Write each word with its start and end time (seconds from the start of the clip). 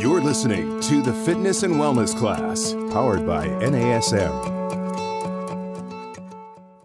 You're 0.00 0.22
listening 0.22 0.80
to 0.80 1.02
the 1.02 1.12
Fitness 1.12 1.62
and 1.62 1.74
Wellness 1.74 2.16
Class, 2.16 2.72
powered 2.90 3.26
by 3.26 3.48
NASM. 3.48 4.32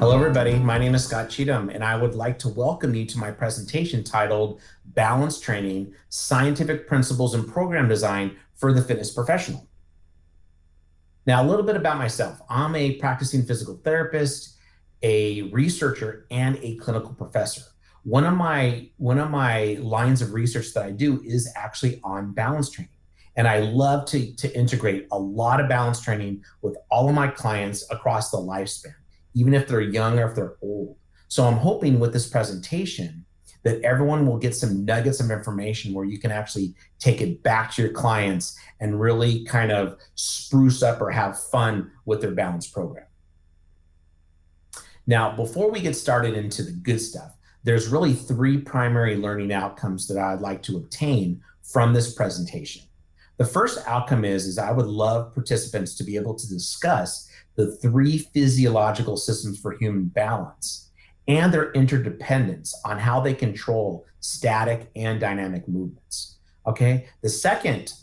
Hello, 0.00 0.16
everybody. 0.16 0.54
My 0.58 0.78
name 0.78 0.94
is 0.94 1.04
Scott 1.04 1.28
Cheatham, 1.28 1.68
and 1.68 1.84
I 1.84 1.94
would 1.94 2.14
like 2.14 2.38
to 2.38 2.48
welcome 2.48 2.94
you 2.94 3.04
to 3.04 3.18
my 3.18 3.30
presentation 3.30 4.02
titled 4.02 4.58
Balance 4.86 5.38
Training 5.38 5.92
Scientific 6.08 6.88
Principles 6.88 7.34
and 7.34 7.46
Program 7.46 7.86
Design 7.86 8.34
for 8.54 8.72
the 8.72 8.80
Fitness 8.80 9.12
Professional. 9.12 9.68
Now, 11.26 11.42
a 11.42 11.46
little 11.46 11.66
bit 11.66 11.76
about 11.76 11.98
myself 11.98 12.40
I'm 12.48 12.74
a 12.76 12.94
practicing 12.94 13.42
physical 13.42 13.78
therapist, 13.84 14.56
a 15.02 15.42
researcher, 15.52 16.26
and 16.30 16.58
a 16.62 16.76
clinical 16.76 17.12
professor. 17.12 17.60
One 18.02 18.24
of 18.24 18.38
my 18.38 18.88
one 18.96 19.18
of 19.18 19.30
my 19.30 19.76
lines 19.82 20.22
of 20.22 20.32
research 20.32 20.72
that 20.72 20.82
I 20.82 20.92
do 20.92 21.20
is 21.26 21.52
actually 21.56 22.00
on 22.02 22.32
balance 22.32 22.70
training. 22.70 22.94
And 23.36 23.46
I 23.46 23.58
love 23.58 24.06
to, 24.06 24.34
to 24.34 24.58
integrate 24.58 25.08
a 25.12 25.18
lot 25.18 25.60
of 25.60 25.68
balance 25.68 26.00
training 26.00 26.42
with 26.62 26.78
all 26.90 27.10
of 27.10 27.14
my 27.14 27.28
clients 27.28 27.84
across 27.90 28.30
the 28.30 28.38
lifespan 28.38 28.94
even 29.34 29.54
if 29.54 29.68
they're 29.68 29.80
young 29.80 30.18
or 30.18 30.28
if 30.28 30.34
they're 30.34 30.56
old. 30.62 30.96
So 31.28 31.44
I'm 31.44 31.56
hoping 31.58 32.00
with 32.00 32.12
this 32.12 32.28
presentation 32.28 33.24
that 33.62 33.80
everyone 33.82 34.26
will 34.26 34.38
get 34.38 34.54
some 34.54 34.84
nuggets 34.84 35.20
of 35.20 35.30
information 35.30 35.92
where 35.92 36.04
you 36.04 36.18
can 36.18 36.30
actually 36.30 36.74
take 36.98 37.20
it 37.20 37.42
back 37.42 37.72
to 37.72 37.82
your 37.82 37.92
clients 37.92 38.58
and 38.80 39.00
really 39.00 39.44
kind 39.44 39.70
of 39.70 39.98
spruce 40.14 40.82
up 40.82 41.00
or 41.00 41.10
have 41.10 41.38
fun 41.50 41.90
with 42.06 42.20
their 42.20 42.30
balance 42.30 42.66
program. 42.66 43.06
Now, 45.06 45.34
before 45.34 45.70
we 45.70 45.80
get 45.80 45.94
started 45.94 46.34
into 46.34 46.62
the 46.62 46.72
good 46.72 47.00
stuff, 47.00 47.36
there's 47.64 47.88
really 47.88 48.14
three 48.14 48.58
primary 48.58 49.16
learning 49.16 49.52
outcomes 49.52 50.06
that 50.08 50.18
I'd 50.18 50.40
like 50.40 50.62
to 50.62 50.76
obtain 50.76 51.42
from 51.62 51.92
this 51.92 52.14
presentation. 52.14 52.82
The 53.40 53.46
first 53.46 53.78
outcome 53.86 54.26
is, 54.26 54.46
is 54.46 54.58
I 54.58 54.70
would 54.70 54.84
love 54.84 55.32
participants 55.32 55.94
to 55.94 56.04
be 56.04 56.16
able 56.16 56.34
to 56.34 56.46
discuss 56.46 57.26
the 57.56 57.74
three 57.76 58.18
physiological 58.18 59.16
systems 59.16 59.58
for 59.58 59.78
human 59.78 60.04
balance 60.04 60.90
and 61.26 61.50
their 61.50 61.72
interdependence 61.72 62.78
on 62.84 62.98
how 62.98 63.18
they 63.18 63.32
control 63.32 64.04
static 64.20 64.90
and 64.94 65.18
dynamic 65.18 65.66
movements. 65.66 66.36
Okay. 66.66 67.08
The 67.22 67.30
second 67.30 67.94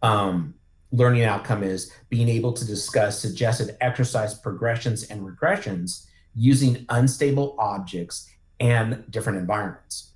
um, 0.00 0.54
learning 0.92 1.24
outcome 1.24 1.64
is 1.64 1.90
being 2.08 2.28
able 2.28 2.52
to 2.52 2.64
discuss 2.64 3.18
suggested 3.18 3.76
exercise 3.80 4.34
progressions 4.34 5.02
and 5.10 5.22
regressions 5.22 6.06
using 6.36 6.86
unstable 6.88 7.56
objects 7.58 8.30
and 8.60 9.02
different 9.10 9.38
environments. 9.40 10.13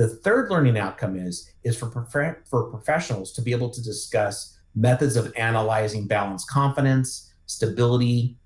The 0.00 0.08
third 0.08 0.50
learning 0.50 0.78
outcome 0.78 1.14
is, 1.14 1.52
is 1.62 1.76
for, 1.76 1.90
prof- 1.90 2.38
for 2.48 2.70
professionals 2.70 3.34
to 3.34 3.42
be 3.42 3.52
able 3.52 3.68
to 3.68 3.82
discuss 3.82 4.58
methods 4.74 5.14
of 5.14 5.30
analyzing 5.36 6.06
balance 6.06 6.42
confidence, 6.46 7.34
stability, 7.44 8.38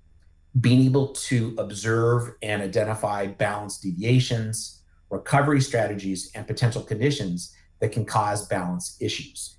being 0.59 0.81
able 0.81 1.13
to 1.13 1.55
observe 1.57 2.33
and 2.41 2.61
identify 2.61 3.27
balance 3.27 3.79
deviations, 3.79 4.81
recovery 5.09 5.61
strategies, 5.61 6.29
and 6.35 6.45
potential 6.45 6.81
conditions 6.81 7.55
that 7.79 7.93
can 7.93 8.03
cause 8.03 8.49
balance 8.49 8.97
issues. 8.99 9.55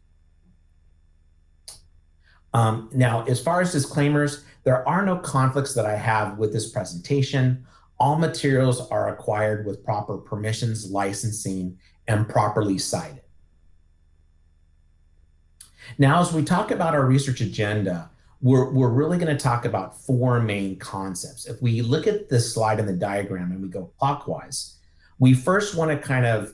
Um, 2.53 2.91
now, 2.93 3.25
as 3.25 3.41
far 3.41 3.63
as 3.63 3.73
disclaimers, 3.73 4.45
there 4.65 4.87
are 4.87 5.03
no 5.03 5.17
conflicts 5.17 5.73
that 5.73 5.87
I 5.87 5.97
have 5.97 6.37
with 6.37 6.53
this 6.53 6.71
presentation. 6.71 7.65
All 7.99 8.17
materials 8.17 8.89
are 8.91 9.09
acquired 9.09 9.67
with 9.67 9.85
proper 9.85 10.19
permissions, 10.19 10.91
licensing, 10.91 11.79
and 12.07 12.29
properly 12.29 12.79
cited. 12.79 13.23
Now, 15.99 16.21
as 16.21 16.33
we 16.33 16.43
talk 16.43 16.71
about 16.71 16.95
our 16.95 17.07
research 17.07 17.41
agenda, 17.41 18.11
we're, 18.43 18.71
we're 18.71 18.91
really 18.91 19.19
going 19.19 19.35
to 19.35 19.43
talk 19.43 19.65
about 19.65 19.99
four 19.99 20.41
main 20.41 20.79
concepts. 20.79 21.47
If 21.47 21.63
we 21.63 21.81
look 21.81 22.07
at 22.07 22.29
this 22.29 22.53
slide 22.53 22.79
in 22.79 22.87
the 22.87 22.93
diagram 22.93 23.51
and 23.51 23.63
we 23.63 23.69
go 23.69 23.91
clockwise, 23.99 24.77
we 25.19 25.33
first 25.33 25.75
want 25.75 25.91
to 25.91 25.97
kind 25.97 26.27
of, 26.27 26.53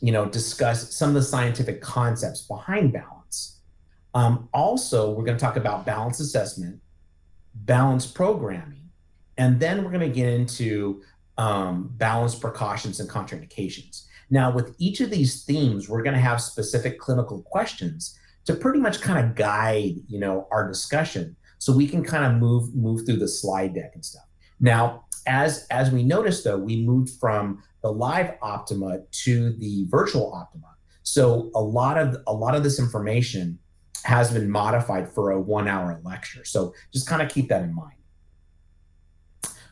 you 0.00 0.12
know, 0.12 0.26
discuss 0.26 0.94
some 0.94 1.08
of 1.08 1.14
the 1.14 1.22
scientific 1.22 1.80
concepts 1.80 2.42
behind 2.42 2.92
balance. 2.92 3.60
Um, 4.12 4.48
also, 4.52 5.10
we're 5.10 5.24
going 5.24 5.38
to 5.38 5.42
talk 5.42 5.56
about 5.56 5.86
balance 5.86 6.20
assessment, 6.20 6.80
balance 7.54 8.06
programming, 8.06 8.83
and 9.38 9.60
then 9.60 9.84
we're 9.84 9.90
going 9.90 10.00
to 10.00 10.14
get 10.14 10.28
into 10.28 11.02
um, 11.38 11.90
balance 11.96 12.34
precautions 12.34 13.00
and 13.00 13.08
contraindications. 13.08 14.04
Now, 14.30 14.52
with 14.52 14.74
each 14.78 15.00
of 15.00 15.10
these 15.10 15.44
themes, 15.44 15.88
we're 15.88 16.02
going 16.02 16.14
to 16.14 16.20
have 16.20 16.40
specific 16.40 16.98
clinical 16.98 17.42
questions 17.42 18.18
to 18.46 18.54
pretty 18.54 18.78
much 18.78 19.00
kind 19.00 19.24
of 19.24 19.34
guide, 19.34 19.94
you 20.08 20.18
know, 20.18 20.46
our 20.50 20.68
discussion 20.68 21.36
so 21.58 21.72
we 21.72 21.86
can 21.86 22.04
kind 22.04 22.24
of 22.24 22.40
move 22.40 22.74
move 22.74 23.06
through 23.06 23.16
the 23.16 23.28
slide 23.28 23.74
deck 23.74 23.92
and 23.94 24.04
stuff. 24.04 24.26
Now, 24.60 25.04
as 25.26 25.66
as 25.70 25.90
we 25.90 26.02
noticed 26.02 26.44
though, 26.44 26.58
we 26.58 26.84
moved 26.84 27.10
from 27.18 27.62
the 27.82 27.90
live 27.90 28.34
Optima 28.42 29.00
to 29.24 29.52
the 29.54 29.86
virtual 29.88 30.32
Optima. 30.34 30.74
So 31.02 31.50
a 31.54 31.60
lot 31.60 31.98
of 31.98 32.16
a 32.26 32.32
lot 32.32 32.54
of 32.54 32.62
this 32.62 32.78
information 32.78 33.58
has 34.04 34.30
been 34.30 34.50
modified 34.50 35.08
for 35.08 35.30
a 35.30 35.40
one 35.40 35.66
hour 35.66 35.98
lecture. 36.04 36.44
So 36.44 36.74
just 36.92 37.08
kind 37.08 37.22
of 37.22 37.30
keep 37.30 37.48
that 37.48 37.62
in 37.62 37.74
mind. 37.74 37.96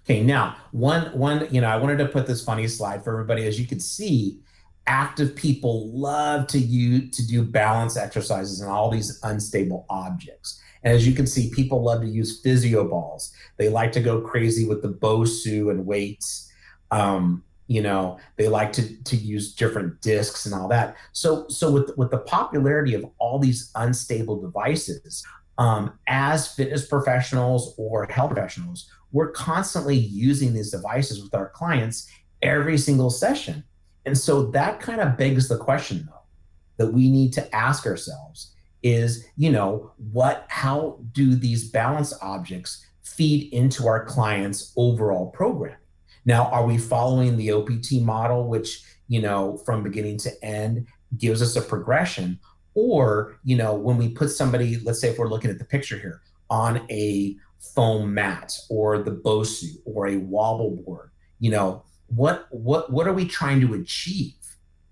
Okay, 0.04 0.22
now 0.22 0.56
one 0.72 1.16
one, 1.16 1.46
you 1.50 1.60
know, 1.60 1.68
I 1.68 1.76
wanted 1.76 1.98
to 1.98 2.06
put 2.06 2.26
this 2.26 2.44
funny 2.44 2.66
slide 2.66 3.04
for 3.04 3.12
everybody. 3.12 3.46
As 3.46 3.60
you 3.60 3.66
can 3.66 3.78
see, 3.78 4.40
active 4.86 5.36
people 5.36 5.90
love 5.96 6.48
to 6.48 6.58
use 6.58 7.16
to 7.16 7.26
do 7.26 7.42
balance 7.42 7.96
exercises 7.96 8.60
and 8.60 8.70
all 8.70 8.90
these 8.90 9.20
unstable 9.22 9.86
objects. 9.88 10.60
And 10.82 10.92
as 10.92 11.06
you 11.06 11.14
can 11.14 11.26
see, 11.26 11.50
people 11.50 11.82
love 11.84 12.00
to 12.00 12.08
use 12.08 12.40
physio 12.40 12.88
balls. 12.88 13.32
They 13.56 13.68
like 13.68 13.92
to 13.92 14.00
go 14.00 14.20
crazy 14.20 14.66
with 14.66 14.82
the 14.82 14.88
Bosu 14.88 15.70
and 15.70 15.86
weights. 15.86 16.50
Um, 16.90 17.44
you 17.68 17.80
know, 17.80 18.18
they 18.36 18.48
like 18.48 18.72
to 18.72 19.02
to 19.04 19.16
use 19.16 19.54
different 19.54 20.00
discs 20.00 20.46
and 20.46 20.54
all 20.54 20.68
that. 20.68 20.96
So 21.12 21.46
so 21.48 21.70
with 21.70 21.96
with 21.96 22.10
the 22.10 22.18
popularity 22.18 22.94
of 22.94 23.06
all 23.18 23.38
these 23.38 23.70
unstable 23.76 24.40
devices, 24.40 25.24
um, 25.58 25.96
as 26.08 26.52
fitness 26.52 26.86
professionals 26.86 27.74
or 27.78 28.06
health 28.06 28.32
professionals, 28.32 28.90
we're 29.12 29.30
constantly 29.30 29.96
using 29.96 30.52
these 30.52 30.70
devices 30.70 31.22
with 31.22 31.34
our 31.34 31.50
clients 31.50 32.10
every 32.42 32.76
single 32.76 33.10
session 33.10 33.62
and 34.04 34.16
so 34.16 34.46
that 34.50 34.80
kind 34.80 35.00
of 35.00 35.16
begs 35.16 35.48
the 35.48 35.56
question, 35.56 36.08
though, 36.10 36.84
that 36.84 36.92
we 36.92 37.10
need 37.10 37.32
to 37.34 37.54
ask 37.54 37.86
ourselves 37.86 38.54
is, 38.82 39.24
you 39.36 39.50
know, 39.50 39.92
what, 40.12 40.44
how 40.48 40.98
do 41.12 41.34
these 41.34 41.70
balance 41.70 42.12
objects 42.20 42.84
feed 43.02 43.52
into 43.52 43.86
our 43.86 44.04
clients' 44.04 44.72
overall 44.76 45.30
programming? 45.30 45.76
Now, 46.24 46.46
are 46.46 46.66
we 46.66 46.78
following 46.78 47.36
the 47.36 47.52
OPT 47.52 48.02
model, 48.02 48.48
which, 48.48 48.84
you 49.08 49.20
know, 49.20 49.56
from 49.58 49.82
beginning 49.82 50.18
to 50.18 50.44
end 50.44 50.86
gives 51.18 51.42
us 51.42 51.56
a 51.56 51.62
progression? 51.62 52.40
Or, 52.74 53.38
you 53.44 53.56
know, 53.56 53.74
when 53.74 53.98
we 53.98 54.08
put 54.08 54.30
somebody, 54.30 54.78
let's 54.80 55.00
say 55.00 55.10
if 55.10 55.18
we're 55.18 55.28
looking 55.28 55.50
at 55.50 55.58
the 55.58 55.64
picture 55.64 55.98
here, 55.98 56.22
on 56.50 56.84
a 56.90 57.36
foam 57.74 58.12
mat 58.12 58.56
or 58.68 59.02
the 59.02 59.10
Bosu 59.10 59.76
or 59.84 60.08
a 60.08 60.16
wobble 60.16 60.76
board, 60.76 61.10
you 61.38 61.50
know, 61.50 61.84
what 62.08 62.46
what 62.50 62.92
what 62.92 63.06
are 63.06 63.12
we 63.12 63.26
trying 63.26 63.60
to 63.60 63.74
achieve 63.74 64.34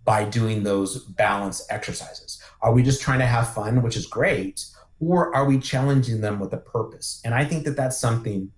by 0.05 0.25
doing 0.25 0.62
those 0.62 1.05
balance 1.05 1.67
exercises? 1.70 2.43
Are 2.62 2.72
we 2.72 2.82
just 2.82 3.02
trying 3.02 3.19
to 3.19 3.26
have 3.26 3.52
fun, 3.55 3.82
which 3.82 3.96
is 3.96 4.06
great, 4.06 4.64
or 4.99 5.34
are 5.34 5.44
we 5.44 5.58
challenging 5.58 6.20
them 6.20 6.38
with 6.38 6.52
a 6.52 6.58
purpose? 6.58 7.20
And 7.25 7.34
I 7.34 7.44
think 7.44 7.64
that 7.64 7.76
that's 7.76 7.99
something 7.99 8.50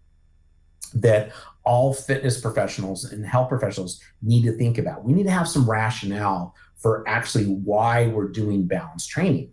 that 0.94 1.32
all 1.65 1.94
fitness 1.94 2.41
professionals 2.41 3.05
and 3.05 3.25
health 3.25 3.49
professionals 3.49 4.00
need 4.20 4.43
to 4.44 4.53
think 4.53 4.79
about. 4.79 5.05
We 5.05 5.12
need 5.12 5.25
to 5.25 5.31
have 5.31 5.49
some 5.49 5.69
rationale 5.69 6.55
for 6.76 7.08
actually 7.08 7.47
why 7.47 8.08
we're 8.08 8.29
doing 8.29 8.67
balance 8.67 9.06
training. 9.06 9.53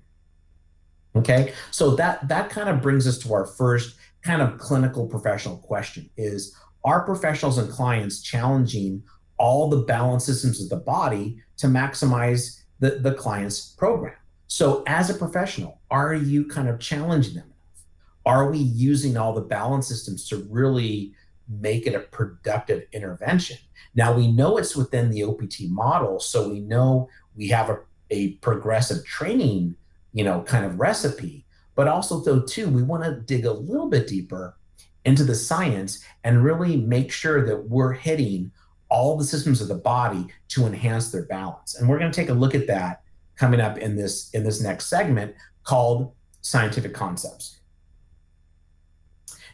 Okay, 1.15 1.53
so 1.71 1.95
that 1.95 2.27
that 2.27 2.49
kind 2.49 2.69
of 2.69 2.81
brings 2.81 3.07
us 3.07 3.17
to 3.19 3.33
our 3.33 3.45
first 3.45 3.95
kind 4.23 4.41
of 4.41 4.57
clinical 4.57 5.07
professional 5.07 5.57
question: 5.57 6.09
Is 6.17 6.55
are 6.83 7.03
professionals 7.03 7.57
and 7.57 7.69
clients 7.69 8.21
challenging 8.21 9.03
all 9.37 9.69
the 9.69 9.83
balance 9.83 10.25
systems 10.25 10.61
of 10.61 10.69
the 10.69 10.77
body 10.77 11.37
to 11.57 11.67
maximize 11.67 12.61
the, 12.79 12.91
the 12.91 13.13
client's 13.13 13.73
program? 13.73 14.15
So, 14.47 14.83
as 14.87 15.09
a 15.09 15.13
professional, 15.13 15.79
are 15.91 16.13
you 16.13 16.45
kind 16.45 16.67
of 16.67 16.79
challenging 16.79 17.35
them 17.35 17.43
enough? 17.43 17.83
Are 18.25 18.49
we 18.49 18.57
using 18.57 19.17
all 19.17 19.33
the 19.33 19.41
balance 19.41 19.87
systems 19.87 20.27
to 20.29 20.47
really 20.49 21.13
make 21.47 21.85
it 21.85 21.95
a 21.95 21.99
productive 21.99 22.83
intervention? 22.91 23.57
Now, 23.95 24.13
we 24.13 24.31
know 24.31 24.57
it's 24.57 24.75
within 24.75 25.11
the 25.11 25.23
OPT 25.23 25.61
model, 25.69 26.19
so 26.19 26.49
we 26.49 26.61
know 26.61 27.09
we 27.35 27.47
have 27.49 27.69
a, 27.69 27.79
a 28.09 28.33
progressive 28.37 29.05
training, 29.05 29.75
you 30.13 30.23
know, 30.23 30.41
kind 30.41 30.65
of 30.65 30.79
recipe. 30.79 31.45
But 31.79 31.87
also, 31.87 32.19
though, 32.19 32.41
too, 32.41 32.67
we 32.67 32.83
want 32.83 33.05
to 33.05 33.21
dig 33.21 33.45
a 33.45 33.53
little 33.53 33.87
bit 33.87 34.05
deeper 34.05 34.57
into 35.05 35.23
the 35.23 35.33
science 35.33 36.03
and 36.25 36.43
really 36.43 36.75
make 36.75 37.09
sure 37.09 37.45
that 37.45 37.69
we're 37.69 37.93
hitting 37.93 38.51
all 38.89 39.17
the 39.17 39.23
systems 39.23 39.61
of 39.61 39.69
the 39.69 39.75
body 39.75 40.27
to 40.49 40.65
enhance 40.65 41.09
their 41.09 41.23
balance. 41.23 41.75
And 41.75 41.87
we're 41.87 41.97
going 41.97 42.11
to 42.11 42.15
take 42.21 42.27
a 42.27 42.33
look 42.33 42.53
at 42.53 42.67
that 42.67 43.03
coming 43.37 43.61
up 43.61 43.77
in 43.77 43.95
this 43.95 44.29
in 44.31 44.43
this 44.43 44.61
next 44.61 44.87
segment 44.87 45.33
called 45.63 46.11
scientific 46.41 46.93
concepts. 46.93 47.61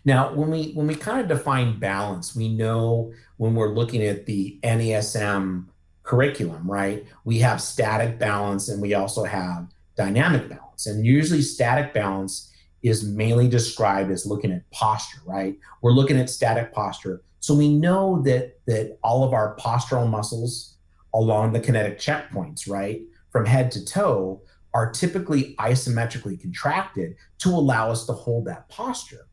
Now, 0.03 0.33
when 0.33 0.49
we 0.49 0.71
when 0.71 0.87
we 0.87 0.95
kind 0.95 1.21
of 1.21 1.27
define 1.27 1.77
balance, 1.77 2.35
we 2.35 2.49
know 2.49 3.13
when 3.37 3.53
we're 3.53 3.75
looking 3.75 4.01
at 4.01 4.25
the 4.25 4.57
NASM 4.63 5.65
curriculum, 6.01 6.65
right? 6.65 7.05
We 7.23 7.37
have 7.41 7.61
static 7.61 8.17
balance 8.17 8.67
and 8.67 8.81
we 8.81 8.95
also 8.95 9.25
have 9.25 9.67
dynamic 9.95 10.49
balance. 10.49 10.64
And 10.85 11.05
usually 11.05 11.41
static 11.41 11.93
balance 11.93 12.51
is 12.83 13.03
mainly 13.03 13.47
described 13.47 14.11
as 14.11 14.25
looking 14.25 14.51
at 14.51 14.69
posture, 14.71 15.21
right? 15.25 15.57
We're 15.81 15.91
looking 15.91 16.19
at 16.19 16.29
static 16.29 16.73
posture. 16.73 17.21
So 17.39 17.53
we 17.53 17.69
know 17.69 18.21
that 18.23 18.59
that 18.65 18.97
all 19.03 19.23
of 19.23 19.33
our 19.33 19.55
postural 19.57 20.09
muscles 20.09 20.77
along 21.13 21.53
the 21.53 21.59
kinetic 21.59 21.99
checkpoints, 21.99 22.69
right? 22.69 23.01
from 23.35 23.45
head 23.45 23.69
to 23.69 23.83
toe 23.83 24.41
are 24.73 24.89
typically 24.89 25.55
isometrically 25.59 26.39
contracted 26.39 27.17
to 27.37 27.49
allow 27.49 27.91
us 27.91 28.05
to 28.05 28.13
hold 28.13 28.45
that 28.45 28.69
posture. 28.69 29.27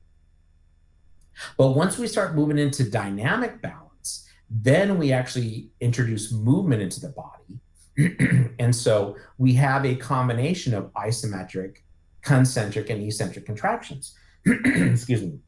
But 1.56 1.76
once 1.76 1.98
we 1.98 2.08
start 2.08 2.34
moving 2.34 2.58
into 2.58 2.90
dynamic 2.90 3.62
balance, 3.62 4.28
then 4.50 4.98
we 4.98 5.12
actually 5.12 5.70
introduce 5.80 6.32
movement 6.32 6.82
into 6.82 6.98
the 6.98 7.10
body. 7.10 7.60
and 8.58 8.74
so 8.74 9.16
we 9.38 9.52
have 9.54 9.84
a 9.84 9.94
combination 9.94 10.74
of 10.74 10.92
isometric, 10.94 11.78
concentric, 12.22 12.90
and 12.90 13.02
eccentric 13.02 13.46
contractions. 13.46 14.14
Excuse 14.46 15.22
me. 15.22 15.38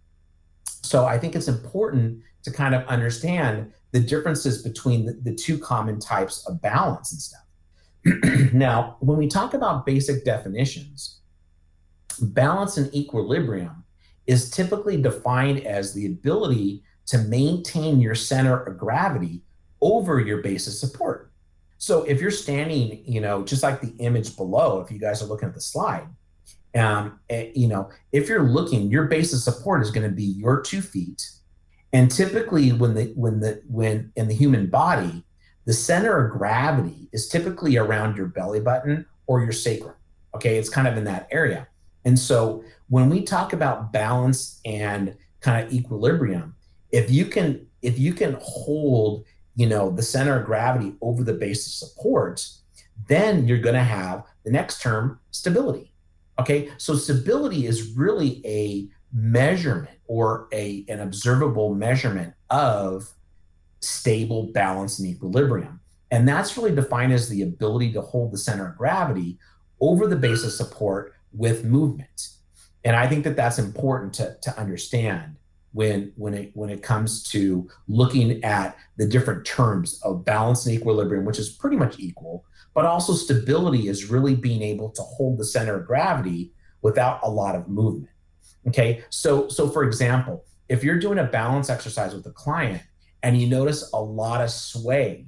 So 0.66 1.06
I 1.06 1.18
think 1.18 1.34
it's 1.34 1.48
important 1.48 2.20
to 2.42 2.50
kind 2.50 2.74
of 2.74 2.86
understand 2.86 3.72
the 3.92 4.00
differences 4.00 4.62
between 4.62 5.06
the, 5.06 5.14
the 5.22 5.34
two 5.34 5.58
common 5.58 5.98
types 5.98 6.46
of 6.46 6.60
balance 6.60 7.12
and 7.12 7.20
stuff. 7.20 8.52
now, 8.52 8.96
when 9.00 9.16
we 9.16 9.26
talk 9.26 9.54
about 9.54 9.86
basic 9.86 10.24
definitions, 10.24 11.20
balance 12.20 12.76
and 12.76 12.94
equilibrium 12.94 13.84
is 14.26 14.50
typically 14.50 15.00
defined 15.00 15.66
as 15.66 15.94
the 15.94 16.06
ability 16.06 16.82
to 17.06 17.18
maintain 17.18 18.00
your 18.00 18.14
center 18.14 18.62
of 18.62 18.78
gravity 18.78 19.42
over 19.80 20.20
your 20.20 20.38
base 20.42 20.66
of 20.66 20.72
support. 20.72 21.30
So 21.84 22.02
if 22.04 22.18
you're 22.18 22.30
standing, 22.30 23.02
you 23.04 23.20
know, 23.20 23.44
just 23.44 23.62
like 23.62 23.82
the 23.82 23.94
image 23.98 24.36
below, 24.36 24.80
if 24.80 24.90
you 24.90 24.98
guys 24.98 25.20
are 25.20 25.26
looking 25.26 25.48
at 25.48 25.54
the 25.54 25.60
slide, 25.60 26.08
um, 26.74 27.20
eh, 27.28 27.50
you 27.54 27.68
know, 27.68 27.90
if 28.10 28.26
you're 28.26 28.48
looking, 28.48 28.90
your 28.90 29.04
base 29.04 29.34
of 29.34 29.40
support 29.40 29.82
is 29.82 29.90
going 29.90 30.08
to 30.08 30.14
be 30.14 30.24
your 30.24 30.62
two 30.62 30.80
feet. 30.80 31.28
And 31.92 32.10
typically, 32.10 32.72
when 32.72 32.94
the 32.94 33.12
when 33.16 33.40
the 33.40 33.62
when 33.68 34.12
in 34.16 34.28
the 34.28 34.34
human 34.34 34.70
body, 34.70 35.24
the 35.66 35.74
center 35.74 36.24
of 36.24 36.32
gravity 36.32 37.10
is 37.12 37.28
typically 37.28 37.76
around 37.76 38.16
your 38.16 38.28
belly 38.28 38.60
button 38.60 39.04
or 39.26 39.42
your 39.42 39.52
sacrum. 39.52 39.94
Okay, 40.34 40.56
it's 40.56 40.70
kind 40.70 40.88
of 40.88 40.96
in 40.96 41.04
that 41.04 41.28
area. 41.30 41.68
And 42.06 42.18
so 42.18 42.64
when 42.88 43.10
we 43.10 43.20
talk 43.24 43.52
about 43.52 43.92
balance 43.92 44.58
and 44.64 45.14
kind 45.42 45.66
of 45.66 45.70
equilibrium, 45.70 46.56
if 46.92 47.10
you 47.10 47.26
can 47.26 47.66
if 47.82 47.98
you 47.98 48.14
can 48.14 48.38
hold, 48.40 49.26
you 49.56 49.66
know, 49.66 49.90
the 49.90 50.02
center 50.02 50.38
of 50.38 50.46
gravity 50.46 50.94
over 51.00 51.22
the 51.22 51.32
base 51.32 51.66
of 51.66 51.72
support, 51.72 52.46
then 53.08 53.46
you're 53.46 53.58
going 53.58 53.74
to 53.74 53.82
have 53.82 54.24
the 54.44 54.50
next 54.50 54.80
term 54.80 55.20
stability. 55.30 55.92
Okay? 56.38 56.70
So 56.78 56.94
stability 56.96 57.66
is 57.66 57.92
really 57.92 58.42
a 58.44 58.88
measurement 59.12 59.98
or 60.08 60.48
a 60.52 60.84
an 60.88 61.00
observable 61.00 61.74
measurement 61.74 62.34
of 62.50 63.12
stable, 63.80 64.50
balance, 64.52 64.98
and 64.98 65.08
equilibrium. 65.08 65.80
And 66.10 66.28
that's 66.28 66.56
really 66.56 66.74
defined 66.74 67.12
as 67.12 67.28
the 67.28 67.42
ability 67.42 67.92
to 67.92 68.00
hold 68.00 68.32
the 68.32 68.38
center 68.38 68.68
of 68.68 68.78
gravity 68.78 69.38
over 69.80 70.06
the 70.06 70.16
base 70.16 70.44
of 70.44 70.52
support 70.52 71.14
with 71.32 71.64
movement. 71.64 72.28
And 72.84 72.94
I 72.96 73.06
think 73.06 73.24
that 73.24 73.36
that's 73.36 73.58
important 73.58 74.14
to, 74.14 74.36
to 74.42 74.58
understand 74.58 75.36
when 75.74 76.12
when 76.14 76.34
it 76.34 76.52
when 76.54 76.70
it 76.70 76.82
comes 76.82 77.22
to 77.24 77.68
looking 77.88 78.42
at 78.44 78.76
the 78.96 79.06
different 79.06 79.44
terms 79.44 80.00
of 80.04 80.24
balance 80.24 80.64
and 80.64 80.74
equilibrium, 80.74 81.24
which 81.24 81.38
is 81.38 81.50
pretty 81.50 81.76
much 81.76 81.98
equal, 81.98 82.44
but 82.74 82.86
also 82.86 83.12
stability 83.12 83.88
is 83.88 84.08
really 84.08 84.36
being 84.36 84.62
able 84.62 84.88
to 84.90 85.02
hold 85.02 85.36
the 85.36 85.44
center 85.44 85.76
of 85.76 85.86
gravity 85.86 86.52
without 86.80 87.18
a 87.24 87.28
lot 87.28 87.56
of 87.56 87.68
movement. 87.68 88.12
Okay, 88.68 89.02
so 89.10 89.48
so 89.48 89.68
for 89.68 89.82
example, 89.82 90.44
if 90.68 90.84
you're 90.84 90.98
doing 90.98 91.18
a 91.18 91.24
balance 91.24 91.68
exercise 91.68 92.14
with 92.14 92.24
a 92.26 92.32
client 92.32 92.82
and 93.24 93.40
you 93.40 93.48
notice 93.48 93.90
a 93.92 94.00
lot 94.00 94.40
of 94.40 94.50
sway 94.50 95.26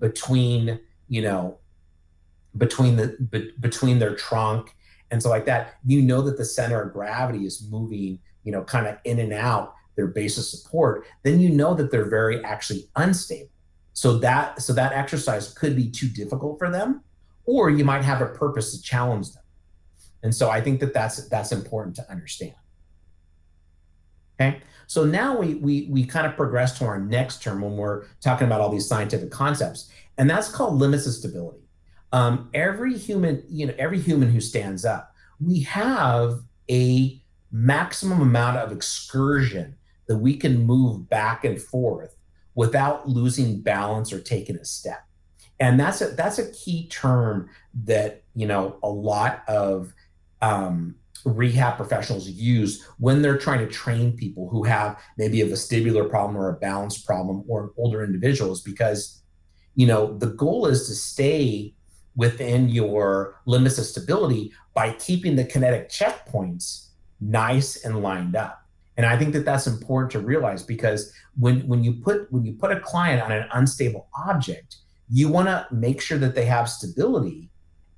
between 0.00 0.80
you 1.06 1.20
know 1.20 1.58
between 2.56 2.96
the 2.96 3.16
be, 3.30 3.52
between 3.60 3.98
their 3.98 4.14
trunk 4.14 4.74
and 5.10 5.22
so 5.22 5.28
like 5.28 5.44
that 5.44 5.74
you 5.84 6.00
know 6.00 6.22
that 6.22 6.38
the 6.38 6.44
center 6.44 6.80
of 6.80 6.94
gravity 6.94 7.44
is 7.44 7.68
moving 7.70 8.18
you 8.46 8.52
know 8.52 8.62
kind 8.62 8.86
of 8.86 8.96
in 9.04 9.18
and 9.18 9.34
out 9.34 9.74
their 9.96 10.06
base 10.06 10.38
of 10.38 10.44
support 10.44 11.04
then 11.22 11.40
you 11.40 11.50
know 11.50 11.74
that 11.74 11.90
they're 11.90 12.08
very 12.08 12.42
actually 12.44 12.88
unstable. 12.96 13.50
So 13.92 14.18
that 14.18 14.62
so 14.62 14.72
that 14.72 14.92
exercise 14.92 15.52
could 15.52 15.76
be 15.76 15.90
too 15.90 16.08
difficult 16.08 16.58
for 16.58 16.70
them 16.70 17.02
or 17.44 17.68
you 17.68 17.84
might 17.84 18.04
have 18.04 18.22
a 18.22 18.26
purpose 18.26 18.74
to 18.74 18.82
challenge 18.82 19.32
them. 19.32 19.42
And 20.22 20.34
so 20.34 20.48
i 20.48 20.60
think 20.60 20.80
that 20.80 20.94
that's 20.94 21.28
that's 21.28 21.52
important 21.52 21.96
to 21.96 22.10
understand. 22.10 22.54
Okay? 24.40 24.60
So 24.86 25.04
now 25.04 25.36
we 25.38 25.54
we 25.56 25.88
we 25.90 26.04
kind 26.04 26.26
of 26.26 26.36
progress 26.36 26.78
to 26.78 26.84
our 26.84 27.00
next 27.00 27.42
term 27.42 27.60
when 27.60 27.76
we're 27.76 28.04
talking 28.20 28.46
about 28.46 28.60
all 28.60 28.70
these 28.70 28.86
scientific 28.86 29.30
concepts, 29.30 29.90
and 30.18 30.30
that's 30.30 30.48
called 30.48 30.74
limits 30.74 31.06
of 31.06 31.14
stability. 31.14 31.64
Um, 32.12 32.50
every 32.54 32.96
human, 32.96 33.42
you 33.48 33.66
know, 33.66 33.74
every 33.78 34.00
human 34.00 34.30
who 34.30 34.40
stands 34.40 34.84
up, 34.84 35.12
we 35.40 35.60
have 35.62 36.40
a 36.70 37.20
maximum 37.50 38.20
amount 38.20 38.58
of 38.58 38.72
excursion 38.72 39.76
that 40.08 40.18
we 40.18 40.36
can 40.36 40.64
move 40.64 41.08
back 41.08 41.44
and 41.44 41.60
forth 41.60 42.16
without 42.54 43.08
losing 43.08 43.60
balance 43.60 44.12
or 44.12 44.20
taking 44.20 44.56
a 44.56 44.64
step. 44.64 45.04
And 45.58 45.80
that's 45.80 46.00
a 46.00 46.08
that's 46.08 46.38
a 46.38 46.50
key 46.52 46.88
term 46.88 47.48
that 47.84 48.22
you 48.34 48.46
know 48.46 48.78
a 48.82 48.88
lot 48.88 49.42
of 49.48 49.92
um, 50.42 50.96
rehab 51.24 51.76
professionals 51.76 52.28
use 52.28 52.84
when 52.98 53.22
they're 53.22 53.38
trying 53.38 53.60
to 53.60 53.72
train 53.72 54.16
people 54.16 54.48
who 54.48 54.64
have 54.64 55.00
maybe 55.16 55.40
a 55.40 55.46
vestibular 55.46 56.08
problem 56.08 56.36
or 56.36 56.50
a 56.50 56.58
balance 56.58 56.98
problem 56.98 57.42
or 57.48 57.72
older 57.78 58.04
individuals 58.04 58.62
because 58.62 59.22
you 59.74 59.86
know 59.86 60.16
the 60.18 60.28
goal 60.28 60.66
is 60.66 60.86
to 60.86 60.94
stay 60.94 61.74
within 62.16 62.68
your 62.68 63.40
limits 63.46 63.78
of 63.78 63.84
stability 63.84 64.52
by 64.74 64.92
keeping 64.92 65.36
the 65.36 65.44
kinetic 65.44 65.88
checkpoints 65.90 66.85
nice 67.20 67.84
and 67.84 68.02
lined 68.02 68.36
up 68.36 68.64
and 68.96 69.06
i 69.06 69.16
think 69.16 69.32
that 69.32 69.44
that's 69.44 69.66
important 69.66 70.10
to 70.10 70.20
realize 70.20 70.62
because 70.62 71.12
when 71.38 71.66
when 71.66 71.82
you 71.82 71.94
put 71.94 72.30
when 72.30 72.44
you 72.44 72.52
put 72.52 72.72
a 72.72 72.80
client 72.80 73.22
on 73.22 73.32
an 73.32 73.46
unstable 73.52 74.08
object 74.26 74.76
you 75.08 75.28
want 75.28 75.48
to 75.48 75.66
make 75.70 76.00
sure 76.00 76.18
that 76.18 76.34
they 76.34 76.44
have 76.44 76.68
stability 76.68 77.48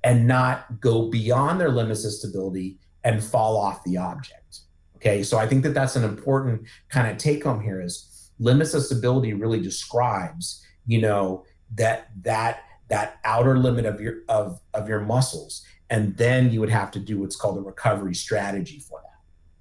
and 0.04 0.26
not 0.26 0.80
go 0.80 1.08
beyond 1.10 1.60
their 1.60 1.70
limits 1.70 2.04
of 2.04 2.12
stability 2.12 2.78
and 3.04 3.22
fall 3.22 3.56
off 3.56 3.82
the 3.84 3.96
object. 3.96 4.60
Okay, 4.96 5.22
so 5.22 5.38
I 5.38 5.46
think 5.46 5.62
that 5.62 5.74
that's 5.74 5.96
an 5.96 6.04
important 6.04 6.62
kind 6.88 7.10
of 7.10 7.18
take 7.18 7.44
home 7.44 7.62
here 7.62 7.80
is 7.80 8.30
limits 8.38 8.74
of 8.74 8.82
stability 8.82 9.32
really 9.32 9.60
describes, 9.60 10.64
you 10.86 11.00
know, 11.00 11.44
that 11.76 12.08
that 12.22 12.64
that 12.88 13.18
outer 13.24 13.58
limit 13.58 13.86
of 13.86 14.00
your 14.00 14.22
of 14.28 14.60
of 14.74 14.88
your 14.88 15.00
muscles, 15.00 15.64
and 15.90 16.16
then 16.16 16.50
you 16.50 16.60
would 16.60 16.70
have 16.70 16.90
to 16.92 16.98
do 16.98 17.20
what's 17.20 17.36
called 17.36 17.58
a 17.58 17.60
recovery 17.60 18.14
strategy 18.14 18.80
for 18.80 19.00
that. 19.02 19.07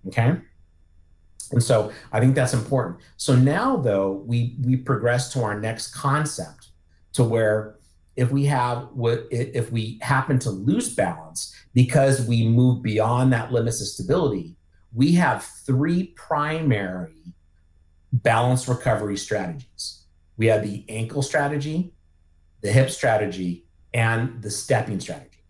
Okay. 0.08 0.38
And 1.52 1.64
so 1.64 1.92
I 2.12 2.20
think 2.20 2.36
that's 2.36 2.54
important. 2.54 3.00
So 3.18 3.36
now 3.36 3.78
though, 3.78 4.24
we 4.26 4.58
we 4.64 4.76
progress 4.78 5.32
to 5.34 5.44
our 5.44 5.60
next 5.60 5.94
concept 5.94 6.70
to 7.14 7.24
where 7.24 7.76
if 8.16 8.32
we 8.32 8.46
have 8.46 8.90
what 8.94 9.28
if 9.32 9.72
we 9.72 10.00
happen 10.02 10.40
to 10.40 10.50
lose 10.50 10.94
balance 10.94 11.56
because 11.74 12.28
we 12.28 12.48
move 12.48 12.82
beyond 12.82 13.32
that 13.34 13.52
limits 13.52 13.80
of 13.82 13.88
stability, 13.88 14.56
we 14.94 15.14
have 15.14 15.44
three 15.66 16.14
primary 16.16 17.34
balance 18.12 18.68
recovery 18.68 19.18
strategies. 19.18 20.04
We 20.38 20.48
have 20.48 20.64
the 20.64 20.86
ankle 20.90 21.22
strategy, 21.22 21.94
the 22.62 22.72
hip 22.72 22.90
strategy, 22.90 23.66
and 23.94 24.42
the 24.42 24.50
stepping 24.50 25.00
strategy. 25.00 25.44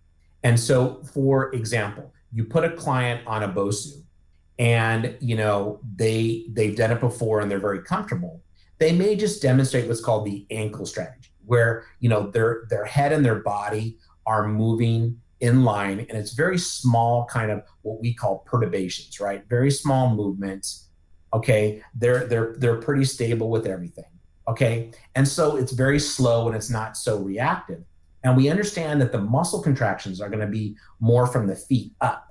And 0.44 0.60
so, 0.60 1.02
for 1.14 1.54
example, 1.54 2.14
you 2.32 2.46
put 2.46 2.64
a 2.64 2.72
client 2.72 3.26
on 3.28 3.44
a 3.44 3.50
BOSU 3.50 4.04
and 4.60 5.16
you 5.20 5.36
know 5.36 5.80
they 5.96 6.46
they've 6.52 6.76
done 6.76 6.92
it 6.92 7.00
before 7.00 7.40
and 7.40 7.50
they're 7.50 7.60
very 7.60 7.82
comfortable. 7.84 8.42
They 8.80 8.92
may 8.92 9.16
just 9.16 9.42
demonstrate 9.42 9.88
what's 9.88 10.02
called 10.02 10.26
the 10.26 10.46
ankle 10.52 10.86
strategy 10.86 11.32
where 11.46 11.86
you 12.00 12.10
know 12.10 12.30
their 12.32 12.66
their 12.70 12.86
head 12.86 13.12
and 13.12 13.26
their 13.26 13.42
body 13.42 13.98
are 14.26 14.48
moving 14.48 15.20
in 15.40 15.64
line 15.64 16.00
and 16.00 16.18
it's 16.18 16.34
very 16.34 16.58
small 16.58 17.26
kind 17.26 17.52
of 17.52 17.62
what 17.84 18.02
we 18.02 18.14
call 18.14 18.40
perturbations 18.40 19.20
right? 19.20 19.44
Very 19.50 19.72
small 19.72 20.14
movements 20.14 20.90
okay? 21.34 21.82
They're 21.96 22.26
they're 22.28 22.56
they're 22.58 22.82
pretty 22.82 23.06
stable 23.06 23.50
with 23.50 23.66
everything 23.66 24.06
okay? 24.48 24.92
And 25.16 25.28
so 25.28 25.58
it's 25.58 25.72
very 25.72 26.00
slow 26.00 26.48
and 26.48 26.56
it's 26.56 26.70
not 26.70 26.98
so 26.98 27.18
reactive. 27.20 27.84
And 28.24 28.36
we 28.36 28.50
understand 28.50 29.02
that 29.02 29.12
the 29.12 29.22
muscle 29.22 29.62
contractions 29.62 30.20
are 30.22 30.30
going 30.30 30.42
to 30.42 30.48
be 30.48 30.76
more 31.00 31.28
from 31.28 31.48
the 31.48 31.56
feet 31.56 31.94
up 32.02 32.27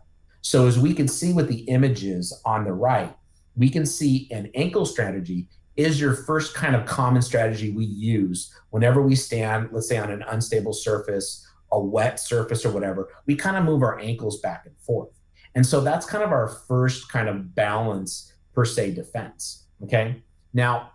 so 0.46 0.68
as 0.68 0.78
we 0.78 0.94
can 0.94 1.08
see 1.08 1.32
with 1.32 1.48
the 1.48 1.62
images 1.62 2.32
on 2.44 2.62
the 2.62 2.72
right, 2.72 3.12
we 3.56 3.68
can 3.68 3.84
see 3.84 4.28
an 4.30 4.48
ankle 4.54 4.86
strategy 4.86 5.48
is 5.74 6.00
your 6.00 6.14
first 6.14 6.54
kind 6.54 6.76
of 6.76 6.86
common 6.86 7.20
strategy 7.20 7.72
we 7.72 7.84
use 7.84 8.54
whenever 8.70 9.02
we 9.02 9.16
stand, 9.16 9.70
let's 9.72 9.88
say 9.88 9.98
on 9.98 10.08
an 10.08 10.22
unstable 10.28 10.72
surface, 10.72 11.44
a 11.72 11.80
wet 11.80 12.20
surface 12.20 12.64
or 12.64 12.70
whatever, 12.70 13.08
we 13.26 13.34
kind 13.34 13.56
of 13.56 13.64
move 13.64 13.82
our 13.82 13.98
ankles 13.98 14.38
back 14.38 14.62
and 14.66 14.78
forth. 14.78 15.08
And 15.56 15.66
so 15.66 15.80
that's 15.80 16.06
kind 16.06 16.22
of 16.22 16.30
our 16.30 16.46
first 16.68 17.08
kind 17.08 17.28
of 17.28 17.52
balance 17.56 18.32
per 18.54 18.64
se 18.64 18.94
defense. 18.94 19.64
Okay. 19.82 20.22
Now, 20.54 20.92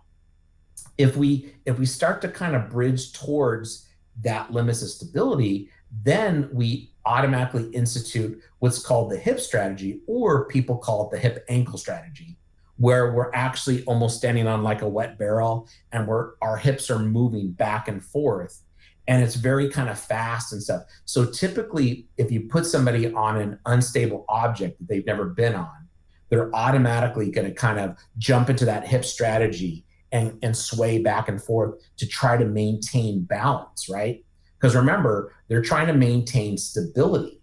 if 0.96 1.14
we 1.14 1.52
if 1.66 1.78
we 1.78 1.84
start 1.84 2.22
to 2.22 2.28
kind 2.28 2.56
of 2.56 2.70
bridge 2.70 3.12
towards 3.12 3.86
that 4.22 4.50
limits 4.50 4.80
of 4.80 4.88
stability, 4.88 5.68
then 6.04 6.48
we 6.52 6.90
automatically 7.04 7.68
institute 7.70 8.40
what's 8.60 8.78
called 8.78 9.10
the 9.10 9.16
hip 9.16 9.40
strategy, 9.40 10.00
or 10.06 10.46
people 10.46 10.78
call 10.78 11.06
it 11.06 11.10
the 11.10 11.18
hip 11.18 11.44
ankle 11.48 11.78
strategy, 11.78 12.38
where 12.76 13.12
we're 13.12 13.32
actually 13.34 13.84
almost 13.84 14.16
standing 14.16 14.46
on 14.46 14.62
like 14.62 14.82
a 14.82 14.88
wet 14.88 15.18
barrel 15.18 15.68
and 15.92 16.06
we're 16.06 16.32
our 16.40 16.56
hips 16.56 16.90
are 16.90 16.98
moving 16.98 17.50
back 17.50 17.88
and 17.88 18.04
forth 18.04 18.62
and 19.08 19.22
it's 19.22 19.34
very 19.34 19.68
kind 19.68 19.88
of 19.88 19.98
fast 19.98 20.52
and 20.52 20.62
stuff. 20.62 20.82
So 21.04 21.26
typically, 21.26 22.06
if 22.18 22.30
you 22.30 22.42
put 22.42 22.66
somebody 22.66 23.12
on 23.12 23.36
an 23.36 23.58
unstable 23.66 24.24
object 24.28 24.78
that 24.78 24.88
they've 24.88 25.06
never 25.06 25.26
been 25.26 25.54
on, 25.54 25.88
they're 26.30 26.54
automatically 26.54 27.30
going 27.30 27.46
to 27.46 27.54
kind 27.54 27.78
of 27.78 27.96
jump 28.18 28.48
into 28.48 28.64
that 28.64 28.86
hip 28.86 29.04
strategy 29.04 29.84
and, 30.12 30.38
and 30.42 30.56
sway 30.56 30.98
back 30.98 31.28
and 31.28 31.42
forth 31.42 31.74
to 31.96 32.06
try 32.06 32.36
to 32.36 32.44
maintain 32.44 33.22
balance, 33.24 33.88
right? 33.88 34.24
Because 34.62 34.76
remember, 34.76 35.34
they're 35.48 35.60
trying 35.60 35.88
to 35.88 35.92
maintain 35.92 36.56
stability, 36.56 37.42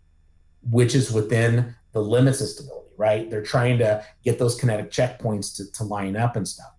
which 0.64 0.96
is 0.96 1.12
within 1.12 1.76
the 1.92 2.00
limits 2.00 2.40
of 2.40 2.48
stability, 2.48 2.92
right? 2.96 3.30
They're 3.30 3.44
trying 3.44 3.78
to 3.80 4.06
get 4.24 4.40
those 4.40 4.56
kinetic 4.56 4.90
checkpoints 4.90 5.54
to, 5.58 5.70
to 5.74 5.84
line 5.84 6.16
up 6.16 6.38
and 6.38 6.48
stuff. 6.48 6.72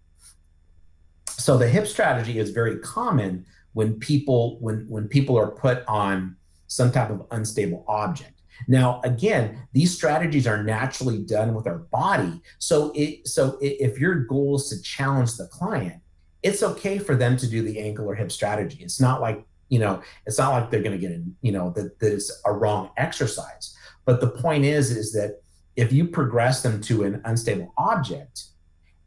So 1.28 1.58
the 1.58 1.68
hip 1.68 1.86
strategy 1.86 2.38
is 2.38 2.52
very 2.52 2.78
common 2.78 3.44
when 3.74 3.98
people 4.00 4.58
when 4.60 4.86
when 4.88 5.08
people 5.08 5.36
are 5.36 5.50
put 5.50 5.84
on 5.86 6.36
some 6.68 6.90
type 6.90 7.10
of 7.10 7.26
unstable 7.32 7.84
object. 7.86 8.40
Now, 8.66 9.02
again, 9.04 9.66
these 9.74 9.94
strategies 9.94 10.46
are 10.46 10.62
naturally 10.62 11.18
done 11.18 11.52
with 11.54 11.66
our 11.66 11.78
body. 11.78 12.40
So 12.58 12.92
it 12.94 13.28
so 13.28 13.58
if 13.60 13.98
your 13.98 14.14
goal 14.24 14.56
is 14.56 14.70
to 14.70 14.80
challenge 14.80 15.36
the 15.36 15.48
client, 15.48 16.00
it's 16.42 16.62
okay 16.62 16.98
for 16.98 17.14
them 17.14 17.36
to 17.36 17.46
do 17.46 17.60
the 17.60 17.78
ankle 17.78 18.06
or 18.06 18.14
hip 18.14 18.32
strategy. 18.32 18.82
It's 18.82 19.00
not 19.00 19.20
like 19.20 19.44
you 19.70 19.78
know 19.78 20.02
it's 20.26 20.38
not 20.38 20.50
like 20.50 20.70
they're 20.70 20.82
going 20.82 20.98
to 20.98 20.98
get 20.98 21.12
in 21.12 21.34
you 21.40 21.52
know 21.52 21.70
that, 21.70 21.98
that 22.00 22.12
it's 22.12 22.30
a 22.44 22.52
wrong 22.52 22.90
exercise. 22.96 23.76
But 24.04 24.20
the 24.20 24.30
point 24.30 24.64
is 24.64 24.90
is 24.90 25.12
that 25.12 25.40
if 25.76 25.92
you 25.92 26.06
progress 26.06 26.62
them 26.62 26.80
to 26.82 27.04
an 27.04 27.22
unstable 27.24 27.72
object 27.78 28.44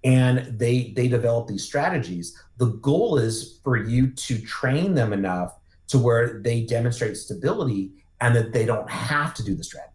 and 0.04 0.58
they 0.60 0.94
they 0.96 1.08
develop 1.08 1.48
these 1.48 1.64
strategies 1.64 2.38
the 2.58 2.72
goal 2.82 3.18
is 3.18 3.60
for 3.64 3.78
you 3.78 4.12
to 4.12 4.40
train 4.42 4.96
them 4.96 5.14
enough 5.14 5.56
to 5.88 6.00
where 6.00 6.42
they 6.42 6.64
demonstrate 6.66 7.18
stability 7.18 7.92
and 8.22 8.36
that 8.36 8.54
they 8.54 8.66
don't 8.66 8.90
have 8.90 9.34
to 9.34 9.44
do 9.44 9.56
the 9.56 9.64
strategy 9.64 9.94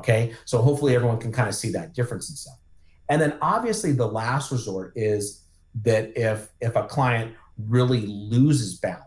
okay? 0.00 0.32
So 0.44 0.62
hopefully 0.62 0.94
everyone 0.94 1.18
can 1.18 1.32
kind 1.32 1.48
of 1.48 1.54
see 1.54 1.70
that 1.72 1.94
difference 1.94 2.28
and 2.28 2.38
stuff. 2.38 2.58
And 3.08 3.20
then 3.20 3.36
obviously 3.42 3.92
the 3.92 4.06
last 4.06 4.50
resort 4.50 4.92
is 4.96 5.44
that 5.82 6.16
if 6.16 6.48
if 6.60 6.74
a 6.76 6.84
client 6.84 7.34
really 7.68 8.06
loses 8.06 8.78
balance 8.78 9.04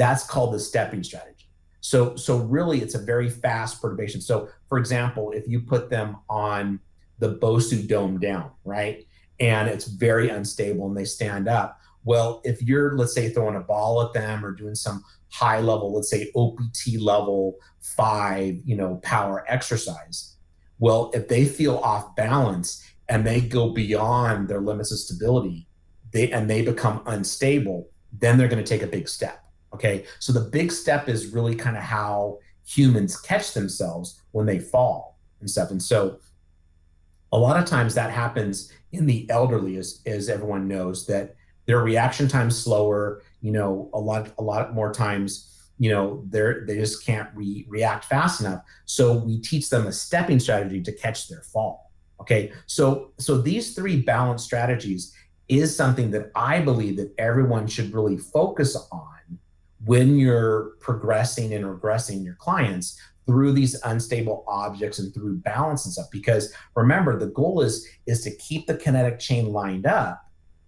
that's 0.00 0.24
called 0.24 0.54
the 0.54 0.58
stepping 0.58 1.02
strategy. 1.02 1.50
So, 1.82 2.16
so 2.16 2.38
really, 2.38 2.80
it's 2.80 2.94
a 2.94 2.98
very 2.98 3.28
fast 3.28 3.82
perturbation. 3.82 4.22
So, 4.22 4.48
for 4.66 4.78
example, 4.78 5.30
if 5.32 5.46
you 5.46 5.60
put 5.60 5.90
them 5.90 6.16
on 6.30 6.80
the 7.18 7.34
Bosu 7.34 7.86
dome 7.86 8.18
down, 8.18 8.50
right, 8.64 9.06
and 9.40 9.68
it's 9.68 9.86
very 9.86 10.30
unstable 10.30 10.86
and 10.86 10.96
they 10.96 11.04
stand 11.04 11.48
up, 11.48 11.78
well, 12.04 12.40
if 12.44 12.62
you're, 12.62 12.96
let's 12.96 13.14
say, 13.14 13.28
throwing 13.28 13.56
a 13.56 13.60
ball 13.60 14.00
at 14.02 14.14
them 14.14 14.42
or 14.42 14.52
doing 14.52 14.74
some 14.74 15.04
high 15.28 15.60
level, 15.60 15.94
let's 15.94 16.08
say 16.08 16.30
OPT 16.34 16.98
level 16.98 17.56
five, 17.80 18.56
you 18.64 18.76
know, 18.76 19.00
power 19.02 19.44
exercise, 19.48 20.36
well, 20.78 21.10
if 21.12 21.28
they 21.28 21.44
feel 21.44 21.76
off 21.76 22.16
balance 22.16 22.82
and 23.10 23.26
they 23.26 23.42
go 23.42 23.68
beyond 23.68 24.48
their 24.48 24.62
limits 24.62 24.92
of 24.92 24.98
stability, 24.98 25.66
they 26.12 26.32
and 26.32 26.48
they 26.48 26.62
become 26.62 27.02
unstable, 27.04 27.90
then 28.18 28.38
they're 28.38 28.48
going 28.48 28.64
to 28.64 28.68
take 28.68 28.82
a 28.82 28.86
big 28.86 29.06
step. 29.06 29.44
Okay. 29.74 30.04
So 30.18 30.32
the 30.32 30.40
big 30.40 30.72
step 30.72 31.08
is 31.08 31.28
really 31.28 31.54
kind 31.54 31.76
of 31.76 31.82
how 31.82 32.38
humans 32.66 33.20
catch 33.20 33.54
themselves 33.54 34.20
when 34.32 34.46
they 34.46 34.58
fall 34.58 35.18
and 35.40 35.48
stuff. 35.48 35.70
And 35.70 35.82
so 35.82 36.18
a 37.32 37.38
lot 37.38 37.60
of 37.60 37.68
times 37.68 37.94
that 37.94 38.10
happens 38.10 38.72
in 38.92 39.06
the 39.06 39.28
elderly, 39.30 39.76
as, 39.76 40.00
as 40.06 40.28
everyone 40.28 40.66
knows, 40.66 41.06
that 41.06 41.36
their 41.66 41.80
reaction 41.80 42.26
time's 42.26 42.60
slower, 42.60 43.22
you 43.40 43.52
know, 43.52 43.88
a 43.94 44.00
lot, 44.00 44.32
a 44.38 44.42
lot 44.42 44.74
more 44.74 44.92
times, 44.92 45.46
you 45.78 45.90
know, 45.90 46.24
they're, 46.28 46.64
they 46.66 46.76
just 46.76 47.06
can't 47.06 47.28
re- 47.34 47.64
react 47.68 48.04
fast 48.04 48.40
enough. 48.40 48.62
So 48.84 49.18
we 49.18 49.40
teach 49.40 49.70
them 49.70 49.86
a 49.86 49.92
stepping 49.92 50.40
strategy 50.40 50.82
to 50.82 50.92
catch 50.92 51.28
their 51.28 51.42
fall. 51.42 51.92
Okay. 52.20 52.52
So, 52.66 53.12
so 53.18 53.38
these 53.38 53.74
three 53.74 54.02
balance 54.02 54.42
strategies 54.42 55.14
is 55.48 55.74
something 55.74 56.10
that 56.10 56.30
I 56.34 56.60
believe 56.60 56.96
that 56.96 57.14
everyone 57.18 57.66
should 57.66 57.94
really 57.94 58.18
focus 58.18 58.76
on 58.92 59.19
when 59.84 60.18
you're 60.18 60.72
progressing 60.80 61.54
and 61.54 61.64
regressing 61.64 62.24
your 62.24 62.34
clients 62.34 63.00
through 63.26 63.52
these 63.52 63.80
unstable 63.84 64.44
objects 64.48 64.98
and 64.98 65.14
through 65.14 65.36
balance 65.36 65.84
and 65.84 65.92
stuff. 65.92 66.10
Because 66.10 66.52
remember 66.74 67.18
the 67.18 67.28
goal 67.28 67.60
is 67.60 67.86
is 68.06 68.22
to 68.24 68.34
keep 68.36 68.66
the 68.66 68.76
kinetic 68.76 69.18
chain 69.18 69.52
lined 69.52 69.86
up 69.86 70.24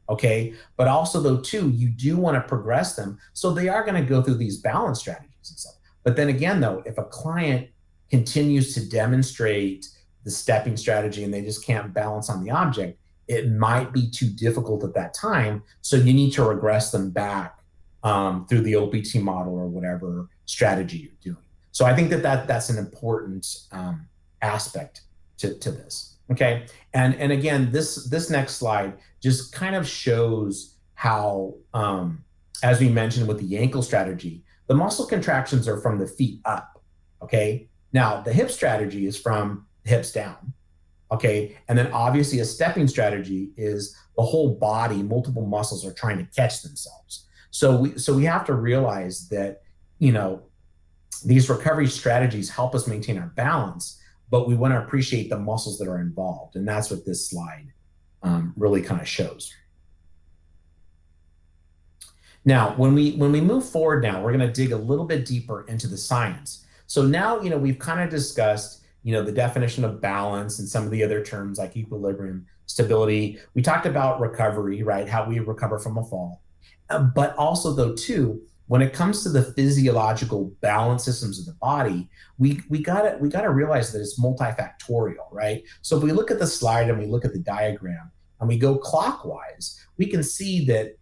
okay? 0.09 0.53
But 0.77 0.89
also 0.89 1.21
though 1.21 1.39
too 1.39 1.71
you 1.71 1.89
do 1.89 2.17
want 2.17 2.37
to 2.37 2.49
progress 2.49 2.97
them 2.97 3.19
so 3.33 3.53
they 3.53 3.69
are 3.69 3.85
going 3.85 4.01
to 4.01 4.09
go 4.09 4.23
through 4.23 4.35
these 4.35 4.59
balance 4.59 5.01
strategies 5.01 5.51
and 5.51 5.59
stuff. 5.59 5.75
But 6.05 6.17
then 6.17 6.29
again 6.29 6.61
though 6.61 6.83
if 6.87 6.99
a 6.99 7.05
client 7.05 7.69
continues 8.11 8.75
to 8.75 8.89
demonstrate 8.89 9.89
the 10.25 10.31
stepping 10.31 10.77
strategy 10.77 11.25
and 11.25 11.33
they 11.33 11.43
just 11.43 11.65
can't 11.65 11.93
balance 11.93 12.31
on 12.31 12.45
the 12.45 12.51
object 12.51 12.99
it 13.29 13.51
might 13.51 13.93
be 13.93 14.11
too 14.11 14.29
difficult 14.29 14.85
at 14.85 14.95
that 14.95 15.15
time 15.15 15.63
so 15.81 15.97
you 15.97 16.13
need 16.13 16.33
to 16.33 16.45
regress 16.45 16.91
them 16.91 17.11
back 17.11 17.62
um, 18.03 18.47
through 18.47 18.63
the 18.63 18.75
OPT 18.77 19.17
model 19.17 19.55
or 19.55 19.67
whatever 19.67 20.29
strategy 20.47 20.99
you're 20.99 21.35
doing. 21.35 21.45
So 21.71 21.85
I 21.87 21.95
think 21.95 22.11
that, 22.11 22.23
that 22.23 22.47
that's 22.47 22.69
an 22.69 22.79
important 22.79 23.47
um, 23.73 24.07
aspect 24.43 25.03
to, 25.39 25.59
to 25.59 25.71
this. 25.71 26.19
Okay, 26.31 26.67
and 26.95 27.15
and 27.17 27.33
again, 27.33 27.71
this 27.73 28.09
this 28.09 28.31
next 28.31 28.55
slide 28.55 28.95
just 29.21 29.53
kind 29.53 29.75
of 29.75 29.87
shows 29.87 30.77
how, 30.95 31.55
um, 31.75 32.25
as 32.63 32.81
we 32.81 32.89
mentioned 32.89 33.27
with 33.27 33.39
the 33.39 33.59
ankle 33.59 33.83
strategy, 33.83 34.45
the 34.69 34.75
muscle 34.75 35.05
contractions 35.05 35.67
are 35.67 35.81
from 35.81 35.99
the 35.99 36.07
feet 36.07 36.41
up. 36.45 36.81
Okay, 37.23 37.69
now 37.93 38.21
the 38.21 38.33
hip 38.33 38.51
strategy 38.51 39.07
is 39.07 39.19
from 39.19 39.67
the 39.85 39.91
hips 39.91 40.13
down. 40.13 40.53
Okay, 41.11 41.59
and 41.69 41.77
then 41.77 41.93
obviously 41.93 42.39
a 42.39 42.45
stepping 42.45 42.89
strategy 42.89 43.51
is 43.57 43.95
the 44.17 44.23
whole 44.23 44.55
body, 44.55 45.03
multiple 45.03 45.45
muscles 45.45 45.85
are 45.85 45.93
trying 45.93 46.19
to 46.19 46.25
catch 46.35 46.63
themselves. 46.63 47.27
So 47.53 47.77
we 47.77 47.99
so 47.99 48.15
we 48.15 48.25
have 48.25 48.45
to 48.47 48.55
realize 48.55 49.29
that 49.29 49.63
you 49.99 50.11
know 50.11 50.43
these 51.25 51.49
recovery 51.49 51.87
strategies 51.87 52.49
help 52.51 52.75
us 52.75 52.89
maintain 52.89 53.19
our 53.19 53.29
balance, 53.37 54.01
but 54.31 54.49
we 54.49 54.55
want 54.55 54.73
to 54.73 54.83
appreciate 54.83 55.29
the 55.29 55.39
muscles 55.39 55.79
that 55.79 55.87
are 55.87 56.01
involved, 56.01 56.57
and 56.57 56.67
that's 56.67 56.91
what 56.91 57.05
this 57.05 57.29
slide 57.29 57.73
um, 58.23 58.55
really 58.57 58.81
kind 58.81 59.01
of 59.01 59.07
shows. 59.07 59.55
Now, 62.47 62.75
when 62.77 62.95
we 62.95 63.13
when 63.13 63.33
we 63.33 63.43
move 63.43 63.69
forward 63.69 64.03
now, 64.03 64.23
we're 64.23 64.33
going 64.37 64.51
to 64.51 64.53
dig 64.53 64.73
a 64.73 64.77
little 64.77 65.05
bit 65.05 65.27
deeper 65.27 65.67
into 65.69 65.87
the 65.87 65.99
science. 65.99 66.65
So 66.87 67.03
now, 67.03 67.39
you 67.41 67.51
know, 67.51 67.59
we've 67.59 67.79
kind 67.79 68.01
of 68.01 68.09
discussed, 68.09 68.83
you 69.03 69.13
know, 69.13 69.23
the 69.23 69.33
definition 69.33 69.85
of 69.85 70.01
balance 70.01 70.59
and 70.59 70.67
some 70.67 70.85
of 70.85 70.91
the 70.91 71.05
other 71.05 71.23
terms 71.23 71.59
like 71.59 71.77
equilibrium, 71.77 72.47
stability. 72.65 73.39
We 73.55 73.61
talked 73.61 73.85
about 73.85 74.21
recovery, 74.21 74.83
right? 74.83 75.07
How 75.07 75.27
we 75.29 75.39
recover 75.39 75.79
from 75.79 75.99
a 75.99 76.05
fall. 76.05 76.43
Uh, 76.93 77.03
but 77.03 77.35
also 77.37 77.73
though 77.73 77.95
too, 77.95 78.41
when 78.67 78.81
it 78.81 78.93
comes 78.93 79.23
to 79.23 79.29
the 79.29 79.43
physiological 79.43 80.53
balance 80.61 81.05
systems 81.05 81.39
of 81.39 81.47
the 81.47 81.53
body, 81.61 82.09
we 82.39 82.61
we 82.71 82.83
got 82.83 83.03
to 83.03 83.19
we 83.19 83.29
got 83.29 83.43
to 83.43 83.51
realize 83.51 83.93
that 83.93 84.01
it's 84.01 84.19
multifactorial, 84.19 85.27
right? 85.31 85.63
So 85.83 85.97
if 85.97 86.03
we 86.03 86.13
look 86.13 86.31
at 86.31 86.39
the 86.39 86.47
slide 86.47 86.89
and 86.89 86.99
we 86.99 87.07
look 87.07 87.25
at 87.25 87.33
the 87.33 87.39
diagram 87.41 88.11
and 88.41 88.49
we 88.49 88.59
go 88.59 88.79
clockwise, 88.79 89.85
we 89.99 90.07
can 90.07 90.23
see 90.23 90.65
that 90.67 90.97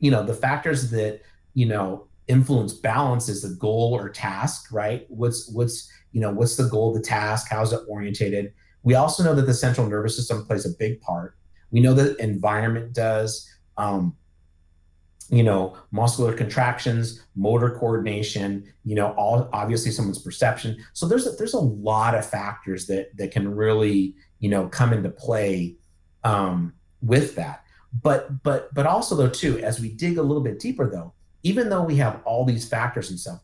you 0.00 0.10
know 0.10 0.22
the 0.22 0.34
factors 0.34 0.90
that 0.90 1.22
you 1.54 1.66
know 1.66 2.08
influence 2.26 2.74
balance 2.74 3.28
is 3.28 3.40
the 3.40 3.56
goal 3.56 3.94
or 3.94 4.10
task 4.10 4.68
right? 4.70 5.06
What's 5.08 5.48
what's 5.50 5.90
you 6.12 6.20
know 6.20 6.30
what's 6.30 6.56
the 6.56 6.68
goal 6.68 6.90
of 6.90 7.02
the 7.02 7.08
task? 7.08 7.46
How's 7.48 7.72
it 7.72 7.80
orientated? 7.88 8.52
We 8.82 8.94
also 8.94 9.22
know 9.22 9.34
that 9.34 9.46
the 9.46 9.54
central 9.54 9.86
nervous 9.86 10.16
system 10.16 10.44
plays 10.44 10.66
a 10.66 10.76
big 10.78 11.00
part. 11.00 11.36
We 11.70 11.80
know 11.80 11.94
that 11.94 12.18
environment 12.18 12.92
does. 12.92 13.48
Um, 13.76 14.16
you 15.30 15.42
know 15.42 15.76
muscular 15.90 16.32
contractions 16.32 17.22
motor 17.36 17.70
coordination 17.78 18.64
you 18.84 18.94
know 18.94 19.08
all 19.12 19.48
obviously 19.52 19.90
someone's 19.90 20.22
perception. 20.22 20.76
So 20.94 21.06
there's 21.06 21.26
a, 21.26 21.30
there's 21.32 21.54
a 21.54 21.60
lot 21.60 22.14
of 22.14 22.24
factors 22.24 22.86
that 22.86 23.16
that 23.16 23.30
can 23.30 23.54
really 23.54 24.14
you 24.38 24.48
know 24.48 24.68
come 24.68 24.92
into 24.92 25.10
play 25.10 25.76
um, 26.24 26.72
with 27.02 27.34
that. 27.36 27.64
But 28.02 28.42
but 28.42 28.72
but 28.74 28.86
also 28.86 29.14
though 29.14 29.28
too, 29.28 29.58
as 29.58 29.80
we 29.80 29.90
dig 29.90 30.18
a 30.18 30.22
little 30.22 30.42
bit 30.42 30.58
deeper 30.58 30.90
though, 30.90 31.12
even 31.42 31.68
though 31.68 31.82
we 31.82 31.96
have 31.96 32.20
all 32.24 32.44
these 32.44 32.68
factors 32.68 33.10
and 33.10 33.18
stuff, 33.18 33.40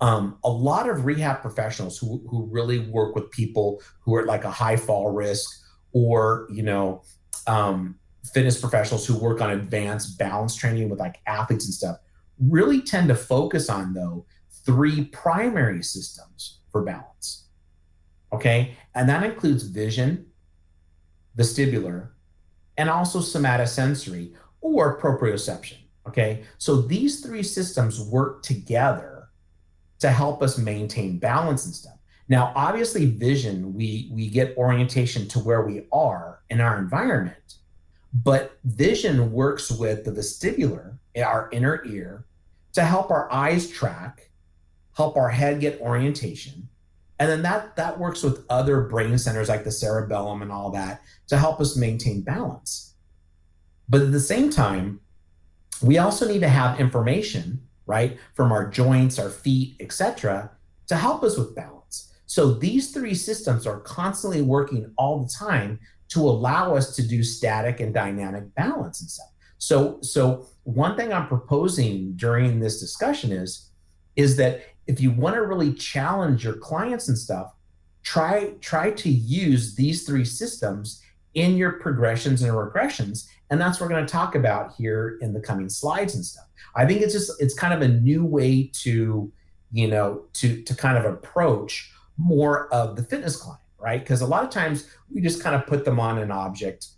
um, 0.00 0.38
a 0.44 0.50
lot 0.50 0.88
of 0.88 1.04
rehab 1.04 1.40
professionals 1.40 1.98
who 1.98 2.22
who 2.28 2.46
really 2.46 2.80
work 2.80 3.14
with 3.14 3.30
people 3.30 3.80
who 4.00 4.14
are 4.14 4.22
at 4.22 4.26
like 4.26 4.44
a 4.44 4.50
high 4.50 4.76
fall 4.76 5.12
risk 5.12 5.48
or 5.92 6.48
you 6.50 6.62
know 6.62 7.02
um, 7.46 7.96
fitness 8.32 8.60
professionals 8.60 9.06
who 9.06 9.18
work 9.18 9.40
on 9.40 9.50
advanced 9.50 10.18
balance 10.18 10.54
training 10.54 10.88
with 10.88 10.98
like 10.98 11.20
athletes 11.26 11.64
and 11.64 11.74
stuff 11.74 11.96
really 12.38 12.80
tend 12.80 13.08
to 13.08 13.14
focus 13.14 13.68
on 13.68 13.92
though 13.94 14.24
three 14.64 15.04
primary 15.06 15.82
systems 15.82 16.60
for 16.70 16.82
balance 16.82 17.46
okay 18.32 18.74
and 18.94 19.08
that 19.08 19.22
includes 19.22 19.62
vision 19.64 20.26
vestibular 21.36 22.10
and 22.76 22.88
also 22.88 23.18
somatosensory 23.18 24.32
or 24.60 24.98
proprioception. 24.98 25.76
Okay, 26.06 26.44
so 26.58 26.80
these 26.80 27.20
three 27.20 27.42
systems 27.42 28.00
work 28.00 28.42
together 28.42 29.28
to 29.98 30.10
help 30.10 30.42
us 30.42 30.56
maintain 30.56 31.18
balance 31.18 31.66
and 31.66 31.74
stuff. 31.74 31.98
Now, 32.28 32.52
obviously, 32.56 33.06
vision, 33.06 33.74
we, 33.74 34.08
we 34.12 34.28
get 34.28 34.56
orientation 34.56 35.28
to 35.28 35.40
where 35.40 35.62
we 35.62 35.86
are 35.92 36.40
in 36.48 36.60
our 36.60 36.78
environment, 36.78 37.56
but 38.12 38.58
vision 38.64 39.32
works 39.32 39.70
with 39.70 40.04
the 40.04 40.10
vestibular, 40.10 40.98
our 41.16 41.48
inner 41.52 41.84
ear, 41.86 42.26
to 42.72 42.82
help 42.82 43.10
our 43.10 43.30
eyes 43.32 43.68
track, 43.68 44.30
help 44.96 45.16
our 45.16 45.30
head 45.30 45.60
get 45.60 45.80
orientation, 45.80 46.68
and 47.18 47.28
then 47.28 47.42
that 47.42 47.76
that 47.76 47.98
works 47.98 48.22
with 48.22 48.44
other 48.48 48.80
brain 48.82 49.18
centers 49.18 49.48
like 49.48 49.62
the 49.62 49.70
cerebellum 49.70 50.42
and 50.42 50.50
all 50.50 50.70
that 50.70 51.02
to 51.28 51.36
help 51.36 51.60
us 51.60 51.76
maintain 51.76 52.22
balance. 52.22 52.94
But 53.88 54.00
at 54.00 54.12
the 54.12 54.20
same 54.20 54.50
time 54.50 55.00
we 55.82 55.98
also 55.98 56.28
need 56.28 56.40
to 56.40 56.48
have 56.48 56.80
information 56.80 57.60
right 57.86 58.18
from 58.34 58.52
our 58.52 58.68
joints 58.68 59.18
our 59.18 59.30
feet 59.30 59.76
etc 59.80 60.50
to 60.86 60.96
help 60.96 61.22
us 61.22 61.36
with 61.36 61.54
balance. 61.54 62.12
So 62.26 62.54
these 62.54 62.92
three 62.92 63.14
systems 63.14 63.66
are 63.66 63.80
constantly 63.80 64.42
working 64.42 64.92
all 64.96 65.20
the 65.20 65.28
time 65.28 65.78
to 66.10 66.20
allow 66.20 66.74
us 66.74 66.94
to 66.96 67.06
do 67.06 67.22
static 67.22 67.80
and 67.80 67.94
dynamic 67.94 68.54
balance 68.54 69.00
and 69.00 69.10
stuff. 69.10 69.28
So 69.58 69.98
so 70.02 70.46
one 70.64 70.96
thing 70.96 71.12
i'm 71.12 71.26
proposing 71.26 72.12
during 72.16 72.60
this 72.60 72.80
discussion 72.80 73.32
is 73.32 73.70
is 74.16 74.36
that 74.36 74.62
if 74.86 75.00
you 75.00 75.10
want 75.10 75.34
to 75.36 75.42
really 75.42 75.72
challenge 75.72 76.44
your 76.44 76.54
clients 76.54 77.08
and 77.08 77.16
stuff, 77.16 77.54
try 78.02 78.54
try 78.60 78.90
to 78.90 79.08
use 79.08 79.74
these 79.74 80.04
three 80.04 80.24
systems 80.24 81.02
in 81.34 81.56
your 81.56 81.72
progressions 81.72 82.42
and 82.42 82.52
regressions. 82.52 83.28
And 83.50 83.60
that's 83.60 83.78
what 83.78 83.88
we're 83.88 83.94
going 83.94 84.06
to 84.06 84.12
talk 84.12 84.34
about 84.34 84.74
here 84.76 85.18
in 85.20 85.32
the 85.32 85.40
coming 85.40 85.68
slides 85.68 86.14
and 86.14 86.24
stuff. 86.24 86.46
I 86.74 86.86
think 86.86 87.02
it's 87.02 87.12
just 87.12 87.30
it's 87.40 87.54
kind 87.54 87.72
of 87.72 87.82
a 87.82 87.88
new 87.88 88.24
way 88.24 88.70
to 88.82 89.32
you 89.72 89.88
know 89.88 90.24
to 90.34 90.62
to 90.62 90.74
kind 90.74 90.98
of 90.98 91.04
approach 91.04 91.92
more 92.16 92.72
of 92.74 92.96
the 92.96 93.04
fitness 93.04 93.36
client 93.36 93.62
right 93.80 94.00
because 94.00 94.20
a 94.20 94.26
lot 94.26 94.44
of 94.44 94.50
times 94.50 94.88
we 95.12 95.20
just 95.20 95.42
kind 95.42 95.56
of 95.56 95.66
put 95.66 95.84
them 95.84 95.98
on 95.98 96.18
an 96.18 96.30
object 96.30 96.88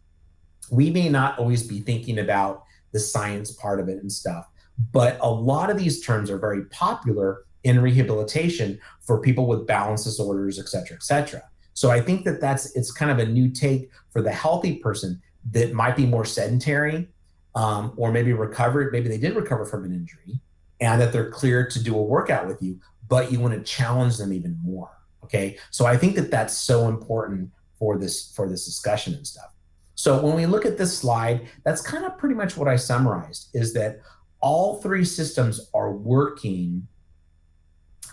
we 0.70 0.90
may 0.90 1.08
not 1.08 1.38
always 1.38 1.66
be 1.66 1.80
thinking 1.80 2.18
about 2.18 2.64
the 2.92 3.00
science 3.00 3.52
part 3.52 3.80
of 3.80 3.88
it 3.88 3.98
and 3.98 4.10
stuff 4.10 4.48
but 4.92 5.18
a 5.20 5.30
lot 5.30 5.70
of 5.70 5.78
these 5.78 6.04
terms 6.04 6.30
are 6.30 6.38
very 6.38 6.64
popular 6.66 7.44
in 7.64 7.80
rehabilitation 7.80 8.78
for 9.00 9.20
people 9.20 9.46
with 9.46 9.66
balance 9.66 10.04
disorders, 10.04 10.58
et 10.58 10.68
cetera, 10.68 10.96
et 10.96 11.02
cetera. 11.02 11.42
So 11.74 11.90
I 11.90 12.00
think 12.00 12.24
that 12.24 12.40
that's 12.40 12.74
it's 12.76 12.90
kind 12.90 13.10
of 13.10 13.18
a 13.18 13.30
new 13.30 13.50
take 13.50 13.90
for 14.10 14.22
the 14.22 14.32
healthy 14.32 14.76
person 14.76 15.22
that 15.52 15.72
might 15.72 15.96
be 15.96 16.06
more 16.06 16.24
sedentary 16.24 17.08
um, 17.54 17.92
or 17.96 18.12
maybe 18.12 18.32
recovered, 18.32 18.92
maybe 18.92 19.08
they 19.08 19.18
did 19.18 19.36
recover 19.36 19.64
from 19.64 19.84
an 19.84 19.92
injury 19.92 20.40
and 20.80 21.00
that 21.00 21.12
they're 21.12 21.30
clear 21.30 21.66
to 21.66 21.82
do 21.82 21.96
a 21.96 22.02
workout 22.02 22.46
with 22.46 22.60
you, 22.62 22.78
but 23.08 23.30
you 23.30 23.40
want 23.40 23.54
to 23.54 23.62
challenge 23.62 24.16
them 24.16 24.32
even 24.32 24.58
more. 24.62 24.90
Okay. 25.24 25.56
So 25.70 25.86
I 25.86 25.96
think 25.96 26.16
that 26.16 26.30
that's 26.30 26.56
so 26.56 26.88
important 26.88 27.50
for 27.78 27.98
this 27.98 28.32
for 28.34 28.48
this 28.48 28.64
discussion 28.64 29.14
and 29.14 29.26
stuff. 29.26 29.52
So 29.94 30.20
when 30.20 30.34
we 30.34 30.46
look 30.46 30.66
at 30.66 30.78
this 30.78 30.96
slide, 30.96 31.46
that's 31.64 31.80
kind 31.80 32.04
of 32.04 32.18
pretty 32.18 32.34
much 32.34 32.56
what 32.56 32.68
I 32.68 32.76
summarized 32.76 33.50
is 33.54 33.72
that 33.74 34.00
all 34.40 34.80
three 34.82 35.04
systems 35.04 35.70
are 35.72 35.92
working 35.92 36.86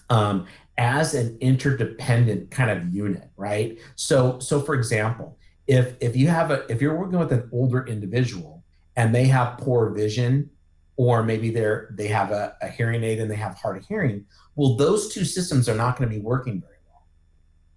um, 0.10 0.46
as 0.78 1.14
an 1.14 1.38
interdependent 1.42 2.52
kind 2.52 2.72
of 2.72 2.94
unit, 2.94 3.30
right? 3.36 3.78
So, 3.96 4.40
so 4.40 4.62
for 4.62 4.76
example, 4.76 5.38
if 5.68 5.96
if 6.00 6.16
you 6.16 6.28
have 6.30 6.52
a 6.52 6.66
if 6.72 6.82
you're 6.82 6.96
working 6.96 7.20
with 7.20 7.32
an 7.32 7.50
older 7.52 7.86
individual 7.86 8.64
and 8.96 9.14
they 9.14 9.26
have 9.26 9.58
poor 9.58 9.90
vision, 9.90 10.50
or 10.96 11.22
maybe 11.24 11.52
they're 11.52 11.94
they 11.98 12.08
have 12.08 12.32
a, 12.32 12.56
a 12.62 12.70
hearing 12.70 13.04
aid 13.04 13.20
and 13.20 13.30
they 13.30 13.36
have 13.36 13.56
hard 13.56 13.78
of 13.78 13.86
hearing, 13.86 14.26
well, 14.56 14.76
those 14.76 15.14
two 15.14 15.26
systems 15.26 15.70
are 15.70 15.76
not 15.76 15.98
going 15.98 16.10
to 16.10 16.16
be 16.16 16.22
working. 16.22 16.64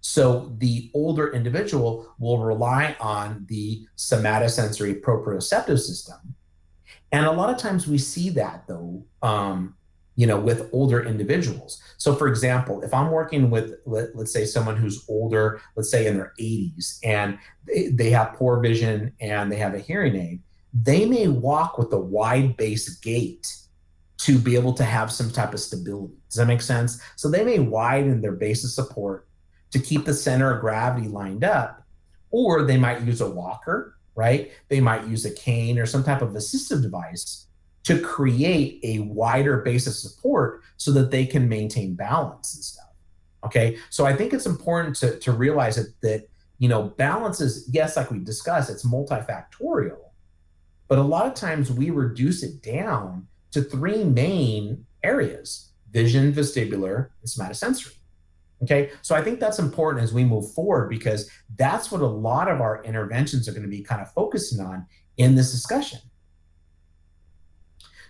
So 0.03 0.53
the 0.57 0.91
older 0.93 1.31
individual 1.31 2.13
will 2.19 2.37
rely 2.37 2.95
on 2.99 3.45
the 3.47 3.87
somatosensory 3.97 5.01
proprioceptive 5.01 5.79
system. 5.79 6.35
And 7.13 7.25
a 7.25 7.31
lot 7.31 7.49
of 7.49 7.57
times 7.57 7.87
we 7.87 7.97
see 7.97 8.29
that 8.31 8.67
though, 8.67 9.05
um, 9.21 9.75
you 10.15 10.27
know, 10.27 10.37
with 10.37 10.69
older 10.73 11.05
individuals. 11.05 11.81
So, 11.97 12.13
for 12.15 12.27
example, 12.27 12.83
if 12.83 12.93
I'm 12.93 13.11
working 13.11 13.49
with, 13.49 13.75
let, 13.85 14.13
us 14.15 14.33
say, 14.33 14.45
someone 14.45 14.75
who's 14.75 15.05
older, 15.07 15.61
let's 15.77 15.89
say 15.89 16.05
in 16.05 16.17
their 16.17 16.33
80s, 16.39 16.99
and 17.03 17.39
they, 17.65 17.87
they 17.87 18.09
have 18.09 18.33
poor 18.33 18.59
vision 18.59 19.13
and 19.21 19.49
they 19.49 19.55
have 19.55 19.73
a 19.73 19.79
hearing 19.79 20.17
aid, 20.17 20.41
they 20.73 21.05
may 21.05 21.29
walk 21.29 21.77
with 21.77 21.93
a 21.93 21.99
wide 21.99 22.57
base 22.57 22.89
gait 22.97 23.47
to 24.17 24.37
be 24.37 24.55
able 24.55 24.73
to 24.73 24.83
have 24.83 25.11
some 25.11 25.31
type 25.31 25.53
of 25.53 25.59
stability. 25.61 26.13
Does 26.29 26.35
that 26.35 26.47
make 26.47 26.61
sense? 26.61 27.01
So, 27.15 27.31
they 27.31 27.45
may 27.45 27.59
widen 27.59 28.21
their 28.21 28.33
base 28.33 28.65
of 28.65 28.71
support 28.71 29.27
to 29.73 29.79
keep 29.79 30.05
the 30.05 30.13
center 30.13 30.53
of 30.53 30.61
gravity 30.61 31.07
lined 31.07 31.43
up, 31.43 31.83
or 32.29 32.63
they 32.63 32.77
might 32.77 33.01
use 33.01 33.21
a 33.21 33.29
walker, 33.29 33.97
right? 34.15 34.51
They 34.69 34.79
might 34.79 35.07
use 35.07 35.25
a 35.25 35.33
cane 35.33 35.79
or 35.79 35.87
some 35.87 36.03
type 36.03 36.21
of 36.21 36.29
assistive 36.29 36.83
device 36.83 37.47
to 37.83 37.99
create 37.99 38.79
a 38.83 38.99
wider 38.99 39.57
base 39.57 39.87
of 39.87 39.93
support 39.93 40.61
so 40.77 40.91
that 40.91 41.09
they 41.09 41.25
can 41.25 41.49
maintain 41.49 41.95
balance 41.95 42.53
and 42.55 42.63
stuff. 42.63 42.91
Okay. 43.45 43.77
So 43.89 44.05
I 44.05 44.15
think 44.15 44.31
it's 44.31 44.45
important 44.45 44.95
to, 44.97 45.19
to 45.19 45.31
realize 45.31 45.75
that, 45.75 45.99
that, 46.01 46.29
you 46.59 46.69
know, 46.69 46.83
balance 46.83 47.41
is, 47.41 47.67
yes, 47.73 47.97
like 47.97 48.11
we 48.11 48.19
discussed, 48.19 48.69
it's 48.69 48.85
multifactorial, 48.85 49.97
but 50.87 50.99
a 50.99 51.01
lot 51.01 51.25
of 51.25 51.33
times 51.33 51.71
we 51.71 51.89
reduce 51.89 52.43
it 52.43 52.61
down 52.61 53.27
to 53.51 53.63
three 53.63 54.03
main 54.03 54.85
areas 55.03 55.71
vision, 55.91 56.31
vestibular, 56.31 57.09
and 57.21 57.29
somatosensory. 57.29 57.95
Okay. 58.63 58.91
So 59.01 59.15
I 59.15 59.21
think 59.21 59.39
that's 59.39 59.59
important 59.59 60.03
as 60.03 60.13
we 60.13 60.23
move 60.23 60.51
forward 60.53 60.89
because 60.89 61.29
that's 61.57 61.91
what 61.91 62.01
a 62.01 62.07
lot 62.07 62.49
of 62.49 62.61
our 62.61 62.83
interventions 62.83 63.47
are 63.47 63.51
going 63.51 63.63
to 63.63 63.69
be 63.69 63.81
kind 63.81 64.01
of 64.01 64.11
focusing 64.13 64.59
on 64.59 64.85
in 65.17 65.35
this 65.35 65.51
discussion. 65.51 65.99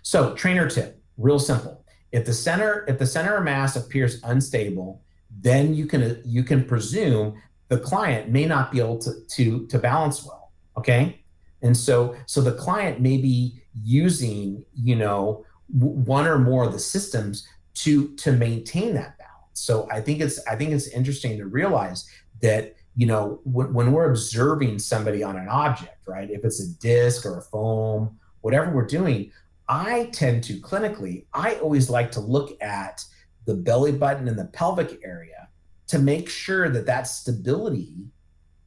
So 0.02 0.34
trainer 0.34 0.68
tip, 0.68 1.02
real 1.16 1.38
simple. 1.38 1.84
If 2.12 2.24
the 2.24 2.32
center 2.32 2.84
if 2.88 2.98
the 2.98 3.06
center 3.06 3.36
of 3.36 3.44
mass 3.44 3.76
appears 3.76 4.20
unstable, 4.22 5.02
then 5.30 5.74
you 5.74 5.86
can 5.86 6.22
you 6.24 6.44
can 6.44 6.64
presume 6.64 7.40
the 7.68 7.78
client 7.78 8.30
may 8.30 8.46
not 8.46 8.70
be 8.70 8.78
able 8.78 8.98
to 8.98 9.12
to 9.30 9.66
to 9.66 9.78
balance 9.78 10.24
well. 10.24 10.52
Okay. 10.76 11.20
And 11.64 11.74
so, 11.74 12.14
so 12.26 12.42
the 12.42 12.52
client 12.52 13.00
may 13.00 13.16
be 13.16 13.62
using, 13.82 14.64
you 14.74 14.96
know, 14.96 15.46
one 15.68 16.26
or 16.26 16.38
more 16.38 16.64
of 16.64 16.72
the 16.72 16.78
systems 16.78 17.48
to 17.76 18.14
to 18.16 18.32
maintain 18.32 18.94
that 18.94 19.16
balance. 19.18 19.23
So 19.54 19.88
I 19.90 20.00
think 20.00 20.20
it's 20.20 20.44
I 20.46 20.56
think 20.56 20.72
it's 20.72 20.88
interesting 20.88 21.38
to 21.38 21.46
realize 21.46 22.08
that 22.42 22.74
you 22.96 23.06
know 23.06 23.40
when, 23.44 23.72
when 23.72 23.92
we're 23.92 24.10
observing 24.10 24.78
somebody 24.78 25.22
on 25.22 25.36
an 25.36 25.48
object, 25.48 26.06
right? 26.06 26.30
If 26.30 26.44
it's 26.44 26.60
a 26.60 26.78
disc 26.80 27.24
or 27.24 27.38
a 27.38 27.42
foam, 27.42 28.18
whatever 28.42 28.70
we're 28.70 28.86
doing, 28.86 29.32
I 29.68 30.10
tend 30.12 30.44
to 30.44 30.60
clinically, 30.60 31.24
I 31.32 31.54
always 31.56 31.88
like 31.88 32.12
to 32.12 32.20
look 32.20 32.60
at 32.62 33.02
the 33.46 33.54
belly 33.54 33.92
button 33.92 34.28
and 34.28 34.38
the 34.38 34.46
pelvic 34.46 35.00
area 35.04 35.48
to 35.86 35.98
make 35.98 36.28
sure 36.28 36.68
that 36.68 36.86
that 36.86 37.06
stability 37.06 38.06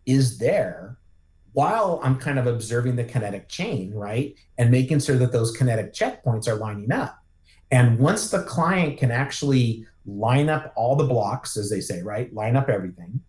is 0.05 0.37
there 0.37 0.97
while 1.53 1.99
I'm 2.03 2.17
kind 2.19 2.37
of 2.37 2.45
observing 2.45 2.95
the 2.95 3.03
kinetic 3.03 3.49
chain, 3.49 3.93
right? 3.93 4.35
And 4.57 4.69
making 4.69 4.99
sure 4.99 5.17
that 5.17 5.31
those 5.31 5.51
kinetic 5.51 5.93
checkpoints 5.93 6.47
are 6.47 6.55
lining 6.55 6.91
up. 6.91 7.17
And 7.71 7.99
once 7.99 8.29
the 8.29 8.43
client 8.43 8.97
can 8.97 9.11
actually 9.11 9.85
line 10.07 10.49
up 10.49 10.73
all 10.75 10.95
the 10.95 11.03
blocks, 11.03 11.57
as 11.57 11.69
they 11.69 11.81
say, 11.81 12.01
right? 12.01 12.33
Line 12.33 12.55
up 12.55 12.69
everything, 12.69 13.21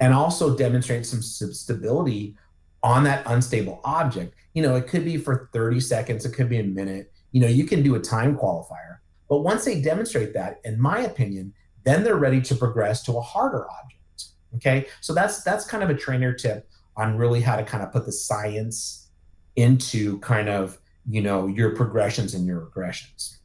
and 0.00 0.14
also 0.14 0.56
demonstrate 0.56 1.06
some 1.06 1.22
stability 1.22 2.34
on 2.82 3.04
that 3.04 3.22
unstable 3.26 3.80
object. 3.84 4.34
You 4.54 4.62
know, 4.62 4.74
it 4.76 4.88
could 4.88 5.04
be 5.04 5.18
for 5.18 5.50
30 5.52 5.80
seconds, 5.80 6.24
it 6.24 6.32
could 6.32 6.48
be 6.48 6.58
a 6.58 6.64
minute. 6.64 7.12
You 7.32 7.40
know, 7.42 7.48
you 7.48 7.64
can 7.64 7.82
do 7.82 7.94
a 7.94 8.00
time 8.00 8.36
qualifier. 8.36 8.98
But 9.28 9.40
once 9.40 9.64
they 9.64 9.80
demonstrate 9.80 10.32
that, 10.34 10.60
in 10.64 10.80
my 10.80 11.00
opinion, 11.00 11.52
then 11.84 12.02
they're 12.02 12.16
ready 12.16 12.40
to 12.42 12.54
progress 12.54 13.02
to 13.04 13.16
a 13.18 13.20
harder 13.20 13.66
object. 13.70 14.24
Okay. 14.56 14.86
So 15.00 15.12
that's 15.12 15.42
that's 15.42 15.66
kind 15.66 15.82
of 15.82 15.90
a 15.90 15.94
trainer 15.94 16.32
tip 16.32 16.68
on 16.96 17.16
really 17.16 17.40
how 17.40 17.56
to 17.56 17.62
kind 17.62 17.82
of 17.84 17.92
put 17.92 18.06
the 18.06 18.12
science 18.12 19.08
into 19.56 20.18
kind 20.20 20.48
of, 20.48 20.78
you 21.08 21.20
know, 21.20 21.46
your 21.46 21.76
progressions 21.76 22.34
and 22.34 22.46
your 22.46 22.62
regressions. 22.62 23.37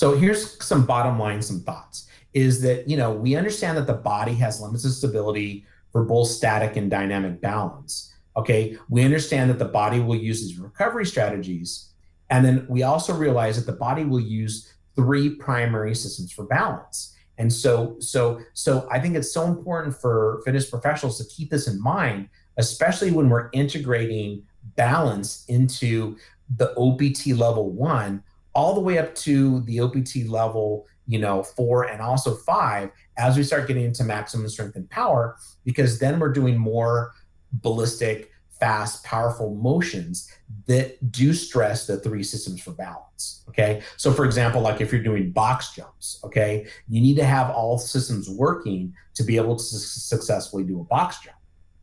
So 0.00 0.16
here's 0.16 0.64
some 0.64 0.86
bottom 0.86 1.18
line, 1.18 1.42
some 1.42 1.60
thoughts 1.60 2.08
is 2.32 2.62
that, 2.62 2.88
you 2.88 2.96
know, 2.96 3.12
we 3.12 3.36
understand 3.36 3.76
that 3.76 3.86
the 3.86 3.92
body 3.92 4.32
has 4.32 4.58
limits 4.58 4.86
of 4.86 4.92
stability 4.92 5.66
for 5.92 6.04
both 6.04 6.28
static 6.28 6.76
and 6.76 6.90
dynamic 6.90 7.42
balance. 7.42 8.10
Okay. 8.34 8.78
We 8.88 9.04
understand 9.04 9.50
that 9.50 9.58
the 9.58 9.66
body 9.66 10.00
will 10.00 10.16
use 10.16 10.40
these 10.40 10.58
recovery 10.58 11.04
strategies. 11.04 11.90
And 12.30 12.42
then 12.42 12.64
we 12.66 12.82
also 12.82 13.12
realize 13.12 13.56
that 13.56 13.70
the 13.70 13.76
body 13.76 14.04
will 14.04 14.20
use 14.20 14.72
three 14.96 15.34
primary 15.34 15.94
systems 15.94 16.32
for 16.32 16.44
balance. 16.46 17.14
And 17.36 17.52
so, 17.52 17.96
so, 17.98 18.40
so 18.54 18.88
I 18.90 19.00
think 19.00 19.16
it's 19.16 19.34
so 19.34 19.44
important 19.44 19.94
for 19.94 20.40
fitness 20.46 20.70
professionals 20.70 21.18
to 21.18 21.24
keep 21.26 21.50
this 21.50 21.68
in 21.68 21.78
mind, 21.78 22.30
especially 22.56 23.10
when 23.10 23.28
we're 23.28 23.50
integrating 23.52 24.44
balance 24.76 25.44
into 25.48 26.16
the 26.56 26.74
OPT 26.78 27.36
level 27.38 27.68
one 27.68 28.22
all 28.54 28.74
the 28.74 28.80
way 28.80 28.98
up 28.98 29.14
to 29.14 29.60
the 29.62 29.80
OPT 29.80 30.28
level, 30.28 30.86
you 31.06 31.18
know, 31.18 31.42
four 31.42 31.84
and 31.84 32.00
also 32.00 32.34
five 32.36 32.90
as 33.16 33.36
we 33.36 33.42
start 33.42 33.66
getting 33.68 33.84
into 33.84 34.04
maximum 34.04 34.48
strength 34.48 34.76
and 34.76 34.88
power, 34.90 35.36
because 35.64 35.98
then 35.98 36.18
we're 36.18 36.32
doing 36.32 36.56
more 36.56 37.12
ballistic, 37.52 38.30
fast, 38.58 39.04
powerful 39.04 39.54
motions 39.54 40.32
that 40.66 41.10
do 41.10 41.32
stress 41.32 41.86
the 41.86 41.98
three 41.98 42.22
systems 42.22 42.60
for 42.60 42.72
balance. 42.72 43.42
Okay. 43.48 43.82
So, 43.96 44.12
for 44.12 44.24
example, 44.24 44.60
like 44.60 44.80
if 44.80 44.92
you're 44.92 45.02
doing 45.02 45.32
box 45.32 45.74
jumps, 45.74 46.20
okay, 46.24 46.66
you 46.88 47.00
need 47.00 47.16
to 47.16 47.24
have 47.24 47.50
all 47.50 47.78
systems 47.78 48.28
working 48.28 48.94
to 49.14 49.22
be 49.22 49.36
able 49.36 49.56
to 49.56 49.62
su- 49.62 49.78
successfully 49.78 50.64
do 50.64 50.80
a 50.80 50.84
box 50.84 51.18
jump 51.20 51.36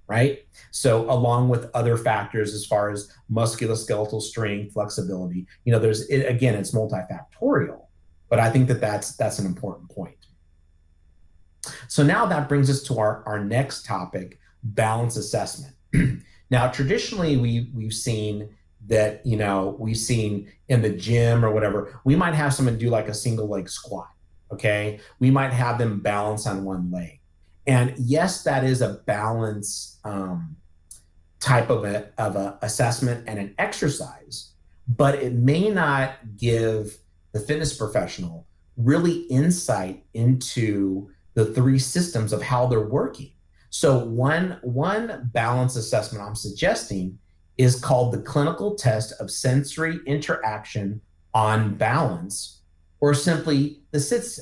right? 0.07 0.45
So, 0.71 1.09
along 1.11 1.49
with 1.49 1.69
other 1.73 1.97
factors 1.97 2.53
as 2.53 2.65
far 2.65 2.89
as 2.89 3.11
musculoskeletal 3.31 4.21
strength, 4.21 4.73
flexibility, 4.73 5.45
you 5.65 5.71
know, 5.71 5.79
there's 5.79 6.07
it, 6.07 6.25
again, 6.25 6.55
it's 6.55 6.71
multifactorial, 6.71 7.85
but 8.29 8.39
I 8.39 8.49
think 8.49 8.67
that 8.69 8.81
that's 8.81 9.15
that's 9.15 9.39
an 9.39 9.45
important 9.45 9.89
point. 9.89 10.15
So 11.87 12.03
now 12.03 12.25
that 12.27 12.47
brings 12.47 12.69
us 12.69 12.81
to 12.83 12.99
our 12.99 13.23
our 13.25 13.43
next 13.43 13.85
topic, 13.85 14.39
balance 14.63 15.17
assessment. 15.17 15.73
now, 16.49 16.69
traditionally, 16.69 17.37
we 17.37 17.69
we've 17.73 17.93
seen 17.93 18.49
that 18.87 19.25
you 19.25 19.35
know 19.35 19.75
we've 19.79 19.97
seen 19.97 20.51
in 20.69 20.81
the 20.81 20.89
gym 20.89 21.43
or 21.43 21.51
whatever, 21.51 21.99
we 22.05 22.15
might 22.15 22.33
have 22.33 22.53
someone 22.53 22.77
do 22.77 22.89
like 22.89 23.09
a 23.09 23.13
single 23.13 23.47
leg 23.47 23.69
squat. 23.69 24.09
Okay, 24.51 24.99
we 25.19 25.29
might 25.29 25.51
have 25.51 25.77
them 25.77 25.99
balance 25.99 26.47
on 26.47 26.63
one 26.63 26.89
leg 26.91 27.16
and 27.67 27.93
yes, 27.97 28.43
that 28.43 28.63
is 28.63 28.81
a 28.81 28.93
balance 29.05 29.99
um, 30.05 30.55
type 31.39 31.69
of 31.69 31.83
a, 31.83 32.09
of 32.17 32.35
a 32.35 32.57
assessment 32.61 33.25
and 33.27 33.37
an 33.37 33.53
exercise, 33.57 34.53
but 34.87 35.15
it 35.15 35.33
may 35.33 35.69
not 35.69 36.37
give 36.37 36.97
the 37.33 37.39
fitness 37.39 37.75
professional 37.77 38.47
really 38.77 39.21
insight 39.23 40.05
into 40.13 41.09
the 41.33 41.45
three 41.45 41.77
systems 41.77 42.31
of 42.31 42.41
how 42.41 42.65
they're 42.65 42.87
working. 42.87 43.31
So 43.69 44.05
one 44.05 44.59
one 44.61 45.29
balance 45.33 45.75
assessment 45.75 46.23
I'm 46.23 46.35
suggesting 46.35 47.19
is 47.57 47.79
called 47.79 48.13
the 48.13 48.21
clinical 48.21 48.75
test 48.75 49.13
of 49.19 49.29
sensory 49.29 49.99
interaction 50.05 51.01
on 51.33 51.75
balance, 51.75 52.61
or 53.01 53.13
simply 53.13 53.81
the 53.91 53.97
CTSIB. 53.97 54.39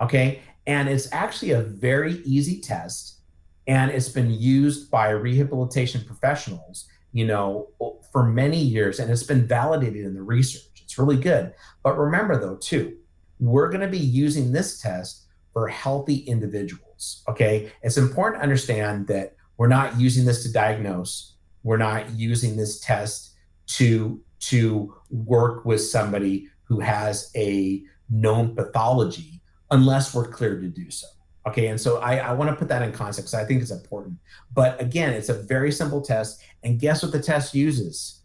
Okay. 0.00 0.40
And 0.66 0.88
it's 0.88 1.12
actually 1.12 1.52
a 1.52 1.62
very 1.62 2.22
easy 2.24 2.60
test. 2.60 3.20
And 3.66 3.90
it's 3.90 4.08
been 4.08 4.30
used 4.30 4.90
by 4.90 5.10
rehabilitation 5.10 6.04
professionals, 6.04 6.86
you 7.12 7.26
know, 7.26 7.68
for 8.12 8.24
many 8.24 8.58
years. 8.58 8.98
And 8.98 9.10
it's 9.10 9.22
been 9.22 9.46
validated 9.46 10.04
in 10.04 10.14
the 10.14 10.22
research. 10.22 10.82
It's 10.82 10.98
really 10.98 11.16
good. 11.16 11.54
But 11.82 11.98
remember, 11.98 12.40
though, 12.40 12.56
too, 12.56 12.96
we're 13.38 13.68
going 13.68 13.80
to 13.80 13.88
be 13.88 13.98
using 13.98 14.52
this 14.52 14.80
test 14.80 15.26
for 15.52 15.68
healthy 15.68 16.18
individuals. 16.18 17.22
Okay. 17.28 17.72
It's 17.82 17.98
important 17.98 18.40
to 18.40 18.42
understand 18.42 19.06
that 19.08 19.34
we're 19.56 19.68
not 19.68 20.00
using 20.00 20.24
this 20.24 20.42
to 20.44 20.52
diagnose, 20.52 21.36
we're 21.62 21.76
not 21.76 22.10
using 22.10 22.56
this 22.56 22.80
test 22.80 23.34
to 23.66 24.20
to 24.40 24.94
work 25.10 25.64
with 25.64 25.80
somebody 25.80 26.48
who 26.64 26.80
has 26.80 27.30
a 27.36 27.82
known 28.10 28.56
pathology 28.56 29.41
unless 29.72 30.14
we're 30.14 30.28
clear 30.28 30.60
to 30.60 30.68
do 30.68 30.90
so. 30.90 31.08
Okay, 31.48 31.66
and 31.66 31.80
so 31.80 31.98
I, 31.98 32.18
I 32.18 32.32
want 32.34 32.50
to 32.50 32.56
put 32.56 32.68
that 32.68 32.82
in 32.82 32.92
context. 32.92 33.34
I 33.34 33.44
think 33.44 33.62
it's 33.62 33.72
important. 33.72 34.16
But 34.54 34.80
again, 34.80 35.12
it's 35.12 35.28
a 35.28 35.34
very 35.34 35.72
simple 35.72 36.00
test. 36.00 36.40
And 36.62 36.78
guess 36.78 37.02
what 37.02 37.10
the 37.10 37.20
test 37.20 37.52
uses? 37.52 38.20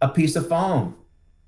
A 0.00 0.08
piece 0.08 0.36
of 0.36 0.48
foam, 0.48 0.96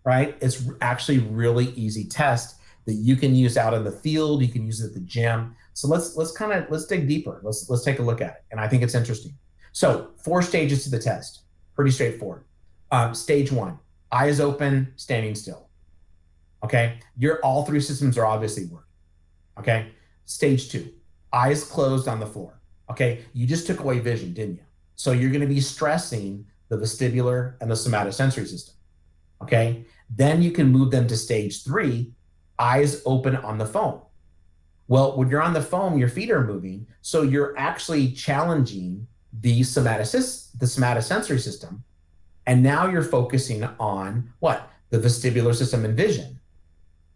right? 0.04 0.36
It's 0.42 0.68
actually 0.82 1.20
really 1.20 1.68
easy 1.70 2.04
test 2.04 2.56
that 2.84 2.94
you 2.94 3.16
can 3.16 3.34
use 3.34 3.56
out 3.56 3.72
in 3.72 3.84
the 3.84 3.92
field. 3.92 4.42
You 4.42 4.48
can 4.48 4.66
use 4.66 4.82
it 4.82 4.88
at 4.88 4.94
the 4.94 5.00
gym. 5.00 5.56
So 5.72 5.88
let's 5.88 6.16
let's 6.16 6.32
kind 6.32 6.52
of 6.52 6.70
let's 6.70 6.86
dig 6.86 7.08
deeper. 7.08 7.40
Let's 7.42 7.70
let's 7.70 7.84
take 7.84 7.98
a 7.98 8.02
look 8.02 8.20
at 8.20 8.30
it. 8.30 8.44
And 8.50 8.60
I 8.60 8.68
think 8.68 8.82
it's 8.82 8.94
interesting. 8.94 9.32
So 9.72 10.10
four 10.22 10.42
stages 10.42 10.84
to 10.84 10.90
the 10.90 10.98
test. 10.98 11.42
Pretty 11.74 11.90
straightforward. 11.90 12.44
Um, 12.90 13.14
stage 13.14 13.50
one: 13.50 13.78
eyes 14.12 14.40
open, 14.40 14.92
standing 14.96 15.34
still. 15.34 15.67
Okay. 16.64 16.98
Your 17.16 17.40
all 17.44 17.64
three 17.64 17.80
systems 17.80 18.18
are 18.18 18.26
obviously 18.26 18.64
working. 18.66 18.86
Okay. 19.58 19.92
Stage 20.24 20.70
two, 20.70 20.92
eyes 21.32 21.64
closed 21.64 22.08
on 22.08 22.20
the 22.20 22.26
floor. 22.26 22.60
Okay. 22.90 23.24
You 23.32 23.46
just 23.46 23.66
took 23.66 23.80
away 23.80 23.98
vision, 23.98 24.32
didn't 24.32 24.56
you? 24.56 24.62
So 24.96 25.12
you're 25.12 25.30
going 25.30 25.42
to 25.42 25.46
be 25.46 25.60
stressing 25.60 26.46
the 26.68 26.76
vestibular 26.76 27.54
and 27.60 27.70
the 27.70 27.74
somatosensory 27.74 28.46
system. 28.46 28.74
Okay. 29.42 29.84
Then 30.14 30.42
you 30.42 30.50
can 30.50 30.68
move 30.68 30.90
them 30.90 31.06
to 31.06 31.16
stage 31.16 31.64
three, 31.64 32.12
eyes 32.58 33.02
open 33.06 33.36
on 33.36 33.58
the 33.58 33.66
foam. 33.66 34.02
Well, 34.88 35.16
when 35.16 35.28
you're 35.28 35.42
on 35.42 35.52
the 35.52 35.62
foam, 35.62 35.98
your 35.98 36.08
feet 36.08 36.30
are 36.30 36.44
moving. 36.44 36.86
So 37.02 37.22
you're 37.22 37.56
actually 37.58 38.12
challenging 38.12 39.06
the 39.40 39.60
somatosys- 39.60 40.58
the 40.58 40.66
somatosensory 40.66 41.40
system. 41.40 41.84
And 42.46 42.62
now 42.62 42.88
you're 42.88 43.02
focusing 43.02 43.64
on 43.78 44.32
what? 44.40 44.70
The 44.90 44.98
vestibular 44.98 45.54
system 45.54 45.84
and 45.84 45.94
vision. 45.94 46.37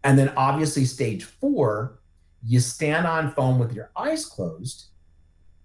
And 0.03 0.17
then 0.17 0.33
obviously 0.35 0.85
stage 0.85 1.23
four, 1.23 1.99
you 2.45 2.59
stand 2.59 3.07
on 3.07 3.31
foam 3.31 3.57
with 3.57 3.73
your 3.73 3.91
eyes 3.95 4.25
closed, 4.25 4.87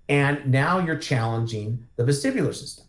and 0.08 0.46
now 0.46 0.78
you're 0.78 0.96
challenging 0.96 1.86
the 1.96 2.04
vestibular 2.04 2.54
system. 2.54 2.84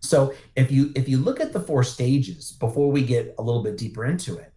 So 0.00 0.34
if 0.54 0.70
you 0.70 0.92
if 0.94 1.08
you 1.08 1.18
look 1.18 1.40
at 1.40 1.52
the 1.52 1.60
four 1.60 1.82
stages 1.82 2.52
before 2.52 2.90
we 2.90 3.02
get 3.02 3.34
a 3.38 3.42
little 3.42 3.62
bit 3.62 3.76
deeper 3.76 4.04
into 4.04 4.36
it, 4.36 4.52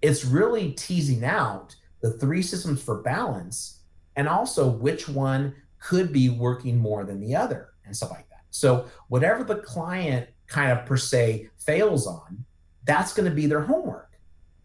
it's 0.00 0.24
really 0.24 0.72
teasing 0.72 1.24
out 1.24 1.74
the 2.00 2.12
three 2.12 2.42
systems 2.42 2.82
for 2.82 3.02
balance 3.02 3.80
and 4.16 4.28
also 4.28 4.68
which 4.68 5.08
one 5.08 5.54
could 5.80 6.12
be 6.12 6.28
working 6.28 6.78
more 6.78 7.04
than 7.04 7.20
the 7.20 7.34
other 7.34 7.70
and 7.84 7.96
stuff 7.96 8.10
like 8.10 8.28
that. 8.30 8.44
So 8.50 8.86
whatever 9.08 9.44
the 9.44 9.56
client 9.56 10.28
kind 10.46 10.70
of 10.70 10.86
per 10.86 10.96
se 10.96 11.50
fails 11.58 12.06
on, 12.06 12.44
that's 12.84 13.12
going 13.12 13.28
to 13.28 13.34
be 13.34 13.46
their 13.46 13.62
homework. 13.62 14.10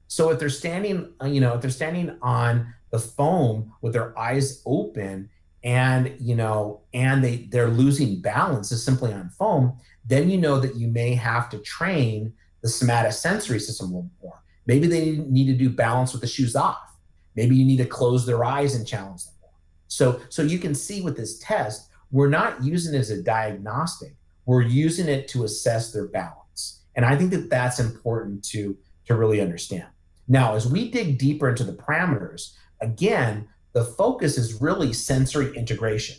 So 0.10 0.32
if 0.32 0.40
they're 0.40 0.50
standing, 0.50 1.14
uh, 1.22 1.28
you 1.28 1.40
know, 1.40 1.54
if 1.54 1.62
they're 1.62 1.70
standing 1.70 2.18
on 2.22 2.74
the 2.92 3.00
foam 3.00 3.72
with 3.82 3.94
their 3.94 4.18
eyes 4.18 4.62
open 4.66 5.30
and 5.64 6.16
you 6.20 6.36
know 6.36 6.82
and 6.94 7.24
they 7.24 7.48
they're 7.52 7.68
losing 7.68 8.22
balance 8.22 8.72
is 8.72 8.84
simply 8.84 9.12
on 9.12 9.30
foam 9.30 9.78
then 10.06 10.30
you 10.30 10.38
know 10.38 10.58
that 10.58 10.76
you 10.76 10.88
may 10.88 11.14
have 11.14 11.50
to 11.50 11.58
train 11.60 12.34
the 12.62 12.68
somatosensory 12.68 13.62
system 13.62 13.88
a 13.88 13.90
little 13.90 14.10
more. 14.24 14.42
Maybe 14.66 14.88
they 14.88 15.18
need 15.18 15.48
to 15.48 15.54
do 15.54 15.70
balance 15.70 16.12
with 16.12 16.22
the 16.22 16.28
shoes 16.28 16.56
off. 16.56 16.98
Maybe 17.36 17.56
you 17.56 17.64
need 17.64 17.78
to 17.78 17.86
close 17.86 18.26
their 18.26 18.44
eyes 18.44 18.76
and 18.76 18.88
challenge 18.88 19.26
them 19.26 19.36
more. 19.42 19.52
So 19.88 20.22
so 20.30 20.42
you 20.42 20.60
can 20.60 20.74
see 20.74 21.02
with 21.02 21.16
this 21.16 21.38
test 21.40 21.90
we're 22.12 22.30
not 22.30 22.64
using 22.64 22.96
it 22.96 22.98
as 22.98 23.12
a 23.12 23.22
diagnostic. 23.22 24.16
We're 24.46 24.64
using 24.64 25.08
it 25.08 25.28
to 25.30 25.44
assess 25.44 25.92
their 25.92 26.08
balance. 26.08 26.82
And 26.96 27.06
i 27.06 27.16
think 27.16 27.32
that 27.32 27.50
that's 27.50 27.80
important 27.80 28.44
to 28.46 28.78
to 29.06 29.16
really 29.16 29.42
understand 29.42 29.88
now 30.30 30.56
as 30.56 30.66
we 30.66 30.90
dig 30.90 31.18
deeper 31.18 31.50
into 31.50 31.66
the 31.66 31.74
parameters 31.74 32.54
again 32.80 33.46
the 33.74 33.84
focus 33.84 34.38
is 34.38 34.62
really 34.62 34.94
sensory 34.94 35.56
integration. 35.56 36.18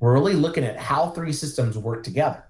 We're 0.00 0.12
really 0.12 0.34
looking 0.34 0.64
at 0.64 0.78
how 0.78 1.10
three 1.10 1.32
systems 1.32 1.78
work 1.78 2.02
together. 2.02 2.44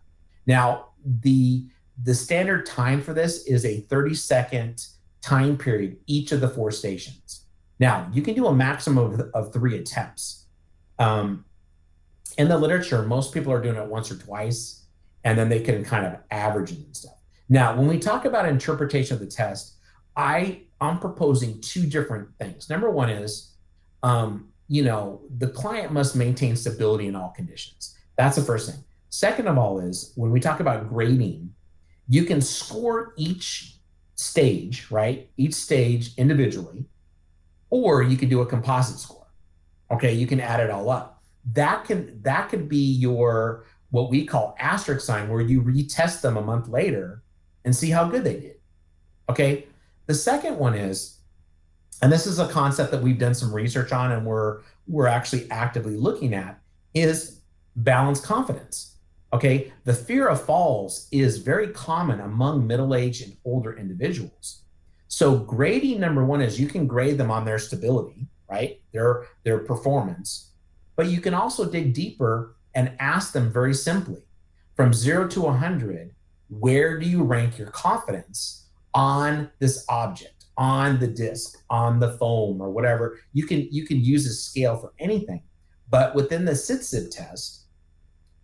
Now, 0.46 0.88
the 1.04 1.66
the 2.02 2.14
standard 2.14 2.66
time 2.66 3.00
for 3.00 3.14
this 3.14 3.46
is 3.46 3.64
a 3.64 3.82
30 3.82 4.14
second 4.14 4.86
time 5.22 5.56
period 5.56 5.96
each 6.06 6.32
of 6.32 6.40
the 6.40 6.48
four 6.48 6.70
stations. 6.72 7.44
Now, 7.78 8.08
you 8.12 8.20
can 8.22 8.34
do 8.34 8.46
a 8.46 8.54
maximum 8.54 9.12
of, 9.12 9.20
of 9.32 9.52
three 9.52 9.78
attempts. 9.78 10.46
Um, 10.98 11.44
in 12.36 12.48
the 12.48 12.58
literature, 12.58 13.02
most 13.02 13.32
people 13.32 13.52
are 13.52 13.62
doing 13.62 13.76
it 13.76 13.86
once 13.86 14.10
or 14.10 14.16
twice, 14.16 14.84
and 15.22 15.38
then 15.38 15.48
they 15.48 15.60
can 15.60 15.84
kind 15.84 16.04
of 16.06 16.18
average 16.30 16.72
it 16.72 16.78
and 16.78 16.96
stuff. 16.96 17.18
Now, 17.48 17.76
when 17.76 17.86
we 17.86 17.98
talk 17.98 18.24
about 18.24 18.48
interpretation 18.48 19.14
of 19.14 19.20
the 19.20 19.26
test, 19.26 19.74
I 20.16 20.62
I'm 20.80 20.98
proposing 20.98 21.60
two 21.60 21.86
different 21.86 22.28
things. 22.38 22.68
Number 22.68 22.90
one 22.90 23.10
is 23.10 23.54
um, 24.02 24.48
you 24.68 24.82
know, 24.82 25.22
the 25.38 25.48
client 25.48 25.92
must 25.92 26.14
maintain 26.14 26.56
stability 26.56 27.06
in 27.06 27.16
all 27.16 27.30
conditions. 27.30 27.96
That's 28.16 28.36
the 28.36 28.42
first 28.42 28.70
thing. 28.70 28.82
Second 29.08 29.48
of 29.48 29.58
all, 29.58 29.78
is 29.78 30.12
when 30.16 30.30
we 30.30 30.40
talk 30.40 30.60
about 30.60 30.88
grading, 30.88 31.52
you 32.08 32.24
can 32.24 32.40
score 32.40 33.14
each 33.16 33.76
stage, 34.14 34.90
right? 34.90 35.30
Each 35.36 35.54
stage 35.54 36.14
individually, 36.16 36.84
or 37.70 38.02
you 38.02 38.16
can 38.16 38.28
do 38.28 38.40
a 38.40 38.46
composite 38.46 38.98
score. 38.98 39.26
Okay, 39.90 40.12
you 40.12 40.26
can 40.26 40.40
add 40.40 40.60
it 40.60 40.70
all 40.70 40.90
up. 40.90 41.22
That 41.52 41.84
can 41.84 42.20
that 42.22 42.48
could 42.48 42.68
be 42.68 42.92
your 42.92 43.64
what 43.90 44.10
we 44.10 44.26
call 44.26 44.56
asterisk 44.58 45.06
sign, 45.06 45.28
where 45.28 45.40
you 45.40 45.62
retest 45.62 46.20
them 46.20 46.36
a 46.36 46.42
month 46.42 46.68
later 46.68 47.22
and 47.64 47.74
see 47.74 47.90
how 47.90 48.08
good 48.08 48.24
they 48.24 48.40
did. 48.40 48.56
Okay. 49.28 49.66
The 50.06 50.14
second 50.14 50.58
one 50.58 50.74
is 50.74 51.18
and 52.02 52.12
this 52.12 52.26
is 52.26 52.38
a 52.38 52.48
concept 52.48 52.90
that 52.90 53.02
we've 53.02 53.18
done 53.18 53.34
some 53.34 53.54
research 53.54 53.92
on 53.92 54.12
and 54.12 54.26
we're 54.26 54.60
we're 54.86 55.06
actually 55.06 55.50
actively 55.50 55.96
looking 55.96 56.34
at 56.34 56.60
is 56.92 57.40
balance 57.76 58.20
confidence 58.20 58.90
okay? 59.32 59.72
The 59.82 59.94
fear 59.94 60.28
of 60.28 60.40
falls 60.44 61.08
is 61.10 61.38
very 61.38 61.66
common 61.68 62.20
among 62.20 62.68
middle-aged 62.68 63.24
and 63.24 63.36
older 63.44 63.76
individuals. 63.76 64.62
So 65.08 65.36
grading 65.36 65.98
number 65.98 66.24
one 66.24 66.40
is 66.40 66.60
you 66.60 66.68
can 66.68 66.86
grade 66.86 67.18
them 67.18 67.32
on 67.32 67.44
their 67.44 67.58
stability 67.58 68.28
right? 68.48 68.80
Their 68.92 69.26
their 69.42 69.58
performance. 69.58 70.50
But 70.96 71.06
you 71.08 71.20
can 71.20 71.34
also 71.34 71.68
dig 71.68 71.92
deeper 71.92 72.56
and 72.74 72.92
ask 72.98 73.32
them 73.32 73.52
very 73.52 73.74
simply 73.74 74.22
from 74.76 74.92
0 74.92 75.28
to 75.28 75.40
100 75.42 76.14
where 76.48 76.98
do 76.98 77.06
you 77.06 77.22
rank 77.22 77.58
your 77.58 77.68
confidence 77.68 78.63
on 78.94 79.50
this 79.58 79.84
object 79.88 80.34
on 80.56 80.98
the 81.00 81.06
disc, 81.06 81.62
on 81.70 81.98
the 81.98 82.12
foam, 82.12 82.60
or 82.60 82.70
whatever. 82.70 83.18
You 83.32 83.46
can 83.46 83.68
you 83.70 83.86
can 83.86 84.02
use 84.02 84.26
a 84.26 84.32
scale 84.32 84.76
for 84.76 84.92
anything. 84.98 85.42
But 85.90 86.14
within 86.14 86.44
the 86.44 86.52
CTSIB 86.52 87.10
test, 87.10 87.64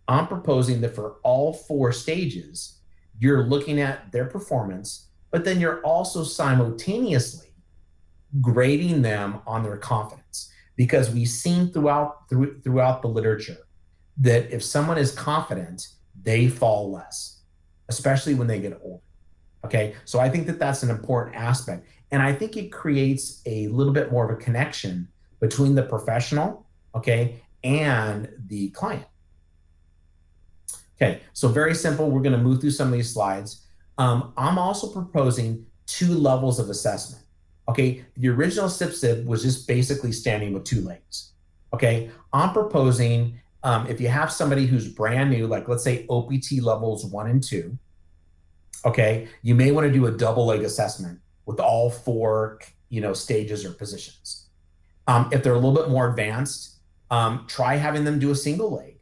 I'm 0.07 0.27
proposing 0.27 0.81
that 0.81 0.95
for 0.95 1.15
all 1.23 1.53
four 1.53 1.91
stages, 1.91 2.79
you're 3.19 3.47
looking 3.47 3.79
at 3.79 4.11
their 4.11 4.25
performance, 4.25 5.07
but 5.31 5.43
then 5.43 5.59
you're 5.59 5.81
also 5.81 6.23
simultaneously 6.23 7.53
grading 8.39 9.01
them 9.01 9.41
on 9.45 9.63
their 9.63 9.77
confidence. 9.77 10.51
Because 10.77 11.11
we've 11.11 11.27
seen 11.27 11.71
throughout 11.71 12.29
through, 12.29 12.61
throughout 12.61 13.01
the 13.01 13.07
literature 13.07 13.57
that 14.17 14.53
if 14.53 14.63
someone 14.63 14.97
is 14.97 15.11
confident, 15.11 15.87
they 16.23 16.47
fall 16.47 16.91
less, 16.91 17.41
especially 17.89 18.33
when 18.33 18.47
they 18.47 18.59
get 18.59 18.79
older. 18.83 19.03
Okay, 19.63 19.95
so 20.05 20.19
I 20.19 20.29
think 20.29 20.47
that 20.47 20.59
that's 20.59 20.83
an 20.83 20.89
important 20.89 21.35
aspect. 21.35 21.87
And 22.11 22.21
I 22.21 22.33
think 22.33 22.57
it 22.57 22.71
creates 22.71 23.41
a 23.45 23.67
little 23.67 23.93
bit 23.93 24.11
more 24.11 24.29
of 24.29 24.37
a 24.37 24.41
connection 24.41 25.07
between 25.39 25.75
the 25.75 25.83
professional, 25.83 26.65
okay, 26.95 27.41
and 27.63 28.29
the 28.47 28.69
client. 28.69 29.05
Okay, 30.95 31.21
so 31.33 31.47
very 31.47 31.73
simple. 31.73 32.09
We're 32.11 32.21
going 32.21 32.37
to 32.37 32.41
move 32.41 32.61
through 32.61 32.71
some 32.71 32.87
of 32.87 32.93
these 32.93 33.11
slides. 33.11 33.65
Um, 33.97 34.33
I'm 34.37 34.57
also 34.57 34.91
proposing 34.91 35.65
two 35.85 36.13
levels 36.13 36.59
of 36.59 36.69
assessment. 36.69 37.23
Okay, 37.67 38.03
the 38.17 38.29
original 38.29 38.67
CTSIB 38.67 39.25
was 39.25 39.43
just 39.43 39.67
basically 39.67 40.11
standing 40.11 40.53
with 40.53 40.63
two 40.63 40.81
legs. 40.81 41.33
Okay, 41.73 42.09
I'm 42.33 42.51
proposing 42.51 43.39
um, 43.63 43.87
if 43.87 44.01
you 44.01 44.07
have 44.07 44.31
somebody 44.31 44.65
who's 44.65 44.87
brand 44.87 45.29
new, 45.29 45.47
like 45.47 45.67
let's 45.67 45.83
say 45.83 46.05
OPT 46.09 46.61
levels 46.61 47.05
one 47.05 47.29
and 47.29 47.41
two, 47.41 47.77
okay, 48.85 49.27
you 49.41 49.55
may 49.55 49.71
want 49.71 49.87
to 49.87 49.93
do 49.93 50.07
a 50.07 50.11
double 50.11 50.45
leg 50.45 50.61
assessment 50.61 51.19
with 51.45 51.59
all 51.59 51.89
four 51.89 52.59
you 52.89 53.01
know 53.01 53.13
stages 53.13 53.65
or 53.65 53.71
positions. 53.71 54.47
Um, 55.07 55.29
if 55.31 55.43
they're 55.43 55.53
a 55.53 55.59
little 55.59 55.73
bit 55.73 55.89
more 55.89 56.09
advanced, 56.09 56.77
um, 57.09 57.45
try 57.47 57.75
having 57.75 58.03
them 58.03 58.19
do 58.19 58.31
a 58.31 58.35
single 58.35 58.71
leg. 58.71 58.97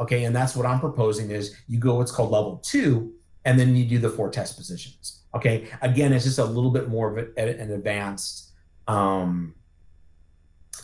Okay, 0.00 0.24
and 0.24 0.34
that's 0.34 0.56
what 0.56 0.66
I'm 0.66 0.80
proposing 0.80 1.30
is 1.30 1.56
you 1.68 1.78
go 1.78 1.96
what's 1.96 2.12
called 2.12 2.30
level 2.30 2.56
two, 2.58 3.14
and 3.44 3.58
then 3.58 3.76
you 3.76 3.84
do 3.84 3.98
the 3.98 4.10
four 4.10 4.30
test 4.30 4.56
positions. 4.56 5.22
Okay, 5.34 5.68
again, 5.82 6.12
it's 6.12 6.24
just 6.24 6.38
a 6.38 6.44
little 6.44 6.70
bit 6.70 6.88
more 6.88 7.16
of 7.16 7.28
an 7.36 7.70
advanced 7.70 8.50
um, 8.88 9.54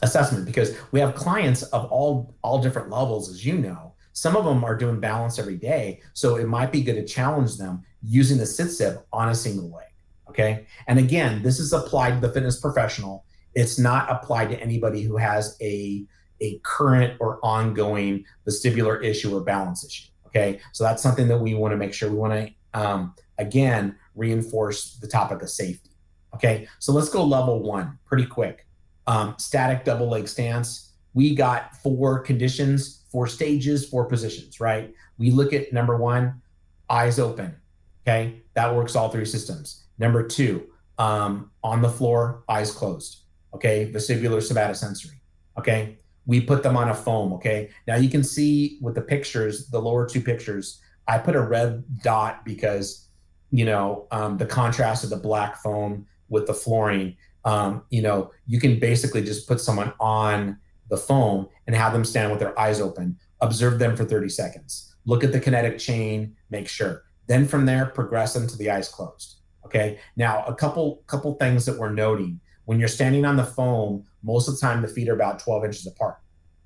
assessment 0.02 0.46
because 0.46 0.74
we 0.92 1.00
have 1.00 1.14
clients 1.14 1.62
of 1.64 1.90
all 1.90 2.34
all 2.42 2.60
different 2.62 2.90
levels, 2.90 3.30
as 3.30 3.44
you 3.44 3.58
know. 3.58 3.94
Some 4.14 4.36
of 4.36 4.44
them 4.44 4.62
are 4.62 4.76
doing 4.76 5.00
balance 5.00 5.38
every 5.38 5.56
day, 5.56 6.02
so 6.12 6.36
it 6.36 6.46
might 6.46 6.70
be 6.70 6.82
good 6.82 6.96
to 6.96 7.04
challenge 7.04 7.56
them 7.56 7.82
using 8.02 8.38
the 8.38 8.44
CTSIB 8.44 9.02
on 9.12 9.28
a 9.28 9.34
single 9.34 9.70
leg. 9.70 9.86
Okay. 10.28 10.66
And 10.88 10.98
again, 10.98 11.42
this 11.42 11.58
is 11.58 11.72
applied 11.72 12.14
to 12.14 12.26
the 12.26 12.32
fitness 12.32 12.58
professional. 12.58 13.24
It's 13.54 13.78
not 13.78 14.10
applied 14.10 14.48
to 14.50 14.60
anybody 14.60 15.02
who 15.02 15.18
has 15.18 15.56
a, 15.60 16.04
a 16.40 16.58
current 16.62 17.18
or 17.20 17.38
ongoing 17.42 18.24
vestibular 18.48 19.02
issue 19.04 19.36
or 19.36 19.42
balance 19.42 19.84
issue. 19.84 20.08
Okay. 20.26 20.60
So 20.72 20.84
that's 20.84 21.02
something 21.02 21.28
that 21.28 21.38
we 21.38 21.54
want 21.54 21.72
to 21.72 21.76
make 21.76 21.92
sure 21.92 22.08
we 22.08 22.16
want 22.16 22.32
to, 22.32 22.80
um, 22.80 23.14
again, 23.38 23.96
reinforce 24.14 24.94
the 24.96 25.06
topic 25.06 25.42
of 25.42 25.50
safety. 25.50 25.90
Okay. 26.34 26.66
So 26.78 26.92
let's 26.92 27.10
go 27.10 27.22
level 27.22 27.62
one 27.62 27.98
pretty 28.06 28.26
quick. 28.26 28.66
Um, 29.06 29.34
static 29.38 29.84
double 29.84 30.08
leg 30.08 30.28
stance. 30.28 30.92
We 31.12 31.34
got 31.34 31.76
four 31.76 32.20
conditions, 32.20 33.02
four 33.10 33.26
stages, 33.26 33.86
four 33.86 34.06
positions, 34.06 34.60
right? 34.60 34.94
We 35.18 35.30
look 35.30 35.52
at 35.52 35.74
number 35.74 35.98
one, 35.98 36.40
eyes 36.88 37.18
open. 37.18 37.54
Okay. 38.02 38.42
That 38.54 38.74
works 38.74 38.96
all 38.96 39.08
three 39.08 39.24
systems. 39.24 39.84
Number 39.98 40.26
two, 40.26 40.66
um, 40.98 41.50
on 41.62 41.82
the 41.82 41.88
floor, 41.88 42.44
eyes 42.48 42.70
closed. 42.70 43.22
Okay, 43.54 43.90
vestibular 43.92 44.40
somatosensory. 44.40 45.20
Okay, 45.58 45.98
we 46.26 46.40
put 46.40 46.62
them 46.62 46.76
on 46.76 46.88
a 46.88 46.94
foam. 46.94 47.32
Okay, 47.34 47.70
now 47.86 47.96
you 47.96 48.08
can 48.08 48.24
see 48.24 48.78
with 48.80 48.94
the 48.94 49.02
pictures, 49.02 49.68
the 49.68 49.80
lower 49.80 50.08
two 50.08 50.20
pictures, 50.20 50.80
I 51.06 51.18
put 51.18 51.36
a 51.36 51.40
red 51.40 51.84
dot 52.02 52.44
because 52.44 53.08
you 53.50 53.64
know 53.64 54.06
um, 54.10 54.38
the 54.38 54.46
contrast 54.46 55.04
of 55.04 55.10
the 55.10 55.16
black 55.16 55.56
foam 55.62 56.06
with 56.28 56.46
the 56.46 56.54
flooring. 56.54 57.16
Um, 57.44 57.82
you 57.90 58.02
know, 58.02 58.30
you 58.46 58.60
can 58.60 58.78
basically 58.78 59.22
just 59.22 59.48
put 59.48 59.60
someone 59.60 59.92
on 59.98 60.58
the 60.88 60.96
foam 60.96 61.48
and 61.66 61.74
have 61.74 61.92
them 61.92 62.04
stand 62.04 62.30
with 62.30 62.40
their 62.40 62.58
eyes 62.58 62.80
open. 62.80 63.18
Observe 63.40 63.80
them 63.80 63.96
for 63.96 64.04
30 64.04 64.28
seconds. 64.28 64.94
Look 65.04 65.24
at 65.24 65.32
the 65.32 65.40
kinetic 65.40 65.78
chain. 65.78 66.36
Make 66.50 66.68
sure. 66.68 67.02
Then 67.32 67.48
from 67.48 67.64
there, 67.64 67.86
progress 67.86 68.34
them 68.34 68.46
to 68.46 68.58
the 68.58 68.70
eyes 68.70 68.90
closed. 68.90 69.36
Okay. 69.64 69.98
Now, 70.16 70.44
a 70.44 70.54
couple 70.54 71.02
couple 71.06 71.32
things 71.36 71.64
that 71.64 71.78
we're 71.78 71.90
noting 71.90 72.38
when 72.66 72.78
you're 72.78 72.88
standing 72.88 73.24
on 73.24 73.36
the 73.36 73.44
foam, 73.44 74.04
most 74.22 74.48
of 74.48 74.54
the 74.54 74.60
time 74.60 74.82
the 74.82 74.88
feet 74.88 75.08
are 75.08 75.14
about 75.14 75.38
12 75.38 75.64
inches 75.64 75.86
apart. 75.86 76.18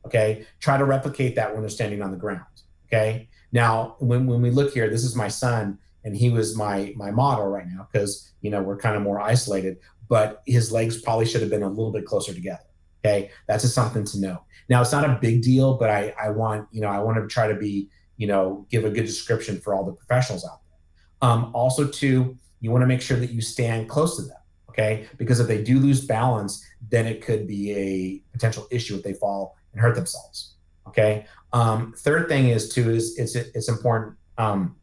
Okay. 0.04 0.44
Try 0.58 0.76
to 0.76 0.84
replicate 0.84 1.36
that 1.36 1.52
when 1.52 1.60
they're 1.62 1.70
standing 1.70 2.02
on 2.02 2.10
the 2.10 2.16
ground. 2.16 2.40
Okay. 2.86 3.28
Now, 3.52 3.94
when, 4.00 4.26
when 4.26 4.42
we 4.42 4.50
look 4.50 4.74
here, 4.74 4.90
this 4.90 5.04
is 5.04 5.14
my 5.14 5.28
son, 5.28 5.78
and 6.04 6.16
he 6.16 6.30
was 6.30 6.56
my 6.56 6.92
my 6.96 7.12
model 7.12 7.46
right 7.46 7.68
now 7.68 7.86
because 7.92 8.32
you 8.40 8.50
know 8.50 8.60
we're 8.60 8.76
kind 8.76 8.96
of 8.96 9.02
more 9.02 9.20
isolated, 9.20 9.76
but 10.08 10.42
his 10.46 10.72
legs 10.72 11.00
probably 11.00 11.26
should 11.26 11.42
have 11.42 11.50
been 11.50 11.62
a 11.62 11.68
little 11.68 11.92
bit 11.92 12.06
closer 12.06 12.34
together. 12.34 12.66
Okay. 13.04 13.30
That's 13.46 13.62
just 13.62 13.76
something 13.76 14.04
to 14.04 14.20
know. 14.20 14.42
Now 14.68 14.82
it's 14.82 14.90
not 14.90 15.08
a 15.08 15.16
big 15.20 15.42
deal, 15.42 15.76
but 15.78 15.90
I, 15.90 16.12
I 16.20 16.30
want, 16.30 16.66
you 16.72 16.80
know, 16.80 16.88
I 16.88 16.98
want 16.98 17.18
to 17.18 17.28
try 17.28 17.46
to 17.46 17.54
be, 17.54 17.88
you 18.16 18.26
know, 18.26 18.66
give 18.70 18.84
a 18.84 18.90
good 18.90 19.06
description 19.06 19.60
for 19.60 19.74
all 19.74 19.84
the 19.84 19.92
professionals 19.92 20.44
out 20.44 20.60
there. 20.64 21.30
Um, 21.30 21.50
also, 21.54 21.86
too, 21.86 22.36
you 22.60 22.70
want 22.70 22.82
to 22.82 22.86
make 22.86 23.02
sure 23.02 23.18
that 23.18 23.30
you 23.30 23.40
stand 23.40 23.88
close 23.88 24.16
to 24.16 24.22
them. 24.22 24.36
Okay. 24.70 25.06
Because 25.16 25.40
if 25.40 25.46
they 25.46 25.62
do 25.62 25.78
lose 25.78 26.04
balance, 26.04 26.64
then 26.90 27.06
it 27.06 27.22
could 27.22 27.46
be 27.46 27.72
a 27.72 28.22
potential 28.32 28.66
issue 28.70 28.96
if 28.96 29.02
they 29.02 29.14
fall 29.14 29.56
and 29.72 29.80
hurt 29.80 29.94
themselves. 29.94 30.56
Okay. 30.86 31.26
Um, 31.52 31.94
third 31.96 32.28
thing 32.28 32.48
is 32.48 32.68
too 32.74 32.90
is 32.90 33.18
it's 33.18 33.34
it's 33.34 33.68
important 33.68 34.16
um, 34.36 34.76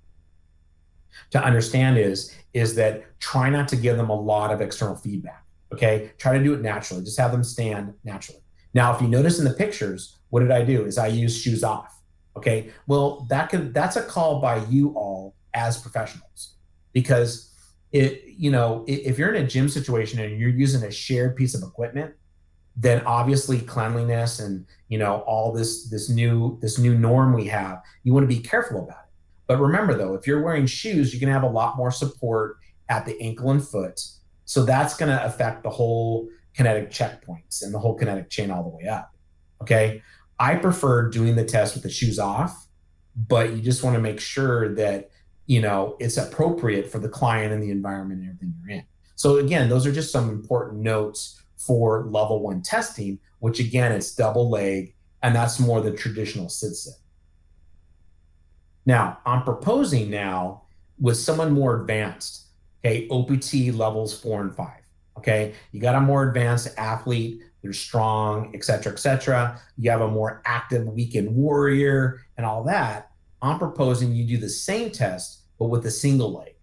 to 1.30 1.43
understand 1.43 1.98
is 2.00 2.36
is 2.54 2.74
that 2.76 3.19
try 3.19 3.50
not 3.50 3.67
to 3.67 3.76
give 3.76 3.98
them 3.98 4.10
a 4.10 4.19
lot 4.19 4.52
of 4.52 4.62
external 4.62 4.96
feedback. 4.96 5.46
Okay. 5.72 6.12
Try 6.17 6.38
to 6.38 6.43
do 6.43 6.54
it 6.54 6.62
naturally. 6.62 7.04
Just 7.04 7.19
have 7.19 7.32
them 7.32 7.43
stand 7.43 7.93
naturally. 8.04 8.41
Now, 8.74 8.96
if 8.96 9.02
you 9.02 9.08
notice 9.08 9.38
in 9.38 9.46
the 9.46 9.54
pictures, 9.54 10.17
what 10.30 10.39
did 10.39 10.50
I 10.50 10.63
do? 10.63 10.86
Is 10.86 10.98
I 10.98 11.08
use 11.08 11.39
shoes 11.39 11.63
off. 11.63 11.92
Okay. 12.36 12.72
Well, 12.88 13.26
that 13.30 13.50
could 13.50 13.74
that's 13.74 13.96
a 13.96 14.04
call 14.04 14.41
by 14.41 14.63
you 14.65 14.89
all 14.89 15.36
as 15.54 15.78
professionals. 15.78 16.56
Because 16.91 17.52
it 17.93 18.24
you 18.28 18.52
know 18.52 18.84
if 18.88 19.17
you're 19.17 19.34
in 19.34 19.43
a 19.43 19.48
gym 19.48 19.69
situation 19.69 20.19
and 20.19 20.39
you're 20.39 20.50
using 20.50 20.84
a 20.84 20.91
shared 20.91 21.36
piece 21.36 21.54
of 21.54 21.62
equipment 21.62 22.13
then 22.76 23.06
obviously 23.06 23.60
cleanliness 23.60 24.39
and 24.39 24.65
you 24.89 24.98
know 24.98 25.17
all 25.28 25.54
this 25.54 25.89
this 25.89 26.10
new 26.10 26.58
this 26.60 26.80
new 26.80 26.98
norm 26.98 27.34
we 27.34 27.46
have 27.46 27.80
you 28.04 28.12
want 28.13 28.24
to 28.24 28.36
be 28.36 28.41
careful 28.41 28.84
about 28.84 28.98
it. 29.04 29.12
But 29.46 29.60
remember 29.60 29.96
though 29.96 30.15
if 30.15 30.26
you're 30.26 30.41
wearing 30.41 30.65
shoes 30.65 31.13
you 31.13 31.19
can 31.19 31.30
have 31.30 31.43
a 31.43 31.48
lot 31.48 31.78
more 31.78 31.91
support 31.91 32.58
at 32.89 33.06
the 33.06 33.19
ankle 33.22 33.52
and 33.52 33.65
foot. 33.65 34.02
So 34.46 34.65
that's 34.65 34.98
going 34.98 35.10
to 35.10 35.24
affect 35.24 35.63
the 35.63 35.69
whole 35.69 36.28
kinetic 36.54 36.89
checkpoints 36.89 37.63
and 37.63 37.74
the 37.74 37.80
whole 37.80 37.96
kinetic 37.96 38.30
chain 38.30 38.52
all 38.52 38.63
the 38.63 38.69
way 38.69 38.88
up. 38.88 39.13
Okay 39.62 40.02
i 40.39 40.56
prefer 40.56 41.10
doing 41.10 41.36
the 41.36 41.46
test 41.46 41.74
with 41.74 41.84
the 41.84 41.89
shoes 41.89 42.19
off 42.19 42.63
but 43.15 43.52
you 43.52 43.62
just 43.62 43.84
want 43.84 43.96
to 43.96 44.02
make 44.02 44.19
sure 44.19 44.74
that 44.76 45.10
you 45.46 45.62
know 45.62 45.96
it's 46.00 46.17
appropriate 46.17 46.91
for 46.91 47.00
the 47.00 47.10
client 47.10 47.54
and 47.54 47.62
the 47.62 47.72
environment 47.72 48.22
and 48.22 48.30
everything 48.30 48.54
you're 48.62 48.78
in. 48.78 48.86
So 49.15 49.38
again 49.38 49.69
those 49.69 49.86
are 49.86 49.91
just 49.91 50.12
some 50.12 50.30
important 50.30 50.82
notes 50.82 51.41
for 51.58 52.06
level 52.06 52.41
one 52.41 52.62
testing 52.62 53.19
which 53.39 53.60
again 53.60 53.91
it's 53.91 54.13
double 54.15 54.50
leg 54.50 54.96
and 55.22 55.36
that's 55.36 55.60
more 55.60 55.82
the 55.82 55.91
traditional 55.91 56.48
CTSIB. 56.48 56.89
Now 58.86 59.19
i'm 59.26 59.43
proposing 59.43 60.10
now 60.10 60.63
with 61.00 61.17
someone 61.17 61.52
more 61.52 61.82
advanced 61.82 62.48
okay 62.84 63.08
OPT 63.10 63.76
levels 63.76 64.17
four 64.19 64.41
and 64.41 64.56
five 64.56 64.84
okay? 65.17 65.54
You 65.72 65.80
got 65.80 65.96
a 65.96 66.02
more 66.02 66.28
advanced 66.28 66.69
athlete 66.78 67.43
they're 67.63 67.73
strong 67.73 68.52
et 68.54 68.63
cetera 68.63 68.91
et 68.91 68.99
cetera 68.99 69.60
you 69.78 69.89
have 69.89 70.02
a 70.02 70.08
more 70.08 70.43
active 70.45 70.86
weekend 70.86 71.34
warrior 71.34 72.19
and 72.38 72.45
all 72.45 72.63
that 72.63 73.10
I'm 73.43 73.60
proposing 73.60 74.15
you 74.15 74.26
do 74.26 74.38
the 74.38 74.49
same 74.49 74.89
test, 74.89 75.41
but 75.60 75.65
with 75.65 75.86
a 75.86 75.91
single 75.91 76.34
leg. 76.34 76.56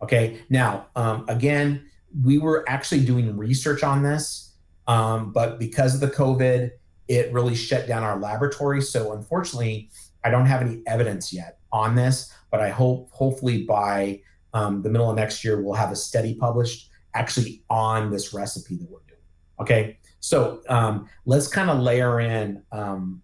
Okay. 0.00 0.40
Now, 0.48 0.86
um, 0.94 1.24
again, 1.28 1.90
we 2.24 2.38
were 2.38 2.64
actually 2.68 3.04
doing 3.04 3.36
research 3.36 3.82
on 3.82 4.04
this, 4.04 4.54
um, 4.86 5.32
but 5.32 5.58
because 5.58 5.94
of 5.94 6.00
the 6.00 6.08
COVID, 6.08 6.70
it 7.08 7.32
really 7.32 7.56
shut 7.56 7.88
down 7.88 8.04
our 8.04 8.20
laboratory. 8.20 8.80
So 8.80 9.12
unfortunately, 9.12 9.90
I 10.22 10.30
don't 10.30 10.46
have 10.46 10.62
any 10.62 10.82
evidence 10.86 11.32
yet 11.32 11.58
on 11.72 11.96
this, 11.96 12.32
but 12.52 12.60
I 12.60 12.68
hope 12.70 13.10
hopefully 13.10 13.64
by 13.64 14.20
um, 14.54 14.82
the 14.82 14.88
middle 14.88 15.10
of 15.10 15.16
next 15.16 15.44
year 15.44 15.60
we'll 15.60 15.74
have 15.74 15.90
a 15.90 15.96
study 15.96 16.34
published 16.34 16.88
actually 17.14 17.64
on 17.68 18.12
this 18.12 18.32
recipe 18.32 18.76
that 18.76 18.88
we're 18.88 19.00
doing. 19.08 19.20
Okay, 19.60 19.98
so 20.20 20.60
um, 20.68 21.08
let's 21.26 21.48
kind 21.48 21.70
of 21.70 21.78
layer 21.80 22.20
in 22.20 22.62
um, 22.72 23.22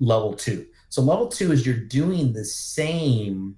level 0.00 0.34
two. 0.34 0.66
So 0.88 1.02
level 1.02 1.28
two 1.28 1.52
is 1.52 1.66
you're 1.66 1.76
doing 1.76 2.32
the 2.32 2.44
same, 2.44 3.56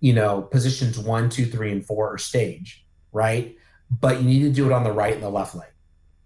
you 0.00 0.12
know, 0.12 0.42
positions 0.42 0.98
one, 0.98 1.28
two, 1.28 1.46
three, 1.46 1.72
and 1.72 1.84
four 1.84 2.12
or 2.12 2.18
stage, 2.18 2.86
right? 3.12 3.56
But 4.00 4.20
you 4.20 4.26
need 4.26 4.42
to 4.42 4.50
do 4.50 4.66
it 4.66 4.72
on 4.72 4.84
the 4.84 4.92
right 4.92 5.14
and 5.14 5.22
the 5.22 5.30
left 5.30 5.54
leg. 5.54 5.68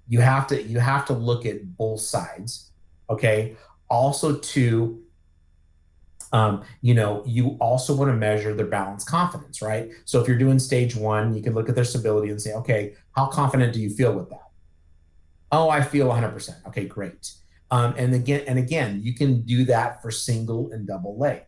You 0.09 0.21
have 0.21 0.47
to 0.49 0.63
you 0.63 0.81
have 0.81 1.05
to 1.07 1.13
look 1.13 1.47
at 1.47 1.77
both 1.77 2.01
sides. 2.01 2.71
Okay. 3.09 3.57
Also, 3.89 4.39
to 4.39 5.03
um, 6.33 6.63
you 6.81 6.95
know, 6.95 7.25
you 7.27 7.57
also 7.61 7.95
want 7.95 8.11
to 8.11 8.17
measure 8.17 8.55
their 8.55 8.67
balance 8.67 9.05
confidence, 9.05 9.61
right? 9.61 9.91
So 10.05 10.21
if 10.21 10.29
you're 10.29 10.39
doing 10.39 10.61
stage 10.61 10.95
one, 10.95 11.35
you 11.35 11.43
can 11.43 11.55
look 11.55 11.69
at 11.69 11.75
their 11.75 11.85
stability 11.85 12.31
and 12.31 12.41
say, 12.41 12.55
okay, 12.55 12.95
how 13.17 13.27
confident 13.27 13.73
do 13.73 13.81
you 13.81 13.91
feel 13.91 14.13
with 14.13 14.31
that? 14.31 14.50
Oh, 15.53 15.69
I 15.69 15.83
feel 15.83 16.09
100%. 16.09 16.67
Okay, 16.69 16.85
great. 16.87 17.33
Um, 17.71 17.95
and 17.97 18.15
again, 18.15 18.43
and 18.47 18.59
again, 18.59 19.01
you 19.03 19.15
can 19.15 19.43
do 19.43 19.65
that 19.67 20.03
for 20.03 20.11
single 20.11 20.71
and 20.73 20.87
double 20.87 21.19
leg. 21.19 21.43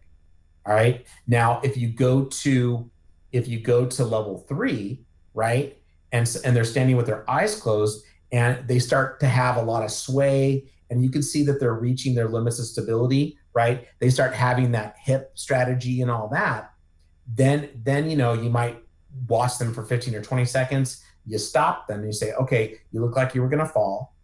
All 0.67 0.75
right. 0.75 1.07
Now, 1.27 1.61
if 1.65 1.77
you 1.77 1.89
go 1.89 2.25
to 2.25 2.91
if 3.33 3.49
you 3.49 3.59
go 3.61 3.87
to 3.87 4.05
level 4.05 4.45
three, 4.49 5.03
right, 5.35 5.79
and 6.13 6.29
and 6.45 6.55
they're 6.55 6.65
standing 6.65 6.97
with 6.97 7.07
their 7.07 7.29
eyes 7.29 7.59
closed, 7.59 8.05
and 8.31 8.67
they 8.69 8.79
start 8.79 9.19
to 9.21 9.27
have 9.27 9.57
a 9.57 9.63
lot 9.63 9.83
of 9.83 9.91
sway, 9.91 10.71
and 10.91 11.03
you 11.03 11.11
can 11.11 11.23
see 11.23 11.43
that 11.45 11.59
they're 11.59 11.75
reaching 11.75 12.15
their 12.15 12.29
limits 12.29 12.59
of 12.59 12.67
stability, 12.67 13.39
right? 13.55 13.89
They 13.99 14.11
start 14.11 14.35
having 14.35 14.73
that 14.73 14.97
hip 15.01 15.33
strategy 15.35 16.03
and 16.03 16.11
all 16.11 16.29
that. 16.29 16.73
Then, 17.27 17.71
then 17.83 18.11
you 18.11 18.17
know 18.17 18.35
you 18.35 18.51
might 18.51 18.83
watch 19.27 19.59
them 19.59 19.73
for 19.73 19.85
15 19.85 20.15
or 20.15 20.23
20 20.23 20.45
seconds. 20.45 21.03
You 21.27 21.39
stop 21.39 21.87
them 21.87 22.01
and 22.01 22.09
you 22.09 22.13
say, 22.13 22.33
okay, 22.35 22.79
you 22.91 23.01
look 23.01 23.17
like 23.17 23.35
you 23.35 23.43
were 23.43 23.49
going 23.49 23.61
to 23.61 23.67
fall. 23.67 24.15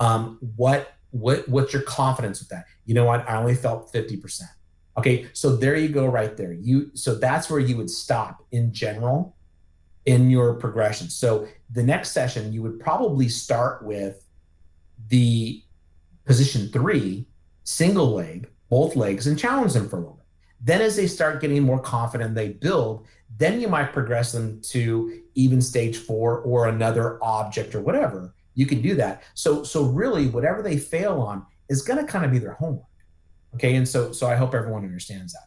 Um, 0.00 0.38
what 0.56 0.92
what 1.10 1.48
what's 1.48 1.72
your 1.72 1.82
confidence 1.82 2.40
with 2.40 2.48
that? 2.50 2.66
You 2.84 2.94
know 2.94 3.04
what? 3.04 3.28
I 3.28 3.36
only 3.36 3.54
felt 3.54 3.92
50% 3.92 4.42
okay 4.98 5.28
so 5.32 5.56
there 5.56 5.76
you 5.76 5.88
go 5.88 6.06
right 6.06 6.36
there. 6.36 6.52
You 6.52 6.90
so 6.94 7.14
that's 7.14 7.48
where 7.48 7.60
you 7.60 7.76
would 7.76 7.88
stop 7.88 8.44
in 8.52 8.72
general 8.72 9.36
in 10.04 10.30
your 10.30 10.54
progression. 10.54 11.08
So 11.08 11.46
the 11.70 11.82
next 11.82 12.10
session 12.10 12.52
you 12.52 12.62
would 12.62 12.80
probably 12.80 13.28
start 13.28 13.84
with 13.84 14.24
the 15.08 15.62
position 16.24 16.68
three 16.70 17.26
single 17.64 18.10
leg 18.10 18.48
both 18.68 18.96
legs 18.96 19.26
and 19.26 19.38
challenge 19.38 19.72
them 19.72 19.88
for 19.88 19.96
a 19.96 20.00
little 20.00 20.17
then 20.60 20.80
as 20.80 20.96
they 20.96 21.06
start 21.06 21.40
getting 21.40 21.62
more 21.62 21.80
confident 21.80 22.34
they 22.34 22.48
build 22.48 23.06
then 23.36 23.60
you 23.60 23.68
might 23.68 23.92
progress 23.92 24.32
them 24.32 24.60
to 24.62 25.20
even 25.34 25.60
stage 25.60 25.96
four 25.98 26.38
or 26.40 26.66
another 26.66 27.22
object 27.22 27.74
or 27.74 27.80
whatever 27.80 28.34
you 28.58 28.66
can 28.66 28.82
do 28.82 28.96
that. 28.96 29.22
So 29.34 29.62
so 29.62 29.84
really 29.84 30.26
whatever 30.26 30.62
they 30.62 30.78
fail 30.78 31.20
on 31.20 31.46
is 31.68 31.80
going 31.80 32.04
to 32.04 32.10
kind 32.10 32.24
of 32.24 32.32
be 32.32 32.40
their 32.40 32.54
homework. 32.54 32.84
Okay? 33.54 33.76
And 33.76 33.88
so 33.88 34.10
so 34.10 34.26
I 34.26 34.34
hope 34.34 34.52
everyone 34.52 34.82
understands 34.82 35.32
that. 35.32 35.46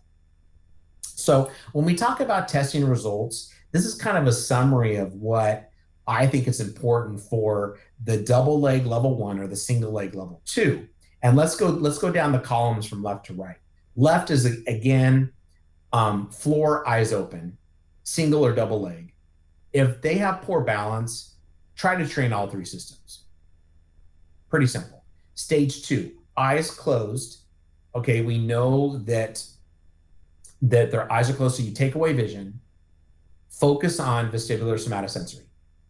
So 1.03 1.51
when 1.73 1.83
we 1.83 1.93
talk 1.93 2.21
about 2.21 2.47
testing 2.47 2.85
results, 2.85 3.53
this 3.73 3.85
is 3.85 3.95
kind 3.95 4.17
of 4.17 4.27
a 4.27 4.31
summary 4.31 4.95
of 4.95 5.13
what 5.15 5.71
I 6.07 6.25
think 6.25 6.47
is 6.47 6.61
important 6.61 7.19
for 7.19 7.79
the 8.01 8.15
double 8.15 8.61
leg 8.61 8.85
level 8.85 9.17
1 9.17 9.39
or 9.39 9.47
the 9.47 9.57
single 9.57 9.91
leg 9.91 10.15
level 10.15 10.41
2. 10.45 10.87
And 11.21 11.35
let's 11.35 11.57
go 11.57 11.67
let's 11.67 11.97
go 11.97 12.13
down 12.13 12.31
the 12.31 12.39
columns 12.39 12.85
from 12.85 13.03
left 13.03 13.25
to 13.25 13.33
right. 13.33 13.57
Left 13.95 14.29
is 14.29 14.45
again 14.45 15.31
um, 15.93 16.29
floor 16.29 16.87
eyes 16.87 17.13
open, 17.13 17.57
single 18.03 18.45
or 18.45 18.53
double 18.53 18.81
leg. 18.81 19.13
If 19.73 20.01
they 20.01 20.15
have 20.15 20.41
poor 20.41 20.61
balance, 20.61 21.35
try 21.75 21.95
to 21.95 22.07
train 22.07 22.33
all 22.33 22.47
three 22.47 22.65
systems. 22.65 23.25
Pretty 24.49 24.67
simple. 24.67 25.03
Stage 25.33 25.83
two, 25.83 26.11
eyes 26.37 26.69
closed. 26.71 27.39
Okay, 27.95 28.21
we 28.21 28.37
know 28.37 28.97
that 28.99 29.43
that 30.61 30.91
their 30.91 31.11
eyes 31.11 31.29
are 31.29 31.33
closed, 31.33 31.57
so 31.57 31.63
you 31.63 31.71
take 31.71 31.95
away 31.95 32.13
vision. 32.13 32.59
Focus 33.49 33.99
on 33.99 34.31
vestibular 34.31 34.75
somatosensory. 34.75 35.45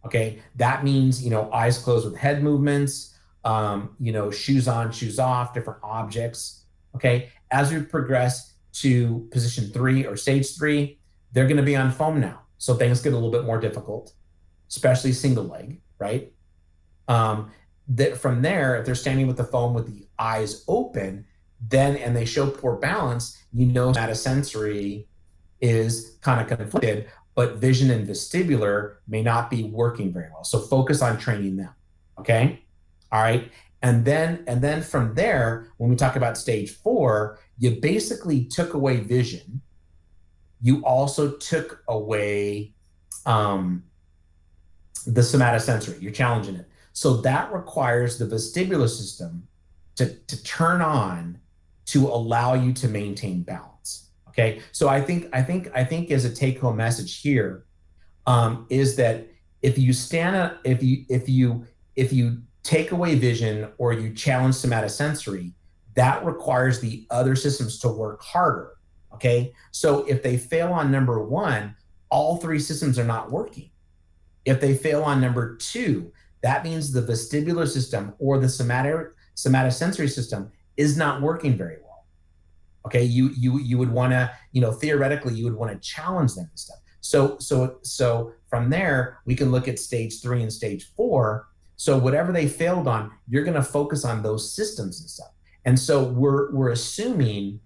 Okay, 0.06 0.42
that 0.56 0.84
means 0.84 1.24
you 1.24 1.30
know 1.30 1.52
eyes 1.52 1.78
closed 1.78 2.06
with 2.06 2.18
head 2.18 2.42
movements, 2.42 3.18
um, 3.44 3.96
you 4.00 4.12
know 4.12 4.32
shoes 4.32 4.68
on, 4.68 4.92
shoes 4.92 5.20
off, 5.20 5.54
different 5.54 5.80
objects. 5.84 6.66
Okay, 6.96 7.30
as 7.52 7.72
we 7.72 7.82
progress 7.82 8.54
to 8.74 9.28
position 9.32 9.70
three 9.72 10.06
or 10.06 10.16
stage 10.16 10.56
three, 10.58 11.00
they're 11.32 11.48
going 11.48 11.58
to 11.58 11.64
be 11.64 11.76
on 11.76 11.92
foam 11.92 12.20
now, 12.20 12.42
so 12.58 12.74
things 12.76 13.02
get 13.02 13.14
a 13.14 13.16
little 13.16 13.32
bit 13.32 13.46
more 13.46 13.60
difficult 13.60 14.14
especially 14.72 15.12
single 15.12 15.44
leg, 15.44 15.82
right? 16.00 16.32
Um, 17.08 17.52
that 17.90 18.18
from 18.18 18.42
there, 18.42 18.78
if 18.78 18.86
they're 18.86 18.96
standing 18.96 19.28
with 19.28 19.38
the 19.38 19.44
foam 19.44 19.74
with 19.74 19.86
the 19.86 20.08
eyes 20.18 20.64
open, 20.68 21.26
then 21.68 21.98
and 21.98 22.16
they 22.16 22.26
show 22.26 22.50
poor 22.50 22.78
balance, 22.78 23.38
you 23.54 23.66
know 23.66 23.92
that 23.92 24.10
a 24.10 24.16
sensory 24.16 25.08
is 25.60 26.18
kind 26.22 26.42
of 26.42 26.58
conflicted, 26.58 27.10
but 27.36 27.58
vision 27.58 27.92
and 27.92 28.08
vestibular 28.08 28.96
may 29.08 29.22
not 29.22 29.50
be 29.50 29.64
working 29.64 30.12
very 30.12 30.30
well. 30.34 30.44
So 30.44 30.60
focus 30.60 31.02
on 31.02 31.18
training 31.18 31.58
them. 31.58 31.74
Okay. 32.18 32.64
All 33.12 33.22
right. 33.22 33.52
And 33.82 34.06
then 34.06 34.44
and 34.48 34.62
then 34.62 34.82
from 34.82 35.16
there, 35.16 35.72
when 35.78 35.90
we 35.90 35.96
talk 35.96 36.16
about 36.16 36.38
stage 36.38 36.72
four, 36.72 37.40
you 37.58 37.72
basically 37.82 38.46
took 38.46 38.74
away 38.74 38.98
vision. 38.98 39.62
You 40.62 40.86
also 40.86 41.32
took 41.38 41.84
away 41.88 42.74
um, 43.26 43.84
the 45.08 45.22
somatosensory. 45.22 46.02
You're 46.02 46.12
challenging 46.12 46.56
it. 46.56 46.68
So 46.94 47.18
that 47.22 47.52
requires 47.52 48.20
the 48.20 48.26
vestibular 48.26 48.90
system 48.90 49.48
to, 49.96 50.14
to 50.14 50.44
turn 50.44 50.82
on 50.82 51.40
to 51.88 52.08
allow 52.08 52.54
you 52.54 52.74
to 52.74 52.88
maintain 52.88 53.44
balance. 53.44 54.10
Okay. 54.30 54.62
So 54.72 54.88
I 54.88 55.02
think 55.02 55.28
I 55.34 55.42
think 55.42 55.70
I 55.74 55.84
think 55.84 56.12
as 56.12 56.24
a 56.26 56.34
take-home 56.34 56.78
message 56.78 57.22
here 57.22 57.66
um, 58.28 58.66
is 58.70 58.96
that 58.98 59.28
if 59.62 59.78
you 59.78 59.94
stand 59.94 60.36
up, 60.36 60.60
if 60.64 60.82
you 60.84 61.06
if 61.10 61.28
you 61.28 61.66
if 61.96 62.14
you 62.14 62.42
take 62.64 62.92
away 62.92 63.16
vision 63.16 63.70
or 63.78 63.94
you 63.94 64.14
challenge 64.14 64.56
somatosensory, 64.56 65.54
that 65.96 66.24
requires 66.26 66.80
the 66.80 67.06
other 67.10 67.36
systems 67.36 67.80
to 67.80 67.90
work 67.90 68.22
harder. 68.22 68.74
Okay. 69.14 69.54
So 69.72 70.06
if 70.06 70.24
they 70.24 70.38
fail 70.38 70.72
on 70.72 70.92
number 70.92 71.24
one, 71.24 71.76
all 72.10 72.38
three 72.38 72.60
systems 72.60 72.98
are 72.98 73.06
not 73.06 73.32
working. 73.32 73.70
If 74.46 74.60
they 74.60 74.76
fail 74.76 75.04
on 75.04 75.22
number 75.22 75.58
two, 75.58 76.12
that 76.42 76.64
means 76.64 76.92
the 76.92 77.02
vestibular 77.02 77.68
system 77.68 78.14
or 78.20 78.40
the 78.40 78.50
somatic 78.50 79.08
somatosensory 79.36 80.10
system 80.10 80.52
is 80.78 80.98
not 80.98 81.22
working 81.22 81.56
very 81.56 81.78
well. 81.84 82.06
Okay, 82.86 83.04
you 83.04 83.30
you 83.38 83.60
you 83.60 83.78
would 83.78 83.92
want 83.92 84.12
to, 84.12 84.32
you 84.52 84.62
know, 84.62 84.72
theoretically 84.72 85.36
you 85.36 85.44
would 85.46 85.56
want 85.56 85.72
to 85.72 85.88
challenge 85.88 86.34
them 86.34 86.48
and 86.50 86.60
stuff. 86.60 86.78
So 87.02 87.38
so 87.40 87.78
so 87.84 88.34
from 88.48 88.70
there 88.70 89.20
we 89.26 89.36
can 89.36 89.52
look 89.52 89.68
at 89.68 89.78
stage 89.78 90.22
3 90.22 90.42
and 90.44 90.52
stage 90.52 90.92
4. 90.96 91.48
So 91.82 91.98
whatever 91.98 92.32
they 92.32 92.48
failed 92.48 92.88
on, 92.88 93.10
you're 93.28 93.44
going 93.44 93.56
to 93.56 93.64
focus 93.64 94.06
on 94.06 94.22
those 94.22 94.54
systems 94.54 95.02
and 95.02 95.10
stuff. 95.10 95.32
And 95.66 95.80
so 95.80 96.04
we're 96.04 96.52
we're 96.52 96.70
assuming 96.70 97.60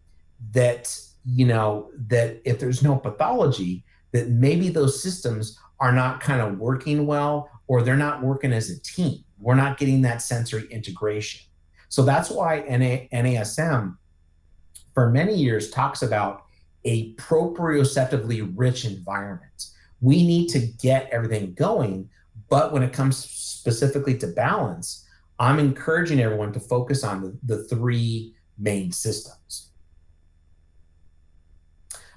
that 0.51 0.97
you 1.25 1.45
know 1.45 1.91
that 2.07 2.39
if 2.45 2.57
there's 2.57 2.81
no 2.81 2.95
pathology 2.95 3.83
that 4.13 4.29
maybe 4.29 4.69
those 4.69 5.03
systems 5.03 5.59
are 5.81 5.91
not 5.91 6.21
kind 6.21 6.39
of 6.39 6.57
working 6.59 7.05
well 7.05 7.49
or 7.67 7.81
they're 7.81 7.97
not 7.97 8.23
working 8.23 8.53
as 8.53 8.69
a 8.69 8.81
team. 8.83 9.21
We're 9.37 9.55
not 9.55 9.77
getting 9.77 10.01
that 10.03 10.21
sensory 10.21 10.65
integration. 10.71 11.41
So 11.89 12.01
that's 12.01 12.29
why 12.29 12.61
NA, 12.61 13.09
NASM 13.21 13.97
for 14.93 15.09
many 15.09 15.35
years 15.35 15.71
talks 15.71 16.03
about 16.03 16.45
a 16.85 17.13
proprioceptively 17.15 18.49
rich 18.55 18.85
environment. 18.85 19.71
We 19.99 20.25
need 20.25 20.47
to 20.51 20.59
get 20.59 21.09
everything 21.11 21.53
going, 21.53 22.09
but 22.49 22.71
when 22.71 22.83
it 22.83 22.93
comes 22.93 23.17
specifically 23.17 24.17
to 24.17 24.27
balance, 24.27 25.07
I'm 25.39 25.59
encouraging 25.59 26.19
everyone 26.21 26.53
to 26.53 26.59
focus 26.59 27.03
on 27.03 27.21
the, 27.21 27.55
the 27.55 27.63
three 27.65 28.35
main 28.57 28.91
systems. 28.91 29.71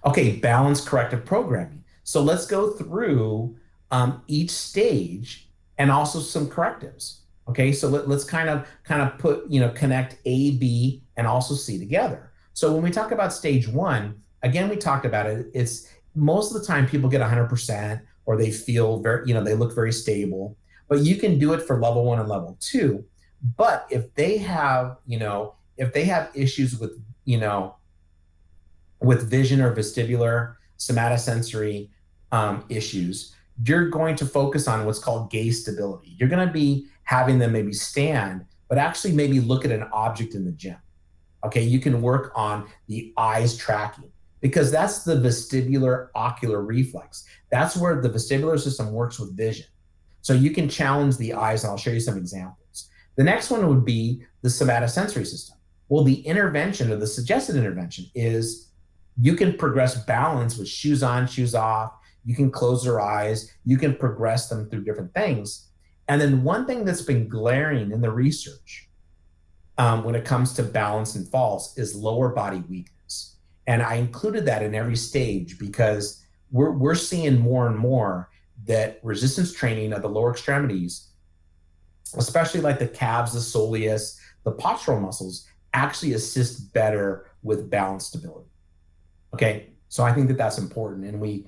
Okay, 0.05 0.37
balance 0.37 0.81
corrective 0.81 1.25
programming. 1.25 1.85
So 2.05 2.23
let's 2.23 2.47
go 2.47 2.71
through 2.71 3.57
um, 3.91 4.23
each 4.29 4.51
stage 4.51 5.51
and 5.79 5.91
also 5.91 6.21
some 6.21 6.49
correctives. 6.49 7.23
Okay, 7.49 7.73
so 7.73 7.89
let, 7.89 8.07
us 8.09 8.25
kind 8.25 8.49
of 8.49 8.69
kind 8.85 9.01
of 9.01 9.19
put 9.19 9.51
you 9.51 9.59
know 9.59 9.71
connect 9.71 10.19
A, 10.27 10.53
B, 10.53 11.03
and 11.17 11.27
also 11.27 11.55
C 11.55 11.79
together. 11.79 12.31
So 12.53 12.73
when 12.73 12.83
we 12.83 12.91
talk 12.91 13.11
about 13.11 13.33
stage 13.33 13.67
one, 13.69 14.21
again, 14.43 14.69
we 14.69 14.77
talked 14.77 15.07
about 15.07 15.27
it. 15.27 15.47
It's 15.55 15.89
most 16.15 16.55
of 16.55 16.61
the 16.61 16.67
time 16.67 16.87
people 16.87 17.09
get 17.09 17.21
100% 17.21 18.01
or 18.29 18.37
they 18.37 18.51
feel 18.51 19.01
very 19.01 19.27
you 19.27 19.33
know 19.33 19.43
they 19.43 19.55
look 19.55 19.75
very 19.75 19.93
stable. 19.93 20.55
But 20.87 21.01
you 21.01 21.17
can 21.17 21.39
do 21.39 21.55
it 21.55 21.63
for 21.63 21.81
level 21.81 22.05
one 22.05 22.21
and 22.21 22.29
level 22.29 22.59
two. 22.61 23.05
But 23.57 23.87
if 23.91 24.15
they 24.15 24.37
have 24.37 24.99
you 25.07 25.19
know 25.19 25.55
if 25.79 25.95
they 25.95 26.05
have 26.05 26.31
issues 26.35 26.79
with 26.79 26.93
you 27.25 27.39
know 27.39 27.77
with 29.01 29.31
vision 29.31 29.63
or 29.63 29.75
vestibular 29.75 30.57
somatosensory 30.79 31.89
um, 32.31 32.65
issues, 32.69 33.35
you're 33.65 33.89
going 33.89 34.15
to 34.17 34.27
focus 34.27 34.69
on 34.69 34.85
what's 34.85 34.99
called 34.99 35.31
gaze 35.31 35.63
stability. 35.63 36.15
You're 36.19 36.29
going 36.29 36.47
to 36.47 36.53
be 36.53 36.87
having 37.05 37.39
them 37.39 37.53
maybe 37.53 37.73
stand, 37.73 38.45
but 38.69 38.77
actually 38.77 39.15
maybe 39.15 39.41
look 39.41 39.65
at 39.65 39.71
an 39.71 39.85
object 39.91 40.35
in 40.35 40.45
the 40.45 40.53
gym. 40.53 40.77
Okay, 41.47 41.63
you 41.63 41.81
can 41.81 42.03
work 42.03 42.31
on 42.35 42.69
the 42.89 43.15
eyes 43.17 43.57
tracking 43.57 44.11
because 44.41 44.71
that's 44.71 45.05
the 45.05 45.17
vestibular 45.17 46.09
ocular 46.15 46.63
reflex. 46.63 47.25
That's 47.51 47.77
where 47.77 48.01
the 48.01 48.11
vestibular 48.11 48.59
system 48.59 48.93
works 48.93 49.19
with 49.19 49.37
vision. 49.37 49.67
So 50.23 50.33
you 50.33 50.51
can 50.51 50.69
challenge 50.69 51.17
the 51.17 51.35
eyes, 51.35 51.65
and 51.65 51.71
I'll 51.71 51.79
show 51.79 51.91
you 51.91 52.01
some 52.01 52.17
examples. 52.17 52.91
The 53.17 53.25
next 53.25 53.51
one 53.51 53.67
would 53.69 53.85
be 53.85 54.23
the 54.43 54.49
somatosensory 54.49 55.27
system. 55.27 55.57
Well, 55.89 56.05
the 56.05 56.21
intervention 56.21 56.93
or 56.93 56.97
the 56.97 57.07
suggested 57.07 57.57
intervention 57.57 58.07
is 58.15 58.71
you 59.21 59.35
can 59.35 59.57
progress 59.57 60.05
balance 60.05 60.57
with 60.57 60.69
shoes 60.69 61.03
on, 61.03 61.27
shoes 61.27 61.55
off, 61.55 61.95
you 62.25 62.35
can 62.35 62.51
close 62.51 62.85
their 62.85 63.01
eyes, 63.01 63.51
you 63.65 63.79
can 63.79 63.97
progress 63.97 64.49
them 64.49 64.69
through 64.69 64.85
different 64.85 65.13
things. 65.15 65.69
And 66.09 66.21
then 66.21 66.45
one 66.45 66.67
thing 66.67 66.85
that's 66.85 67.03
been 67.03 67.29
glaring 67.29 67.91
in 67.91 68.01
the 68.01 68.11
research 68.11 68.89
um, 69.79 70.05
when 70.05 70.15
it 70.15 70.25
comes 70.25 70.53
to 70.55 70.63
balance 70.63 71.15
and 71.15 71.27
falls 71.29 71.77
is 71.77 71.95
lower 71.95 72.31
body 72.31 72.63
weakness. 72.69 72.98
And 73.69 73.83
I 73.83 73.97
included 73.97 74.47
that 74.47 74.63
in 74.63 74.75
every 74.75 74.97
stage 74.97 75.59
because 75.59 76.25
we're, 76.51 76.71
we're 76.71 76.95
seeing 76.95 77.39
more 77.39 77.67
and 77.67 77.77
more 77.77 78.31
that 78.65 78.99
resistance 79.03 79.53
training 79.53 79.93
of 79.93 80.01
the 80.01 80.09
lower 80.09 80.31
extremities, 80.31 81.11
especially 82.17 82.63
like 82.63 82.79
the 82.79 82.89
calves, 82.89 83.35
the 83.35 83.41
soleus, 83.41 84.19
the 84.45 84.53
postural 84.53 85.01
muscles, 85.01 85.47
actually 85.75 86.15
assist 86.15 86.73
better 86.73 87.27
with 87.43 87.69
balance 87.69 88.07
stability. 88.07 88.49
Okay, 89.35 89.69
so 89.91 90.03
I 90.03 90.15
think 90.15 90.29
that 90.29 90.39
that's 90.39 90.57
important, 90.57 91.05
and 91.05 91.21
we 91.21 91.47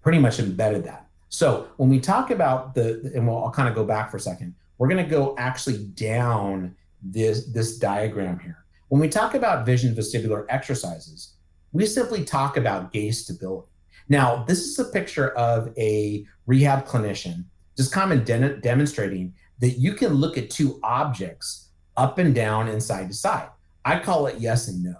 pretty 0.00 0.18
much 0.18 0.38
embedded 0.38 0.84
that. 0.84 1.06
So 1.28 1.68
when 1.76 1.90
we 1.90 2.00
talk 2.00 2.30
about 2.30 2.74
the, 2.74 3.12
and 3.14 3.28
we'll, 3.28 3.44
I'll 3.44 3.50
kind 3.50 3.68
of 3.68 3.74
go 3.74 3.84
back 3.84 4.10
for 4.10 4.16
a 4.16 4.20
second, 4.20 4.54
we're 4.78 4.88
going 4.88 5.04
to 5.04 5.10
go 5.10 5.34
actually 5.36 5.84
down 5.84 6.74
this, 7.02 7.44
this 7.52 7.78
diagram 7.78 8.38
here. 8.38 8.64
When 8.88 9.00
we 9.00 9.08
talk 9.08 9.34
about 9.34 9.66
vision 9.66 9.94
vestibular 9.94 10.46
exercises, 10.48 11.34
we 11.72 11.86
simply 11.86 12.24
talk 12.24 12.56
about 12.56 12.92
gaze 12.92 13.24
stability. 13.24 13.68
Now, 14.08 14.44
this 14.44 14.60
is 14.60 14.78
a 14.78 14.84
picture 14.84 15.30
of 15.30 15.76
a 15.76 16.24
rehab 16.46 16.86
clinician 16.86 17.44
just 17.76 17.94
of 17.96 18.24
de- 18.24 18.56
demonstrating 18.60 19.34
that 19.58 19.78
you 19.78 19.92
can 19.94 20.14
look 20.14 20.38
at 20.38 20.50
two 20.50 20.78
objects 20.82 21.70
up 21.96 22.18
and 22.18 22.34
down 22.34 22.68
and 22.68 22.82
side 22.82 23.08
to 23.08 23.14
side. 23.14 23.48
I 23.84 23.98
call 23.98 24.26
it 24.26 24.38
yes 24.38 24.68
and 24.68 24.82
no. 24.82 24.94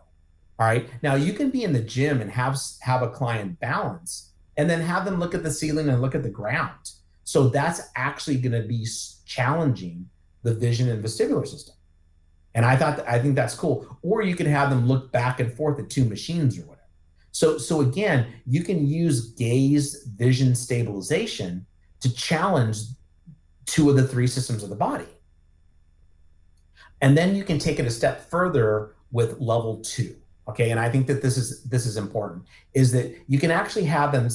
All 0.58 0.66
right. 0.66 0.88
Now 1.02 1.14
you 1.14 1.32
can 1.32 1.50
be 1.50 1.62
in 1.62 1.72
the 1.72 1.82
gym 1.82 2.20
and 2.20 2.30
have 2.30 2.58
have 2.80 3.02
a 3.02 3.10
client 3.10 3.60
balance 3.60 4.32
and 4.56 4.68
then 4.68 4.80
have 4.80 5.04
them 5.04 5.20
look 5.20 5.34
at 5.34 5.42
the 5.42 5.50
ceiling 5.50 5.88
and 5.88 6.00
look 6.00 6.14
at 6.14 6.22
the 6.22 6.30
ground. 6.30 6.90
So 7.24 7.48
that's 7.48 7.82
actually 7.94 8.38
going 8.38 8.60
to 8.60 8.66
be 8.66 8.86
challenging 9.24 10.08
the 10.42 10.54
vision 10.54 10.88
and 10.88 11.04
vestibular 11.04 11.46
system. 11.46 11.75
And 12.56 12.64
I 12.64 12.74
thought 12.74 12.96
that, 12.96 13.08
I 13.08 13.20
think 13.20 13.36
that's 13.36 13.54
cool. 13.54 13.98
Or 14.02 14.22
you 14.22 14.34
can 14.34 14.46
have 14.46 14.70
them 14.70 14.88
look 14.88 15.12
back 15.12 15.38
and 15.38 15.52
forth 15.52 15.78
at 15.78 15.88
two 15.88 16.04
machines 16.04 16.58
or 16.58 16.62
whatever. 16.62 16.88
So 17.30 17.58
so 17.58 17.82
again, 17.82 18.26
you 18.46 18.64
can 18.64 18.86
use 18.86 19.32
gaze 19.32 20.08
vision 20.16 20.54
stabilization 20.54 21.66
to 22.00 22.12
challenge 22.12 22.78
two 23.66 23.90
of 23.90 23.96
the 23.96 24.08
three 24.08 24.26
systems 24.26 24.62
of 24.64 24.70
the 24.70 24.76
body. 24.76 25.06
And 27.02 27.16
then 27.16 27.36
you 27.36 27.44
can 27.44 27.58
take 27.58 27.78
it 27.78 27.86
a 27.86 27.90
step 27.90 28.28
further 28.30 28.96
with 29.12 29.38
level 29.40 29.80
2 29.82 30.16
okay 30.48 30.70
and 30.70 30.80
i 30.80 30.88
think 30.88 31.06
that 31.06 31.22
this 31.22 31.36
is 31.36 31.62
this 31.64 31.86
is 31.86 31.96
important 31.96 32.44
is 32.74 32.92
that 32.92 33.16
you 33.28 33.38
can 33.38 33.50
actually 33.50 33.84
have 33.84 34.12
them 34.12 34.28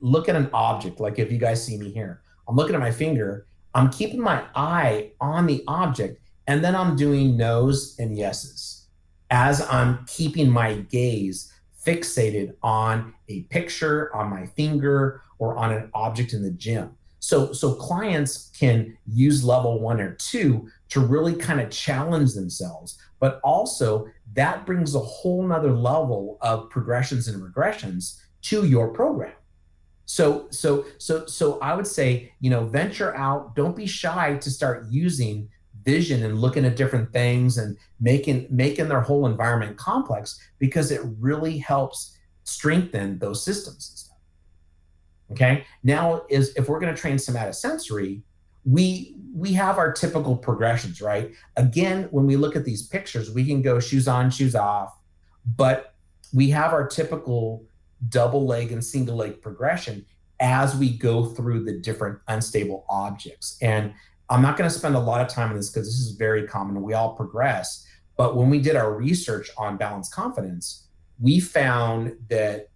look 0.00 0.28
at 0.28 0.36
an 0.36 0.48
object 0.52 1.00
like 1.00 1.18
if 1.18 1.30
you 1.30 1.38
guys 1.38 1.64
see 1.64 1.76
me 1.76 1.90
here 1.90 2.22
i'm 2.48 2.56
looking 2.56 2.74
at 2.74 2.80
my 2.80 2.90
finger 2.90 3.46
i'm 3.74 3.90
keeping 3.90 4.20
my 4.20 4.42
eye 4.54 5.10
on 5.20 5.46
the 5.46 5.62
object 5.68 6.20
and 6.46 6.64
then 6.64 6.74
i'm 6.74 6.96
doing 6.96 7.36
no's 7.36 7.96
and 7.98 8.16
yeses 8.16 8.86
as 9.30 9.60
i'm 9.68 10.04
keeping 10.06 10.48
my 10.48 10.74
gaze 10.74 11.52
fixated 11.84 12.54
on 12.62 13.14
a 13.28 13.42
picture 13.42 14.14
on 14.14 14.30
my 14.30 14.46
finger 14.46 15.22
or 15.38 15.56
on 15.56 15.72
an 15.72 15.90
object 15.94 16.32
in 16.32 16.42
the 16.42 16.50
gym. 16.50 16.96
So 17.20 17.52
so 17.52 17.74
clients 17.74 18.50
can 18.58 18.96
use 19.06 19.44
level 19.44 19.80
1 19.80 20.00
or 20.00 20.14
2 20.14 20.68
to 20.90 21.00
really 21.00 21.34
kind 21.34 21.60
of 21.60 21.70
challenge 21.70 22.34
themselves 22.34 22.98
but 23.18 23.40
also 23.42 24.06
that 24.34 24.66
brings 24.66 24.94
a 24.94 24.98
whole 24.98 25.42
nother 25.46 25.72
level 25.72 26.36
of 26.42 26.68
progressions 26.68 27.28
and 27.28 27.40
regressions 27.40 28.20
to 28.42 28.66
your 28.66 28.88
program. 28.88 29.32
So 30.04 30.48
so 30.50 30.84
so 30.98 31.24
so 31.24 31.58
i 31.60 31.74
would 31.74 31.86
say 31.86 32.32
you 32.40 32.50
know 32.50 32.66
venture 32.66 33.16
out. 33.16 33.56
Don't 33.56 33.76
be 33.76 33.86
shy 33.86 34.36
to 34.36 34.50
start 34.50 34.86
using 34.90 35.48
vision 35.84 36.24
and 36.24 36.40
looking 36.40 36.64
at 36.64 36.76
different 36.76 37.12
things 37.12 37.58
and 37.58 37.76
making 38.00 38.46
making 38.50 38.88
their 38.88 39.00
whole 39.00 39.26
environment 39.26 39.76
complex 39.76 40.40
because 40.58 40.90
it 40.90 41.00
really 41.18 41.58
helps 41.58 42.16
strengthen 42.44 43.18
those 43.18 43.44
systems 43.44 43.88
and 43.90 43.98
stuff 43.98 44.18
okay 45.30 45.64
now 45.82 46.22
is 46.28 46.54
if 46.56 46.68
we're 46.68 46.80
going 46.80 46.94
to 46.94 47.00
train 47.00 47.16
somatosensory 47.16 48.22
we 48.64 49.14
we 49.34 49.52
have 49.52 49.78
our 49.78 49.92
typical 49.92 50.36
progressions, 50.36 51.02
right? 51.02 51.32
Again, 51.56 52.08
when 52.10 52.26
we 52.26 52.36
look 52.36 52.56
at 52.56 52.64
these 52.64 52.86
pictures, 52.86 53.30
we 53.30 53.44
can 53.44 53.62
go 53.62 53.80
shoes 53.80 54.08
on, 54.08 54.30
shoes 54.30 54.54
off, 54.54 54.96
but 55.56 55.94
we 56.32 56.50
have 56.50 56.72
our 56.72 56.86
typical 56.86 57.64
double 58.08 58.46
leg 58.46 58.72
and 58.72 58.82
single 58.84 59.16
leg 59.16 59.42
progression 59.42 60.04
as 60.40 60.76
we 60.76 60.96
go 60.96 61.24
through 61.24 61.64
the 61.64 61.78
different 61.80 62.18
unstable 62.28 62.84
objects. 62.88 63.58
And 63.60 63.92
I'm 64.30 64.42
not 64.42 64.56
going 64.56 64.68
to 64.68 64.76
spend 64.76 64.94
a 64.94 65.00
lot 65.00 65.20
of 65.20 65.28
time 65.28 65.50
on 65.50 65.56
this 65.56 65.70
because 65.70 65.86
this 65.86 65.98
is 65.98 66.12
very 66.12 66.46
common. 66.46 66.82
We 66.82 66.94
all 66.94 67.14
progress. 67.14 67.86
But 68.16 68.36
when 68.36 68.48
we 68.48 68.60
did 68.60 68.76
our 68.76 68.94
research 68.94 69.50
on 69.58 69.76
balance 69.76 70.08
confidence, 70.08 70.88
we 71.20 71.40
found 71.40 72.16
that 72.28 72.68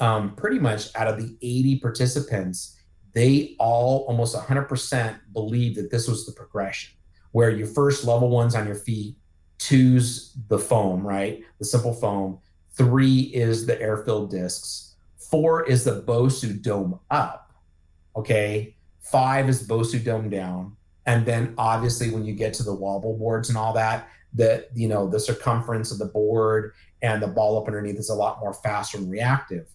um, 0.00 0.34
pretty 0.36 0.58
much 0.58 0.94
out 0.94 1.08
of 1.08 1.18
the 1.18 1.36
80 1.42 1.80
participants, 1.80 2.80
they 3.12 3.56
all 3.58 4.04
almost 4.08 4.36
100% 4.36 5.18
believe 5.32 5.76
that 5.76 5.90
this 5.90 6.08
was 6.08 6.26
the 6.26 6.32
progression 6.32 6.96
where 7.32 7.50
your 7.50 7.66
first 7.66 8.04
level 8.04 8.30
ones 8.30 8.54
on 8.54 8.66
your 8.66 8.76
feet 8.76 9.16
two's 9.58 10.32
the 10.48 10.58
foam, 10.58 11.06
right? 11.06 11.42
The 11.58 11.64
simple 11.64 11.92
foam. 11.92 12.38
Three 12.72 13.20
is 13.20 13.66
the 13.66 13.80
air 13.80 13.98
filled 13.98 14.30
discs. 14.30 14.96
Four 15.30 15.64
is 15.64 15.84
the 15.84 16.02
Bosu 16.02 16.62
dome 16.62 17.00
up. 17.10 17.52
Okay. 18.14 18.76
Five 19.00 19.48
is 19.48 19.66
Bosu 19.66 20.02
dome 20.04 20.28
down. 20.30 20.76
And 21.06 21.24
then 21.24 21.54
obviously 21.56 22.10
when 22.10 22.24
you 22.24 22.34
get 22.34 22.52
to 22.54 22.62
the 22.62 22.74
wobble 22.74 23.16
boards 23.16 23.48
and 23.48 23.56
all 23.56 23.72
that, 23.74 24.08
that 24.34 24.68
you 24.74 24.88
know 24.88 25.08
the 25.08 25.20
circumference 25.20 25.90
of 25.90 25.98
the 25.98 26.06
board 26.06 26.72
and 27.02 27.22
the 27.22 27.28
ball 27.28 27.58
up 27.60 27.66
underneath 27.66 27.98
is 27.98 28.10
a 28.10 28.14
lot 28.14 28.40
more 28.40 28.52
faster 28.52 28.98
and 28.98 29.10
reactive. 29.10 29.66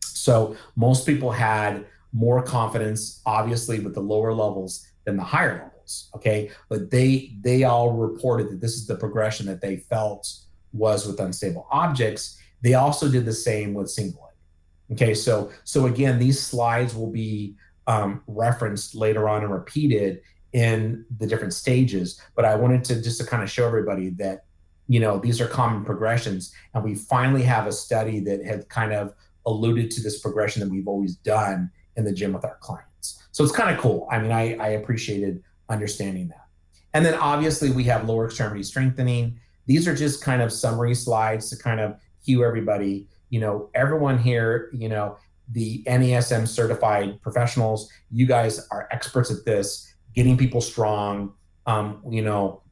So 0.00 0.56
most 0.76 1.06
people 1.06 1.30
had 1.30 1.86
more 2.12 2.42
confidence, 2.42 3.20
obviously, 3.26 3.80
with 3.80 3.94
the 3.94 4.00
lower 4.00 4.32
levels 4.32 4.86
than 5.04 5.16
the 5.16 5.22
higher 5.22 5.54
levels. 5.54 6.10
Okay, 6.16 6.50
but 6.68 6.90
they 6.90 7.36
they 7.42 7.64
all 7.64 7.92
reported 7.92 8.50
that 8.50 8.60
this 8.60 8.74
is 8.74 8.86
the 8.86 8.96
progression 8.96 9.46
that 9.46 9.60
they 9.60 9.76
felt 9.76 10.26
was 10.72 11.06
with 11.06 11.20
unstable 11.20 11.66
objects. 11.70 12.38
They 12.62 12.74
also 12.74 13.08
did 13.08 13.24
the 13.24 13.32
same 13.32 13.72
with 13.74 13.90
single 13.90 14.22
leg. 14.22 14.96
Okay, 14.96 15.14
so 15.14 15.52
so 15.64 15.86
again, 15.86 16.18
these 16.18 16.40
slides 16.40 16.94
will 16.94 17.10
be 17.10 17.54
um, 17.86 18.22
referenced 18.26 18.94
later 18.96 19.28
on 19.28 19.44
and 19.44 19.52
repeated 19.52 20.22
in 20.52 21.04
the 21.18 21.26
different 21.26 21.52
stages. 21.52 22.20
But 22.34 22.44
I 22.44 22.54
wanted 22.54 22.84
to 22.84 23.02
just 23.02 23.20
to 23.20 23.26
kind 23.26 23.42
of 23.42 23.50
show 23.50 23.66
everybody 23.66 24.10
that 24.10 24.44
you 24.88 25.00
know 25.00 25.18
these 25.18 25.40
are 25.40 25.48
common 25.48 25.84
progressions, 25.84 26.54
and 26.74 26.84
we 26.84 26.94
finally 26.94 27.42
have 27.42 27.66
a 27.66 27.72
study 27.72 28.20
that 28.20 28.44
had 28.44 28.68
kind 28.68 28.92
of 28.92 29.14
alluded 29.46 29.90
to 29.92 30.02
this 30.02 30.20
progression 30.20 30.60
that 30.60 30.68
we've 30.68 30.88
always 30.88 31.16
done 31.16 31.70
in 31.96 32.04
the 32.04 32.12
gym 32.12 32.32
with 32.32 32.44
our 32.44 32.56
clients. 32.60 33.22
So 33.32 33.44
it's 33.44 33.52
kind 33.52 33.74
of 33.74 33.80
cool. 33.80 34.08
I 34.10 34.18
mean, 34.18 34.32
I, 34.32 34.54
I 34.56 34.68
appreciated 34.70 35.42
understanding 35.68 36.28
that. 36.28 36.46
And 36.94 37.04
then 37.04 37.14
obviously 37.14 37.70
we 37.70 37.84
have 37.84 38.08
lower 38.08 38.26
extremity 38.26 38.62
strengthening. 38.62 39.38
These 39.66 39.86
are 39.86 39.94
just 39.94 40.22
kind 40.22 40.42
of 40.42 40.52
summary 40.52 40.94
slides 40.94 41.50
to 41.50 41.56
kind 41.56 41.80
of 41.80 41.96
cue 42.24 42.44
everybody. 42.44 43.08
You 43.30 43.40
know, 43.40 43.70
everyone 43.74 44.18
here, 44.18 44.70
you 44.72 44.88
know, 44.88 45.16
the 45.52 45.82
NASM 45.84 46.48
certified 46.48 47.20
professionals, 47.22 47.90
you 48.10 48.26
guys 48.26 48.66
are 48.70 48.88
experts 48.90 49.30
at 49.30 49.44
this, 49.44 49.94
getting 50.16 50.36
people 50.36 50.60
strong. 50.60 51.32
Um, 51.66 52.02
you 52.10 52.22
know, 52.22 52.62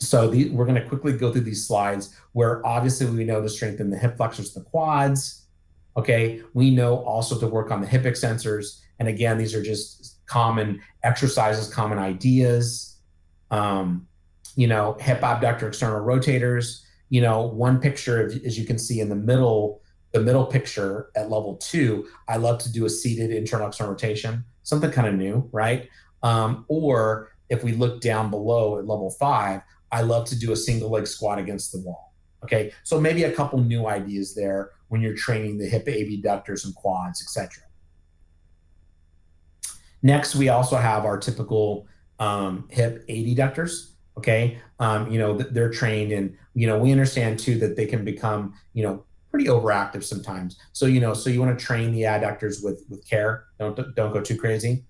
so 0.00 0.28
the, 0.28 0.50
we're 0.50 0.66
going 0.66 0.80
to 0.80 0.88
quickly 0.88 1.12
go 1.12 1.30
through 1.30 1.42
these 1.42 1.66
slides 1.66 2.18
where 2.32 2.66
obviously 2.66 3.06
we 3.06 3.24
know 3.24 3.40
to 3.40 3.48
strengthen 3.48 3.90
the 3.90 3.96
hip 3.96 4.16
flexors, 4.16 4.52
the 4.52 4.62
quads, 4.62 5.46
Okay, 5.96 6.42
we 6.52 6.70
know 6.70 6.98
also 7.04 7.38
to 7.40 7.46
work 7.46 7.70
on 7.70 7.80
the 7.80 7.86
hip 7.86 8.02
extensors. 8.02 8.80
And 8.98 9.08
again, 9.08 9.38
these 9.38 9.54
are 9.54 9.62
just 9.62 10.18
common 10.26 10.82
exercises, 11.02 11.72
common 11.72 11.98
ideas. 11.98 12.98
Um, 13.50 14.06
you 14.56 14.66
know, 14.66 14.96
hip 15.00 15.22
abductor 15.22 15.68
external 15.68 16.00
rotators. 16.00 16.82
You 17.08 17.22
know, 17.22 17.46
one 17.46 17.80
picture, 17.80 18.26
as 18.26 18.58
you 18.58 18.66
can 18.66 18.78
see 18.78 19.00
in 19.00 19.08
the 19.08 19.16
middle, 19.16 19.80
the 20.12 20.20
middle 20.20 20.44
picture 20.44 21.10
at 21.16 21.30
level 21.30 21.56
two, 21.56 22.08
I 22.28 22.36
love 22.36 22.58
to 22.60 22.72
do 22.72 22.84
a 22.84 22.90
seated 22.90 23.30
internal 23.30 23.68
external 23.68 23.92
rotation, 23.92 24.44
something 24.64 24.90
kind 24.90 25.08
of 25.08 25.14
new, 25.14 25.48
right? 25.52 25.88
Um, 26.22 26.64
or 26.68 27.32
if 27.48 27.62
we 27.62 27.72
look 27.72 28.00
down 28.00 28.30
below 28.30 28.78
at 28.78 28.86
level 28.86 29.10
five, 29.10 29.62
I 29.92 30.02
love 30.02 30.26
to 30.28 30.38
do 30.38 30.52
a 30.52 30.56
single 30.56 30.90
leg 30.90 31.06
squat 31.06 31.38
against 31.38 31.72
the 31.72 31.80
wall. 31.80 32.14
Okay, 32.44 32.72
so 32.84 33.00
maybe 33.00 33.24
a 33.24 33.32
couple 33.32 33.58
new 33.58 33.86
ideas 33.86 34.34
there 34.34 34.70
when 34.88 35.00
you're 35.00 35.14
training 35.14 35.58
the 35.58 35.66
hip 35.66 35.88
abductors 35.88 36.64
and 36.64 36.74
quads, 36.74 37.22
etc. 37.22 37.62
Next, 40.02 40.36
we 40.36 40.48
also 40.48 40.76
have 40.76 41.04
our 41.04 41.18
typical 41.18 41.86
um, 42.18 42.68
hip 42.70 43.06
adductors. 43.08 43.92
Okay, 44.18 44.58
um, 44.78 45.10
you 45.10 45.18
know 45.18 45.36
they're 45.36 45.70
trained, 45.70 46.12
and 46.12 46.36
you 46.54 46.66
know 46.66 46.78
we 46.78 46.92
understand 46.92 47.38
too 47.38 47.58
that 47.58 47.76
they 47.76 47.86
can 47.86 48.04
become 48.04 48.54
you 48.74 48.82
know 48.82 49.04
pretty 49.30 49.46
overactive 49.46 50.02
sometimes. 50.04 50.58
So 50.72 50.86
you 50.86 51.00
know, 51.00 51.14
so 51.14 51.30
you 51.30 51.40
want 51.40 51.58
to 51.58 51.64
train 51.64 51.92
the 51.92 52.02
adductors 52.02 52.62
with 52.62 52.84
with 52.88 53.06
care. 53.08 53.44
Don't 53.58 53.76
don't 53.94 54.12
go 54.12 54.20
too 54.20 54.36
crazy. 54.36 54.84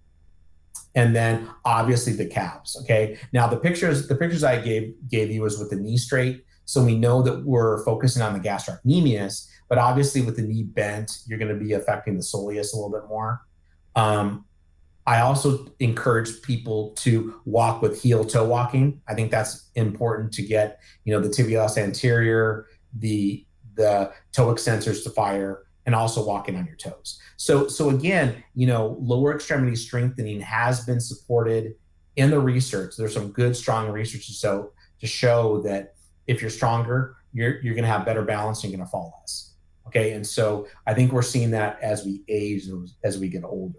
And 0.96 1.14
then 1.14 1.48
obviously 1.64 2.14
the 2.14 2.26
calves. 2.26 2.76
Okay. 2.82 3.18
Now 3.32 3.46
the 3.46 3.58
pictures 3.58 4.08
the 4.08 4.16
pictures 4.16 4.42
I 4.42 4.60
gave 4.60 4.94
gave 5.08 5.30
you 5.30 5.42
was 5.42 5.58
with 5.58 5.70
the 5.70 5.76
knee 5.76 5.98
straight. 5.98 6.44
So 6.64 6.84
we 6.84 6.96
know 6.96 7.22
that 7.22 7.44
we're 7.44 7.84
focusing 7.84 8.22
on 8.22 8.32
the 8.32 8.40
gastrocnemius, 8.40 9.48
but 9.68 9.78
obviously, 9.78 10.20
with 10.20 10.36
the 10.36 10.42
knee 10.42 10.62
bent, 10.62 11.18
you're 11.26 11.38
going 11.38 11.56
to 11.56 11.64
be 11.64 11.72
affecting 11.72 12.16
the 12.16 12.22
soleus 12.22 12.72
a 12.72 12.76
little 12.76 12.90
bit 12.90 13.08
more. 13.08 13.42
Um, 13.94 14.44
I 15.06 15.20
also 15.20 15.66
encourage 15.78 16.42
people 16.42 16.90
to 16.96 17.40
walk 17.44 17.82
with 17.82 18.02
heel 18.02 18.24
toe 18.24 18.44
walking. 18.44 19.00
I 19.08 19.14
think 19.14 19.30
that's 19.30 19.70
important 19.76 20.32
to 20.34 20.42
get, 20.42 20.80
you 21.04 21.14
know, 21.14 21.20
the 21.20 21.28
tibialis 21.28 21.78
anterior, 21.78 22.66
the 22.98 23.44
the 23.74 24.10
toe 24.32 24.52
extensors 24.52 25.02
to 25.04 25.10
fire, 25.10 25.65
and 25.86 25.94
also 25.94 26.24
walking 26.24 26.56
on 26.56 26.66
your 26.66 26.76
toes. 26.76 27.18
So, 27.36 27.68
so 27.68 27.90
again, 27.90 28.42
you 28.54 28.66
know, 28.66 28.96
lower 29.00 29.34
extremity 29.34 29.76
strengthening 29.76 30.40
has 30.40 30.84
been 30.84 31.00
supported 31.00 31.76
in 32.16 32.30
the 32.30 32.40
research. 32.40 32.94
There's 32.96 33.14
some 33.14 33.30
good, 33.30 33.56
strong 33.56 33.90
research 33.90 34.26
to 34.26 34.32
so 34.32 34.72
to 35.00 35.06
show 35.06 35.62
that 35.62 35.94
if 36.26 36.40
you're 36.40 36.50
stronger, 36.50 37.16
you're 37.32 37.60
you're 37.62 37.74
going 37.74 37.84
to 37.84 37.90
have 37.90 38.04
better 38.04 38.22
balance 38.22 38.62
and 38.62 38.72
you're 38.72 38.78
going 38.78 38.86
to 38.86 38.90
fall 38.90 39.14
less. 39.20 39.54
Okay. 39.86 40.12
And 40.12 40.26
so 40.26 40.66
I 40.86 40.94
think 40.94 41.12
we're 41.12 41.22
seeing 41.22 41.52
that 41.52 41.78
as 41.80 42.04
we 42.04 42.22
age, 42.28 42.64
as 43.04 43.18
we 43.18 43.28
get 43.28 43.44
older. 43.44 43.78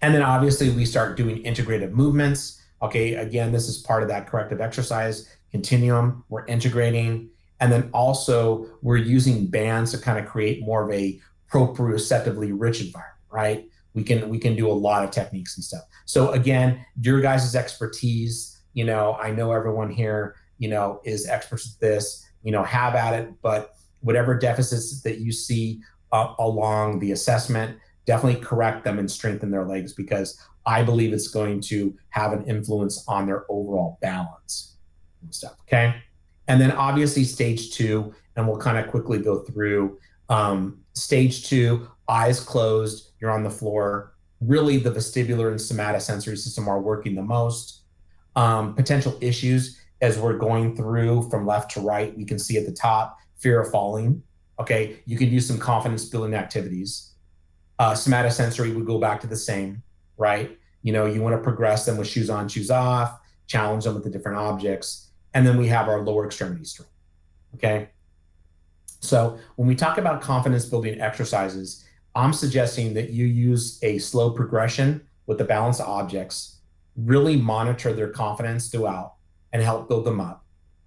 And 0.00 0.12
then 0.12 0.22
obviously 0.22 0.70
we 0.70 0.84
start 0.84 1.16
doing 1.16 1.42
integrative 1.44 1.92
movements. 1.92 2.60
Okay. 2.82 3.14
Again, 3.14 3.52
this 3.52 3.68
is 3.68 3.78
part 3.78 4.02
of 4.02 4.08
that 4.08 4.26
corrective 4.26 4.60
exercise 4.60 5.28
continuum. 5.52 6.24
We're 6.28 6.46
integrating. 6.46 7.30
And 7.62 7.70
then 7.70 7.88
also 7.94 8.66
we're 8.82 8.96
using 8.96 9.46
bands 9.46 9.92
to 9.92 9.98
kind 9.98 10.18
of 10.18 10.26
create 10.26 10.64
more 10.64 10.84
of 10.84 10.92
a 10.92 11.20
proprioceptively 11.48 12.52
rich 12.52 12.80
environment, 12.80 13.14
right? 13.30 13.68
We 13.94 14.02
can 14.02 14.28
we 14.28 14.40
can 14.40 14.56
do 14.56 14.68
a 14.68 14.72
lot 14.72 15.04
of 15.04 15.12
techniques 15.12 15.56
and 15.56 15.62
stuff. 15.62 15.82
So 16.04 16.32
again, 16.32 16.84
your 17.00 17.20
guys' 17.20 17.54
expertise, 17.54 18.60
you 18.72 18.84
know, 18.84 19.14
I 19.14 19.30
know 19.30 19.52
everyone 19.52 19.90
here, 19.92 20.34
you 20.58 20.68
know, 20.68 21.00
is 21.04 21.28
experts 21.28 21.72
at 21.72 21.80
this, 21.80 22.26
you 22.42 22.50
know, 22.50 22.64
have 22.64 22.96
at 22.96 23.14
it, 23.14 23.32
but 23.42 23.76
whatever 24.00 24.36
deficits 24.36 25.00
that 25.02 25.20
you 25.20 25.30
see 25.30 25.80
along 26.12 26.98
the 26.98 27.12
assessment, 27.12 27.78
definitely 28.06 28.40
correct 28.40 28.82
them 28.82 28.98
and 28.98 29.08
strengthen 29.08 29.52
their 29.52 29.64
legs 29.64 29.92
because 29.92 30.36
I 30.66 30.82
believe 30.82 31.12
it's 31.12 31.28
going 31.28 31.60
to 31.62 31.96
have 32.08 32.32
an 32.32 32.44
influence 32.44 33.04
on 33.06 33.26
their 33.26 33.44
overall 33.48 33.98
balance 34.02 34.78
and 35.22 35.32
stuff. 35.32 35.54
Okay. 35.60 35.94
And 36.52 36.60
then 36.60 36.70
obviously 36.72 37.24
stage 37.24 37.70
two, 37.70 38.14
and 38.36 38.46
we'll 38.46 38.58
kind 38.58 38.76
of 38.76 38.90
quickly 38.90 39.18
go 39.18 39.38
through 39.38 39.98
um, 40.28 40.82
stage 40.92 41.48
two, 41.48 41.88
eyes 42.10 42.40
closed, 42.40 43.12
you're 43.18 43.30
on 43.30 43.42
the 43.42 43.48
floor. 43.48 44.12
Really, 44.42 44.76
the 44.76 44.90
vestibular 44.90 45.48
and 45.48 45.58
somatosensory 45.58 46.36
system 46.36 46.68
are 46.68 46.78
working 46.78 47.14
the 47.14 47.22
most. 47.22 47.84
Um, 48.36 48.74
potential 48.74 49.16
issues 49.22 49.80
as 50.02 50.18
we're 50.18 50.36
going 50.36 50.76
through 50.76 51.30
from 51.30 51.46
left 51.46 51.70
to 51.70 51.80
right, 51.80 52.14
we 52.18 52.26
can 52.26 52.38
see 52.38 52.58
at 52.58 52.66
the 52.66 52.72
top 52.72 53.16
fear 53.38 53.62
of 53.62 53.70
falling. 53.70 54.22
Okay, 54.60 54.98
you 55.06 55.16
can 55.16 55.30
do 55.30 55.40
some 55.40 55.56
confidence 55.56 56.04
building 56.04 56.34
activities. 56.34 57.12
Uh, 57.78 57.92
somatosensory 57.92 58.74
would 58.74 58.84
go 58.84 58.98
back 58.98 59.22
to 59.22 59.26
the 59.26 59.36
same, 59.36 59.82
right? 60.18 60.58
You 60.82 60.92
know, 60.92 61.06
you 61.06 61.22
want 61.22 61.34
to 61.34 61.40
progress 61.40 61.86
them 61.86 61.96
with 61.96 62.08
shoes 62.08 62.28
on, 62.28 62.46
shoes 62.46 62.70
off, 62.70 63.18
challenge 63.46 63.84
them 63.84 63.94
with 63.94 64.04
the 64.04 64.10
different 64.10 64.36
objects. 64.36 65.08
And 65.34 65.46
then 65.46 65.56
we 65.56 65.68
have 65.68 65.88
our 65.88 66.00
lower 66.00 66.26
extremity 66.26 66.64
strength. 66.64 66.92
Okay. 67.54 67.88
So 69.00 69.38
when 69.56 69.66
we 69.66 69.74
talk 69.74 69.98
about 69.98 70.20
confidence 70.20 70.64
building 70.64 71.00
exercises, 71.00 71.84
I'm 72.14 72.32
suggesting 72.32 72.94
that 72.94 73.10
you 73.10 73.26
use 73.26 73.78
a 73.82 73.98
slow 73.98 74.30
progression 74.30 75.02
with 75.26 75.38
the 75.38 75.44
balanced 75.44 75.80
objects, 75.80 76.60
really 76.96 77.36
monitor 77.36 77.92
their 77.92 78.10
confidence 78.10 78.68
throughout 78.68 79.14
and 79.52 79.62
help 79.62 79.88
build 79.88 80.04
them 80.04 80.20
up 80.20 80.42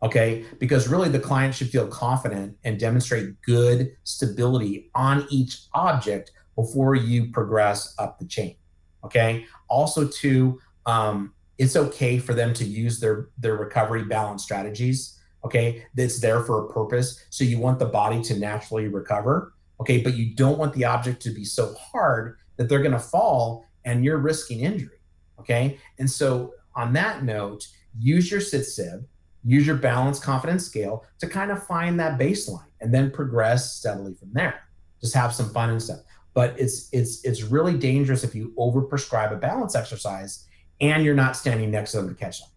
okay 0.06 0.46
because 0.60 0.88
really 0.88 1.10
the 1.10 1.20
client 1.20 1.54
should 1.54 1.70
feel 1.70 1.88
confident 1.88 2.56
and 2.64 2.80
demonstrate 2.80 3.42
good 3.42 3.96
stability 4.04 4.90
on 4.94 5.26
each 5.30 5.64
object 5.74 6.32
before 6.56 6.96
you 6.96 7.32
progress 7.32 7.96
up 7.98 8.20
the 8.20 8.26
chain 8.26 8.56
okay 9.04 9.46
also 9.68 10.08
too 10.08 10.60
um, 10.86 11.34
it's 11.58 11.76
okay 11.76 12.20
for 12.20 12.34
them 12.34 12.54
to 12.54 12.66
use 12.66 13.00
their 13.00 13.30
their 13.38 13.56
recovery 13.56 14.04
balance 14.04 14.44
strategies 14.44 15.20
okay? 15.44 15.86
That's 15.94 16.20
there 16.20 16.42
for 16.42 16.66
a 16.66 16.74
purpose. 16.74 17.24
So 17.30 17.44
you 17.44 17.60
want 17.60 17.78
the 17.78 17.86
body 17.86 18.22
to 18.24 18.40
naturally 18.40 18.88
recover 18.88 19.54
okay? 19.80 20.02
But 20.02 20.16
you 20.16 20.34
don't 20.36 20.58
want 20.58 20.74
the 20.74 20.86
object 20.86 21.22
to 21.24 21.30
be 21.30 21.46
so 21.46 21.76
hard 21.76 22.38
that 22.58 22.68
they're 22.68 22.80
going 22.80 22.92
to 22.92 23.00
fall 23.00 23.66
and 23.84 24.04
you're 24.04 24.18
risking 24.18 24.62
injury 24.62 24.98
okay? 25.40 25.78
And 26.00 26.10
so 26.10 26.54
on 26.76 26.94
that 26.94 27.24
note 27.24 27.68
use 27.98 28.30
your 28.32 28.42
CTSIB 28.42 29.06
use 29.46 29.68
your 29.68 29.76
balance 29.76 30.20
confidence 30.20 30.66
scale 30.66 31.06
to 31.20 31.28
kind 31.28 31.52
of 31.52 31.66
find 31.66 32.00
that 32.00 32.20
baseline 32.20 32.66
and 32.82 32.94
then 32.94 33.12
progress 33.12 33.76
steadily 33.76 34.14
from 34.16 34.34
there. 34.34 34.60
Just 35.00 35.14
have 35.14 35.34
some 35.34 35.50
fun 35.52 35.70
and 35.70 35.82
stuff. 35.82 36.00
But 36.34 36.60
it's 36.60 36.90
it's 36.92 37.24
it's 37.24 37.44
really 37.44 37.78
dangerous 37.78 38.24
if 38.24 38.36
you 38.36 38.54
over 38.58 38.82
prescribe 38.82 39.32
a 39.32 39.38
balance 39.38 39.76
exercise 39.76 40.45
and 40.82 41.04
you're 41.04 41.16
not 41.16 41.36
standing 41.36 41.72
next 41.72 41.92
to 41.92 41.98
them 41.98 42.10
to 42.10 42.16
catch 42.16 42.40
them 42.40 42.50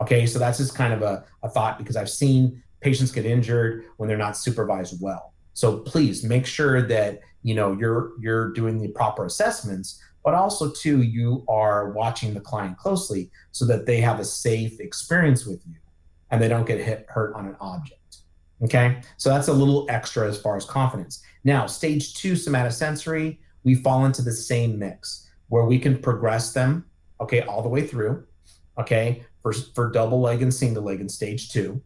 Okay, 0.00 0.26
so 0.26 0.38
that's 0.38 0.58
just 0.58 0.74
kind 0.74 0.92
of 0.92 1.02
a, 1.02 1.24
a 1.42 1.48
thought 1.48 1.78
because 1.78 1.96
I've 1.96 2.10
seen 2.10 2.62
patients 2.80 3.12
get 3.12 3.26
injured 3.26 3.84
when 3.98 4.08
they're 4.08 4.16
not 4.16 4.36
supervised 4.36 4.96
well. 5.00 5.34
So 5.52 5.78
please 5.78 6.24
make 6.24 6.46
sure 6.46 6.86
that 6.88 7.20
you 7.42 7.54
know 7.54 7.72
you're 7.72 8.12
you're 8.18 8.52
doing 8.52 8.80
the 8.80 8.88
proper 8.88 9.26
assessments, 9.26 10.02
but 10.24 10.34
also 10.34 10.70
too 10.70 11.02
you 11.02 11.44
are 11.48 11.90
watching 11.90 12.32
the 12.32 12.40
client 12.40 12.78
closely 12.78 13.30
so 13.52 13.66
that 13.66 13.84
they 13.84 14.00
have 14.00 14.20
a 14.20 14.24
safe 14.24 14.80
experience 14.80 15.44
with 15.44 15.62
you 15.66 15.76
and 16.30 16.40
they 16.40 16.48
don't 16.48 16.66
get 16.66 16.80
hit 16.80 17.04
hurt 17.08 17.34
on 17.34 17.46
an 17.46 17.56
object. 17.60 18.18
Okay, 18.62 19.00
so 19.16 19.28
that's 19.28 19.48
a 19.48 19.52
little 19.52 19.86
extra 19.90 20.26
as 20.26 20.40
far 20.40 20.56
as 20.56 20.64
confidence. 20.64 21.22
Now, 21.44 21.66
stage 21.66 22.14
two 22.14 22.34
somatosensory, 22.34 23.38
we 23.64 23.74
fall 23.74 24.04
into 24.06 24.22
the 24.22 24.32
same 24.32 24.78
mix 24.78 25.30
where 25.48 25.64
we 25.64 25.78
can 25.78 25.98
progress 25.98 26.52
them, 26.52 26.84
okay, 27.20 27.42
all 27.42 27.62
the 27.62 27.68
way 27.68 27.86
through, 27.86 28.24
okay, 28.78 29.24
for, 29.42 29.52
for 29.52 29.90
double 29.90 30.20
leg 30.20 30.42
and 30.42 30.52
single 30.52 30.82
leg 30.82 31.00
in 31.00 31.08
stage 31.08 31.50
two. 31.50 31.82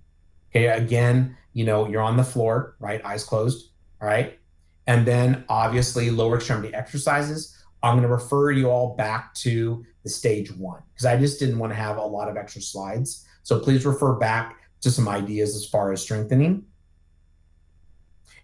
Okay, 0.51 0.67
again, 0.67 1.37
you 1.53 1.65
know, 1.65 1.89
you're 1.89 2.03
on 2.03 2.17
the 2.17 2.25
floor, 2.25 2.77
right, 2.79 3.05
eyes 3.05 3.25
closed, 3.25 3.71
all 4.01 4.09
right, 4.09 4.39
and 4.87 5.07
then 5.07 5.45
obviously 5.49 6.11
lower 6.11 6.37
extremity 6.37 6.73
exercises. 6.75 7.57
I'm 7.83 7.95
going 7.95 8.09
to 8.09 8.15
refer 8.15 8.51
you 8.51 8.71
all 8.71 8.97
back 8.97 9.35
to 9.35 9.85
the 10.05 10.11
stage 10.11 10.51
one 10.53 10.83
because 10.93 11.07
I 11.07 11.19
just 11.19 11.39
didn't 11.39 11.59
want 11.59 11.73
to 11.73 11.77
have 11.77 11.97
a 11.97 12.05
lot 12.05 12.29
of 12.29 12.37
extra 12.37 12.63
slides. 12.63 13.27
So 13.43 13.61
please 13.61 13.85
refer 13.85 14.15
back 14.15 14.57
to 14.81 14.91
some 14.91 15.09
ideas 15.09 15.55
as 15.55 15.67
far 15.67 15.93
as 15.93 16.01
strengthening. 16.01 16.65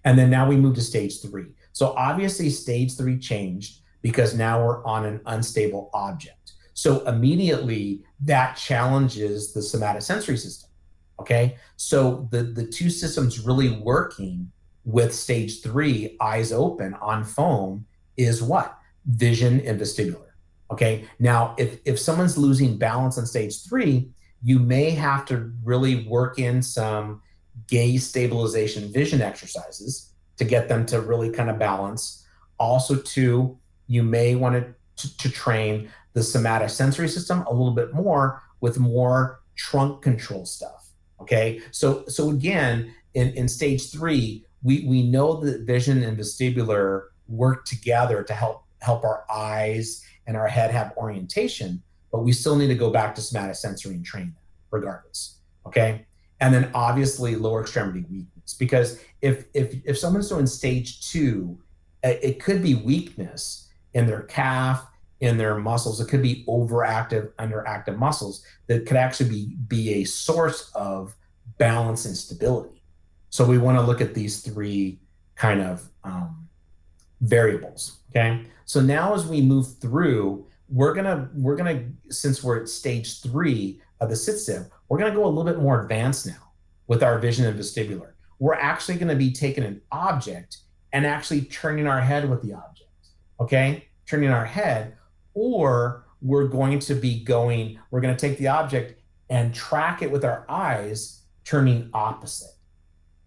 And 0.04 0.18
then 0.18 0.30
now 0.30 0.48
we 0.48 0.56
move 0.56 0.74
to 0.76 0.82
stage 0.82 1.20
three. 1.20 1.46
So 1.72 1.94
obviously, 1.96 2.50
stage 2.50 2.96
three 2.96 3.18
changed 3.18 3.80
because 4.02 4.34
now 4.34 4.64
we're 4.64 4.84
on 4.84 5.04
an 5.04 5.20
unstable 5.26 5.90
object. 5.92 6.52
So 6.80 7.06
immediately 7.06 8.04
that 8.20 8.56
challenges 8.56 9.52
the 9.52 9.60
somatosensory 9.60 10.38
system. 10.38 10.70
Okay. 11.18 11.58
So 11.76 12.26
the, 12.30 12.42
the 12.42 12.66
two 12.66 12.88
systems 12.88 13.38
really 13.38 13.68
working 13.68 14.50
with 14.86 15.14
stage 15.14 15.60
three, 15.60 16.16
eyes 16.22 16.54
open 16.54 16.94
on 16.94 17.22
foam, 17.22 17.84
is 18.16 18.42
what? 18.42 18.78
Vision 19.04 19.60
and 19.66 19.78
vestibular. 19.78 20.30
Okay. 20.70 21.04
Now, 21.18 21.54
if, 21.58 21.80
if 21.84 21.98
someone's 21.98 22.38
losing 22.38 22.78
balance 22.78 23.18
on 23.18 23.26
stage 23.26 23.62
three, 23.62 24.08
you 24.42 24.58
may 24.58 24.88
have 24.88 25.26
to 25.26 25.52
really 25.62 26.08
work 26.08 26.38
in 26.38 26.62
some 26.62 27.20
gaze 27.68 28.06
stabilization 28.06 28.90
vision 28.90 29.20
exercises 29.20 30.14
to 30.38 30.44
get 30.46 30.70
them 30.70 30.86
to 30.86 31.02
really 31.02 31.28
kind 31.28 31.50
of 31.50 31.58
balance. 31.58 32.26
Also, 32.58 32.96
too, 32.96 33.58
you 33.86 34.02
may 34.02 34.34
want 34.34 34.64
to, 34.96 35.16
to 35.18 35.30
train 35.30 35.90
the 36.12 36.20
somatosensory 36.20 37.08
system 37.08 37.42
a 37.42 37.52
little 37.52 37.72
bit 37.72 37.94
more 37.94 38.42
with 38.60 38.78
more 38.78 39.40
trunk 39.56 40.02
control 40.02 40.44
stuff. 40.44 40.90
Okay, 41.20 41.60
so 41.70 42.04
so 42.08 42.30
again, 42.30 42.94
in, 43.14 43.28
in 43.30 43.48
stage 43.48 43.90
three, 43.90 44.44
we 44.62 44.84
we 44.86 45.02
know 45.02 45.34
that 45.40 45.62
vision 45.62 46.02
and 46.02 46.18
vestibular 46.18 47.08
work 47.28 47.64
together 47.64 48.22
to 48.22 48.34
help 48.34 48.64
help 48.80 49.04
our 49.04 49.24
eyes 49.30 50.04
and 50.26 50.36
our 50.36 50.48
head 50.48 50.70
have 50.70 50.92
orientation, 50.96 51.82
but 52.10 52.20
we 52.20 52.32
still 52.32 52.56
need 52.56 52.68
to 52.68 52.74
go 52.74 52.90
back 52.90 53.14
to 53.14 53.20
somatosensory 53.20 53.92
and 53.92 54.04
train 54.04 54.34
that 54.34 54.76
regardless. 54.76 55.36
Okay 55.66 56.06
and 56.40 56.54
then 56.54 56.70
obviously 56.74 57.36
lower 57.36 57.60
extremity 57.60 58.04
weakness 58.10 58.54
because 58.54 59.02
if 59.22 59.44
if 59.54 59.74
if 59.84 59.98
someone's 59.98 60.28
doing 60.28 60.46
stage 60.46 61.08
two 61.10 61.58
it 62.02 62.42
could 62.42 62.62
be 62.62 62.74
weakness 62.74 63.68
in 63.92 64.06
their 64.06 64.22
calf 64.22 64.86
in 65.20 65.36
their 65.36 65.56
muscles 65.56 66.00
it 66.00 66.08
could 66.08 66.22
be 66.22 66.44
overactive 66.48 67.30
underactive 67.34 67.96
muscles 67.98 68.44
that 68.66 68.86
could 68.86 68.96
actually 68.96 69.28
be 69.28 69.56
be 69.68 69.94
a 69.94 70.04
source 70.04 70.70
of 70.74 71.14
balance 71.58 72.04
and 72.04 72.16
stability 72.16 72.82
so 73.28 73.44
we 73.44 73.58
want 73.58 73.76
to 73.76 73.82
look 73.82 74.00
at 74.00 74.14
these 74.14 74.40
three 74.40 74.98
kind 75.36 75.60
of 75.60 75.88
um, 76.04 76.48
variables 77.20 77.98
okay 78.10 78.44
so 78.64 78.80
now 78.80 79.14
as 79.14 79.26
we 79.26 79.40
move 79.40 79.76
through 79.78 80.46
we're 80.70 80.94
gonna 80.94 81.28
we're 81.34 81.56
gonna 81.56 81.84
since 82.08 82.42
we're 82.42 82.60
at 82.60 82.68
stage 82.68 83.20
three 83.20 83.80
of 84.00 84.08
the 84.08 84.14
CTSIB, 84.14 84.70
we're 84.88 84.98
to 85.12 85.16
go 85.16 85.24
a 85.24 85.28
little 85.28 85.44
bit 85.44 85.58
more 85.58 85.82
advanced 85.82 86.26
now 86.26 86.52
with 86.86 87.02
our 87.02 87.18
vision 87.18 87.46
and 87.46 87.58
vestibular. 87.58 88.12
We're 88.38 88.54
actually 88.54 88.96
to 89.08 89.16
be 89.16 89.32
taking 89.32 89.64
an 89.64 89.82
object 89.92 90.58
and 90.92 91.06
actually 91.06 91.42
turning 91.42 91.86
our 91.86 92.00
head 92.00 92.28
with 92.28 92.42
the 92.42 92.54
object. 92.54 92.90
Okay? 93.38 93.88
Turning 94.06 94.30
our 94.30 94.44
head, 94.44 94.96
or 95.34 96.04
we're 96.22 96.48
going 96.48 96.78
to 96.80 96.94
be 96.94 97.22
going, 97.22 97.78
we're 97.90 98.00
going 98.00 98.14
to 98.14 98.28
take 98.28 98.38
the 98.38 98.48
object 98.48 99.00
and 99.28 99.54
track 99.54 100.02
it 100.02 100.10
with 100.10 100.24
our 100.24 100.44
eyes, 100.48 101.22
turning 101.44 101.88
opposite. 101.94 102.52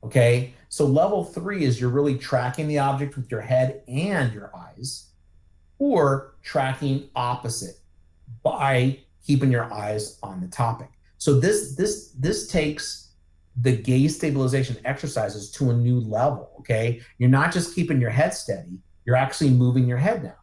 Okay? 0.03 0.53
So 0.69 0.85
level 0.85 1.23
three 1.23 1.63
is 1.63 1.79
you're 1.79 1.89
really 1.89 2.17
tracking 2.17 2.67
the 2.67 2.79
object 2.79 3.15
with 3.15 3.31
your 3.31 3.41
head 3.41 3.83
and 3.87 4.33
your 4.33 4.51
eyes, 4.55 5.09
or 5.79 6.35
tracking 6.41 7.09
opposite 7.15 7.79
by 8.41 8.99
keeping 9.25 9.51
your 9.51 9.71
eyes 9.71 10.19
on 10.21 10.41
the 10.41 10.47
topic. 10.47 10.89
So 11.17 11.39
this 11.39 11.75
this 11.75 12.09
this 12.19 12.47
takes 12.47 13.11
the 13.61 13.75
gaze 13.75 14.15
stabilization 14.15 14.77
exercises 14.83 15.51
to 15.51 15.69
a 15.69 15.73
new 15.73 15.99
level. 15.99 16.51
Okay, 16.59 17.01
you're 17.17 17.29
not 17.29 17.53
just 17.53 17.75
keeping 17.75 18.01
your 18.01 18.09
head 18.09 18.33
steady; 18.33 18.79
you're 19.05 19.15
actually 19.15 19.51
moving 19.51 19.87
your 19.87 19.97
head 19.97 20.23
now. 20.23 20.42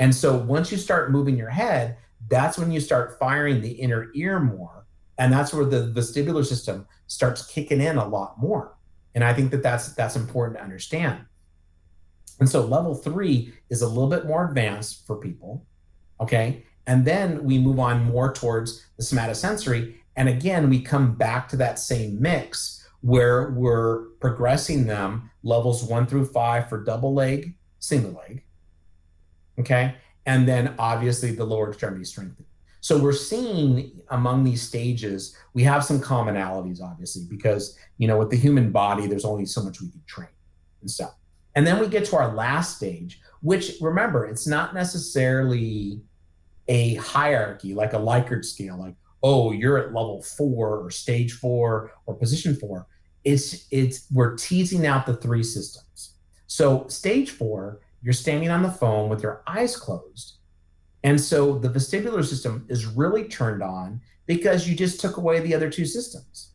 And 0.00 0.14
so 0.14 0.36
once 0.36 0.72
you 0.72 0.78
start 0.78 1.12
moving 1.12 1.36
your 1.36 1.50
head, 1.50 1.98
that's 2.28 2.58
when 2.58 2.72
you 2.72 2.80
start 2.80 3.18
firing 3.18 3.60
the 3.60 3.70
inner 3.70 4.10
ear 4.14 4.40
more, 4.40 4.86
and 5.18 5.32
that's 5.32 5.52
where 5.52 5.66
the 5.66 5.92
vestibular 5.94 6.44
system 6.44 6.88
starts 7.06 7.46
kicking 7.46 7.82
in 7.82 7.98
a 7.98 8.08
lot 8.08 8.40
more. 8.40 8.76
And 9.14 9.22
I 9.22 9.34
think 9.34 9.50
that 9.50 9.62
that's 9.62 9.92
that's 9.94 10.16
important 10.16 10.58
to 10.58 10.64
understand. 10.64 11.20
And 12.38 12.48
so 12.48 12.64
level 12.64 12.94
three 12.94 13.52
is 13.68 13.82
a 13.82 13.88
little 13.88 14.08
bit 14.08 14.24
more 14.24 14.48
advanced 14.48 15.06
for 15.06 15.16
people. 15.16 15.66
Okay. 16.18 16.64
And 16.86 17.04
then 17.04 17.44
we 17.44 17.58
move 17.58 17.78
on 17.78 18.04
more 18.04 18.32
towards 18.32 18.86
the 18.96 19.02
somatosensory. 19.02 19.94
And 20.16 20.28
again, 20.28 20.70
we 20.70 20.80
come 20.80 21.14
back 21.14 21.48
to 21.50 21.56
that 21.56 21.78
same 21.78 22.20
mix 22.20 22.88
where 23.02 23.50
we're 23.50 24.06
progressing 24.20 24.86
them 24.86 25.30
levels 25.42 25.84
one 25.84 26.06
through 26.06 26.26
five 26.26 26.68
for 26.70 26.82
double 26.82 27.12
leg, 27.12 27.54
single 27.78 28.12
leg. 28.12 28.42
Okay. 29.60 29.94
And 30.26 30.46
then 30.46 30.74
obviously 30.78 31.32
the 31.32 31.44
lower 31.44 31.68
extremity 31.70 32.04
strengthening. 32.04 32.46
So 32.82 32.98
we're 32.98 33.12
seeing 33.12 34.00
among 34.08 34.44
these 34.44 34.62
stages, 34.62 35.36
we 35.52 35.62
have 35.64 35.84
some 35.84 36.00
commonalities, 36.00 36.80
obviously, 36.80 37.24
because 37.28 37.78
you 37.98 38.08
know, 38.08 38.16
with 38.16 38.30
the 38.30 38.36
human 38.36 38.72
body, 38.72 39.06
there's 39.06 39.24
only 39.24 39.44
so 39.46 39.62
much 39.62 39.80
we 39.80 39.90
can 39.90 40.02
train 40.06 40.28
and 40.80 40.90
stuff. 40.90 41.14
And 41.54 41.66
then 41.66 41.78
we 41.78 41.88
get 41.88 42.04
to 42.06 42.16
our 42.16 42.34
last 42.34 42.76
stage, 42.76 43.20
which 43.42 43.74
remember, 43.80 44.26
it's 44.26 44.46
not 44.46 44.72
necessarily 44.72 46.00
a 46.68 46.94
hierarchy, 46.94 47.74
like 47.74 47.92
a 47.92 47.98
Likert 47.98 48.44
scale, 48.44 48.78
like, 48.78 48.94
oh, 49.22 49.52
you're 49.52 49.76
at 49.76 49.92
level 49.92 50.22
four 50.22 50.78
or 50.78 50.90
stage 50.90 51.32
four 51.32 51.92
or 52.06 52.14
position 52.14 52.54
four. 52.54 52.86
It's 53.24 53.66
it's 53.70 54.06
we're 54.10 54.36
teasing 54.36 54.86
out 54.86 55.04
the 55.04 55.16
three 55.16 55.42
systems. 55.42 56.14
So 56.46 56.86
stage 56.88 57.30
four, 57.30 57.80
you're 58.02 58.12
standing 58.12 58.50
on 58.50 58.62
the 58.62 58.70
phone 58.70 59.08
with 59.08 59.22
your 59.22 59.42
eyes 59.46 59.76
closed. 59.76 60.34
And 61.02 61.20
so 61.20 61.58
the 61.58 61.68
vestibular 61.68 62.24
system 62.24 62.66
is 62.68 62.86
really 62.86 63.24
turned 63.24 63.62
on 63.62 64.00
because 64.26 64.68
you 64.68 64.76
just 64.76 65.00
took 65.00 65.16
away 65.16 65.40
the 65.40 65.54
other 65.54 65.70
two 65.70 65.86
systems. 65.86 66.52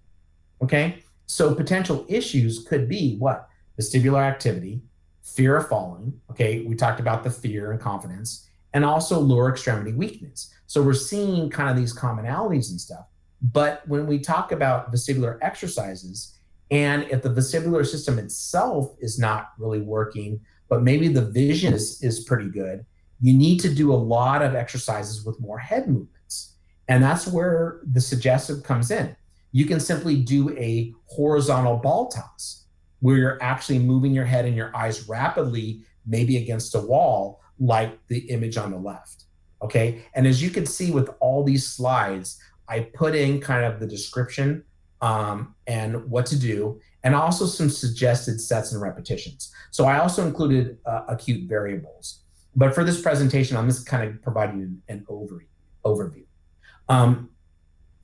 Okay. 0.62 1.04
So 1.28 1.56
potential 1.56 2.06
issues 2.08 2.66
could 2.68 2.88
be 2.88 3.18
what? 3.18 3.48
Vestibular 3.80 4.22
activity, 4.22 4.82
fear 5.24 5.58
of 5.58 5.68
falling. 5.68 6.14
Okay. 6.30 6.62
We 6.62 6.76
talked 6.76 7.00
about 7.00 7.24
the 7.24 7.32
fear 7.32 7.72
and 7.72 7.82
confidence, 7.82 8.48
and 8.74 8.86
also 8.86 9.20
lower 9.20 9.50
extremity 9.50 9.94
weakness. 9.94 10.54
So 10.68 10.82
we're 10.82 10.94
seeing 10.94 11.50
kind 11.50 11.70
of 11.70 11.78
these 11.78 11.96
commonalities 11.96 12.70
and 12.70 12.80
stuff. 12.80 13.06
But 13.42 13.88
when 13.88 14.08
we 14.08 14.20
talk 14.20 14.52
about 14.52 14.92
vestibular 14.92 15.38
exercises, 15.42 16.38
and 16.72 17.04
if 17.04 17.22
the 17.22 17.30
vestibular 17.30 17.86
system 17.86 18.18
itself 18.18 18.96
is 19.00 19.20
not 19.20 19.52
really 19.58 19.82
working, 19.82 20.42
but 20.70 20.84
maybe 20.84 21.08
the 21.08 21.26
vision 21.26 21.74
is, 21.74 22.02
is 22.02 22.24
pretty 22.24 22.50
good, 22.50 22.86
you 23.22 23.34
need 23.34 23.60
to 23.60 23.74
do 23.74 23.94
a 23.94 23.96
lot 23.96 24.42
of 24.42 24.56
exercises 24.56 25.26
with 25.26 25.40
more 25.40 25.58
head 25.58 25.88
movements. 25.88 26.54
And 26.88 27.04
that's 27.04 27.28
where 27.28 27.82
the 27.92 28.02
suggestive 28.02 28.64
comes 28.64 28.92
in. 28.92 29.16
You 29.52 29.66
can 29.66 29.80
simply 29.80 30.18
do 30.18 30.56
a 30.58 30.94
horizontal 31.06 31.78
ball 31.78 32.10
toss 32.10 32.66
where 33.00 33.18
you're 33.18 33.42
actually 33.42 33.80
moving 33.80 34.14
your 34.14 34.26
head 34.26 34.46
and 34.46 34.56
your 34.56 34.76
eyes 34.76 35.08
rapidly, 35.08 35.82
maybe 36.06 36.38
against 36.38 36.76
a 36.76 36.82
wall, 36.82 37.42
like 37.60 37.98
the 38.08 38.20
image 38.30 38.58
on 38.58 38.72
the 38.72 38.78
left. 38.78 39.24
Okay. 39.62 40.04
And 40.14 40.28
as 40.28 40.42
you 40.44 40.50
can 40.50 40.66
see 40.66 40.92
with 40.92 41.10
all 41.20 41.44
these 41.44 41.68
slides, 41.68 42.40
I 42.68 42.82
put 42.82 43.16
in 43.16 43.40
kind 43.40 43.64
of 43.66 43.80
the 43.80 43.88
description 43.88 44.64
um, 45.02 45.56
and 45.68 46.10
what 46.10 46.26
to 46.28 46.40
do, 46.40 46.80
and 47.06 47.16
also 47.16 47.46
some 47.46 47.70
suggested 47.70 48.42
sets 48.42 48.74
and 48.74 48.82
repetitions. 48.82 49.54
So 49.72 49.86
I 49.86 50.00
also 50.00 50.26
included 50.28 50.80
uh, 50.86 51.04
acute 51.08 51.48
variables. 51.48 52.24
But 52.56 52.76
for 52.76 52.84
this 52.84 53.00
presentation, 53.02 53.56
I'm 53.56 53.70
just 53.70 53.86
kind 53.86 54.04
of 54.10 54.22
providing 54.22 54.82
an 54.90 55.06
overview. 55.10 55.48
overview. 55.86 56.26
Um, 56.90 57.30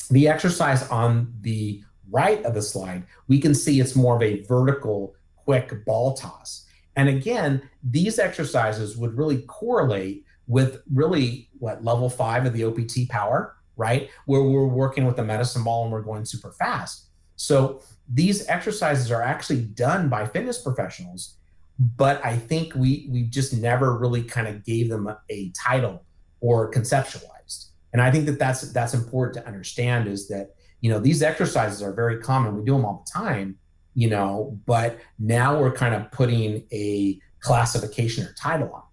The 0.09 0.27
exercise 0.27 0.87
on 0.89 1.33
the 1.41 1.83
right 2.09 2.43
of 2.45 2.53
the 2.53 2.61
slide, 2.61 3.03
we 3.27 3.39
can 3.39 3.55
see 3.55 3.79
it's 3.79 3.95
more 3.95 4.15
of 4.15 4.21
a 4.21 4.43
vertical, 4.43 5.15
quick 5.45 5.85
ball 5.85 6.15
toss. 6.15 6.67
And 6.97 7.07
again, 7.09 7.61
these 7.81 8.19
exercises 8.19 8.97
would 8.97 9.17
really 9.17 9.43
correlate 9.43 10.25
with 10.47 10.83
really 10.93 11.49
what 11.59 11.83
level 11.83 12.09
five 12.09 12.45
of 12.45 12.53
the 12.53 12.65
OPT 12.65 13.09
power, 13.09 13.55
right? 13.77 14.09
Where 14.25 14.43
we're 14.43 14.67
working 14.67 15.05
with 15.05 15.15
the 15.15 15.23
medicine 15.23 15.63
ball 15.63 15.83
and 15.83 15.91
we're 15.93 16.01
going 16.01 16.25
super 16.25 16.51
fast. 16.51 17.07
So 17.41 17.81
these 18.07 18.47
exercises 18.47 19.11
are 19.11 19.23
actually 19.23 19.61
done 19.63 20.09
by 20.09 20.27
fitness 20.27 20.59
professionals, 20.59 21.37
but 21.79 22.23
I 22.23 22.37
think 22.37 22.75
we 22.75 23.07
we 23.09 23.23
just 23.23 23.51
never 23.51 23.97
really 23.97 24.21
kind 24.21 24.47
of 24.47 24.63
gave 24.63 24.89
them 24.89 25.07
a, 25.07 25.17
a 25.29 25.49
title 25.49 26.05
or 26.39 26.71
conceptualized. 26.71 27.69
And 27.93 28.01
I 28.01 28.11
think 28.11 28.27
that 28.27 28.37
that's 28.37 28.71
that's 28.71 28.93
important 28.93 29.43
to 29.43 29.47
understand 29.47 30.07
is 30.07 30.27
that 30.27 30.53
you 30.81 30.91
know 30.91 30.99
these 30.99 31.23
exercises 31.23 31.81
are 31.81 31.93
very 31.93 32.19
common. 32.21 32.55
We 32.55 32.63
do 32.63 32.73
them 32.73 32.85
all 32.85 33.03
the 33.03 33.11
time, 33.11 33.57
you 33.95 34.09
know, 34.09 34.59
but 34.67 34.99
now 35.17 35.59
we're 35.59 35.73
kind 35.73 35.95
of 35.95 36.11
putting 36.11 36.67
a 36.71 37.19
classification 37.39 38.23
or 38.23 38.33
title 38.33 38.71
on. 38.71 38.83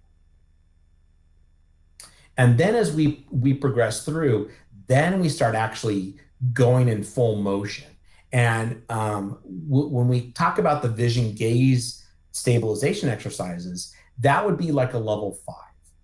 And 2.39 2.57
then 2.57 2.75
as 2.75 2.95
we 2.95 3.27
we 3.31 3.53
progress 3.53 4.07
through, 4.07 4.51
then 4.87 5.21
we 5.21 5.29
start 5.29 5.55
actually 5.55 6.17
going 6.55 6.89
in 6.89 7.03
full 7.03 7.37
motion. 7.37 7.89
And 8.33 8.83
um, 8.89 9.39
w- 9.69 9.89
when 9.89 10.09
we 10.09 10.33
talk 10.33 10.59
about 10.59 10.83
the 10.83 10.89
vision 10.89 11.35
gaze 11.35 12.05
stabilization 12.33 13.09
exercises, 13.09 13.95
that 14.21 14.45
would 14.45 14.59
be 14.59 14.73
like 14.73 14.95
a 14.95 14.99
level 14.99 15.39
five, 15.47 15.55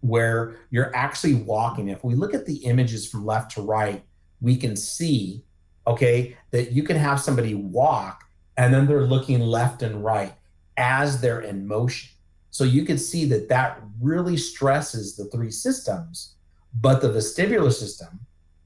where 0.01 0.57
you're 0.71 0.95
actually 0.95 1.35
walking. 1.35 1.89
If 1.89 2.05
we 2.05 2.15
look 2.15 2.35
at 2.35 2.47
the 2.47 2.57
images 2.65 3.09
from 3.09 3.27
left 3.27 3.53
to 3.53 3.63
right, 3.63 4.03
we 4.41 4.57
can 4.57 4.77
see, 4.77 5.43
okay, 5.87 6.37
that 6.51 6.73
you 6.73 6.83
can 6.83 6.97
have 6.97 7.21
somebody 7.21 7.55
walk 7.55 8.25
and 8.57 8.73
then 8.73 8.87
they're 8.87 9.07
looking 9.07 9.41
left 9.41 9.83
and 9.83 10.05
right 10.05 10.33
as 10.77 11.21
they're 11.21 11.41
in 11.41 11.67
motion. 11.67 12.11
So 12.51 12.65
you 12.65 12.85
can 12.85 12.99
see 12.99 13.25
that 13.27 13.49
that 13.49 13.81
really 14.01 14.37
stresses 14.37 15.17
the 15.17 15.25
three 15.27 15.51
systems, 15.51 16.35
but 16.81 17.01
the 17.01 17.09
vestibular 17.09 17.73
system 17.73 18.21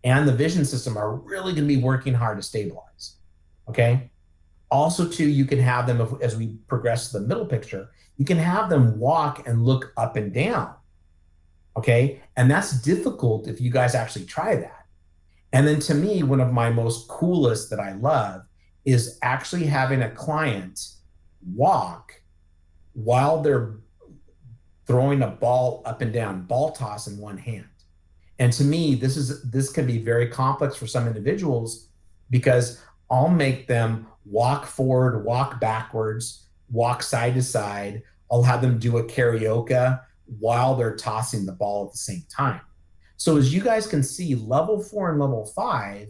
and 0.04 0.28
the 0.28 0.32
vision 0.32 0.64
system 0.64 0.96
are 0.96 1.14
really 1.14 1.52
going 1.52 1.66
to 1.66 1.74
be 1.74 1.82
working 1.82 2.14
hard 2.14 2.36
to 2.36 2.42
stabilize. 2.42 2.88
Okay. 3.69 4.11
Also, 4.71 5.09
too, 5.09 5.29
you 5.29 5.45
can 5.45 5.59
have 5.59 5.87
them 5.87 6.19
as 6.21 6.37
we 6.37 6.59
progress 6.66 7.11
to 7.11 7.19
the 7.19 7.27
middle 7.27 7.47
picture, 7.47 7.91
you 8.16 8.25
can 8.25 8.39
have 8.39 8.69
them 8.69 8.99
walk 8.99 9.47
and 9.47 9.64
look 9.64 9.93
up 9.97 10.16
and 10.16 10.33
down. 10.33 10.75
Okay. 11.77 12.21
And 12.37 12.51
that's 12.51 12.81
difficult 12.83 13.49
if 13.49 13.61
you 13.61 13.71
guys 13.71 13.95
actually 13.95 14.27
try 14.27 14.57
that. 14.57 14.87
And 15.53 15.66
then 15.66 15.81
to 15.81 15.95
me, 15.95 16.23
one 16.23 16.41
of 16.41 16.53
my 16.53 16.71
most 16.71 17.09
coolest 17.09 17.71
that 17.71 17.81
I 17.81 17.93
love 17.93 18.43
is 18.85 19.19
actually 19.23 19.64
having 19.64 20.03
a 20.03 20.11
client 20.11 20.81
walk 21.55 22.12
while 22.93 23.41
they're 23.43 23.77
throwing 24.87 25.23
a 25.23 25.29
ball 25.29 25.83
up 25.85 26.01
and 26.01 26.12
down, 26.12 26.43
ball 26.43 26.73
toss 26.73 27.07
in 27.07 27.19
one 27.19 27.39
hand. 27.39 27.69
And 28.39 28.53
to 28.55 28.64
me, 28.64 28.95
this 28.95 29.16
is 29.16 29.43
this 29.51 29.71
can 29.71 29.87
be 29.87 29.99
very 29.99 30.29
complex 30.29 30.77
for 30.77 30.87
some 30.87 31.07
individuals 31.07 31.89
because 32.31 32.81
I'll 33.11 33.28
make 33.28 33.66
them 33.66 34.06
walk 34.24 34.66
forward, 34.66 35.24
walk 35.24 35.61
backwards, 35.61 36.46
walk 36.70 37.02
side 37.02 37.34
to 37.34 37.42
side. 37.42 38.02
I'll 38.30 38.42
have 38.42 38.61
them 38.61 38.78
do 38.78 38.98
a 38.98 39.04
karaoke 39.04 40.00
while 40.38 40.74
they're 40.76 40.96
tossing 40.96 41.46
the 41.46 41.52
ball 41.52 41.86
at 41.86 41.92
the 41.92 41.98
same 41.98 42.24
time. 42.30 42.61
So 43.16 43.36
as 43.36 43.52
you 43.52 43.62
guys 43.62 43.86
can 43.86 44.02
see, 44.02 44.34
level 44.34 44.80
four 44.80 45.11
and 45.11 45.18
level 45.18 45.46
five 45.46 46.09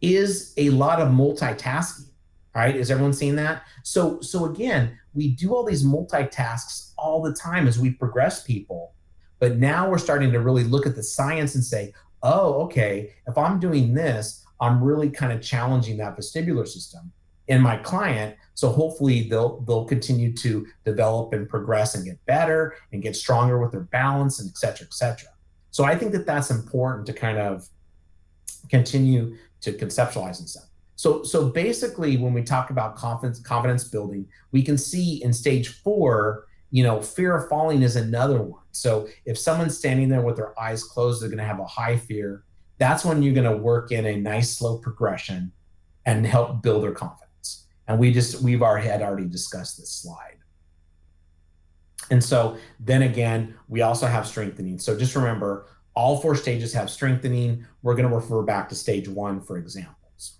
is 0.00 0.52
a 0.56 0.70
lot 0.70 1.00
of 1.00 1.08
multitasking. 1.08 2.08
All 2.54 2.62
right, 2.62 2.76
is 2.76 2.90
everyone 2.90 3.12
seeing 3.12 3.36
that? 3.36 3.64
So 3.82 4.20
so 4.20 4.46
again, 4.46 4.98
we 5.14 5.28
do 5.28 5.54
all 5.54 5.64
these 5.64 5.84
multitasks 5.84 6.92
all 6.96 7.22
the 7.22 7.34
time 7.34 7.66
as 7.66 7.78
we 7.78 7.90
progress 7.90 8.42
people. 8.42 8.94
But 9.38 9.56
now 9.56 9.90
we're 9.90 9.98
starting 9.98 10.32
to 10.32 10.40
really 10.40 10.64
look 10.64 10.86
at 10.86 10.94
the 10.94 11.02
science 11.02 11.54
and 11.54 11.64
say, 11.64 11.92
oh, 12.22 12.62
okay, 12.64 13.12
if 13.26 13.36
I'm 13.36 13.60
doing 13.60 13.92
this, 13.92 14.45
I'm 14.60 14.82
really 14.82 15.10
kind 15.10 15.32
of 15.32 15.42
challenging 15.42 15.96
that 15.98 16.16
vestibular 16.16 16.66
system 16.66 17.12
in 17.48 17.60
my 17.60 17.76
client. 17.76 18.36
So 18.54 18.70
hopefully 18.70 19.28
they'll 19.28 19.60
they'll 19.60 19.84
continue 19.84 20.32
to 20.34 20.66
develop 20.84 21.32
and 21.32 21.48
progress 21.48 21.94
and 21.94 22.04
get 22.04 22.24
better 22.26 22.74
and 22.92 23.02
get 23.02 23.14
stronger 23.14 23.60
with 23.60 23.72
their 23.72 23.82
balance 23.82 24.40
and 24.40 24.48
et 24.48 24.56
cetera, 24.56 24.86
et 24.86 24.94
cetera. 24.94 25.28
So 25.70 25.84
I 25.84 25.96
think 25.96 26.12
that 26.12 26.26
that's 26.26 26.50
important 26.50 27.06
to 27.06 27.12
kind 27.12 27.38
of 27.38 27.68
continue 28.70 29.36
to 29.60 29.72
conceptualize 29.72 30.38
and 30.38 30.48
stuff. 30.48 30.68
So 30.96 31.22
so 31.22 31.50
basically, 31.50 32.16
when 32.16 32.32
we 32.32 32.42
talk 32.42 32.70
about 32.70 32.96
confidence 32.96 33.38
confidence 33.40 33.84
building, 33.84 34.26
we 34.52 34.62
can 34.62 34.78
see 34.78 35.22
in 35.22 35.32
stage 35.34 35.68
four, 35.68 36.46
you 36.70 36.82
know, 36.82 37.02
fear 37.02 37.36
of 37.36 37.48
falling 37.50 37.82
is 37.82 37.96
another 37.96 38.40
one. 38.40 38.62
So 38.72 39.06
if 39.26 39.38
someone's 39.38 39.76
standing 39.76 40.08
there 40.08 40.22
with 40.22 40.36
their 40.36 40.58
eyes 40.58 40.82
closed, 40.82 41.22
they're 41.22 41.28
going 41.28 41.38
to 41.38 41.44
have 41.44 41.60
a 41.60 41.66
high 41.66 41.98
fear. 41.98 42.42
That's 42.78 43.04
when 43.04 43.22
you're 43.22 43.34
going 43.34 43.50
to 43.50 43.56
work 43.56 43.92
in 43.92 44.06
a 44.06 44.16
nice 44.16 44.56
slow 44.56 44.78
progression 44.78 45.52
and 46.04 46.26
help 46.26 46.62
build 46.62 46.84
their 46.84 46.92
confidence. 46.92 47.66
And 47.88 47.98
we 47.98 48.12
just 48.12 48.42
we've 48.42 48.62
already 48.62 48.90
already 48.90 49.26
discussed 49.26 49.78
this 49.78 49.90
slide. 49.90 50.38
And 52.10 52.22
so 52.22 52.56
then 52.78 53.02
again, 53.02 53.54
we 53.68 53.82
also 53.82 54.06
have 54.06 54.26
strengthening. 54.26 54.78
So 54.78 54.96
just 54.96 55.16
remember, 55.16 55.66
all 55.94 56.20
four 56.20 56.36
stages 56.36 56.72
have 56.74 56.90
strengthening. 56.90 57.66
We're 57.82 57.94
going 57.94 58.08
to 58.08 58.14
refer 58.14 58.42
back 58.42 58.68
to 58.68 58.74
stage 58.74 59.08
one 59.08 59.40
for 59.40 59.56
examples. 59.56 60.38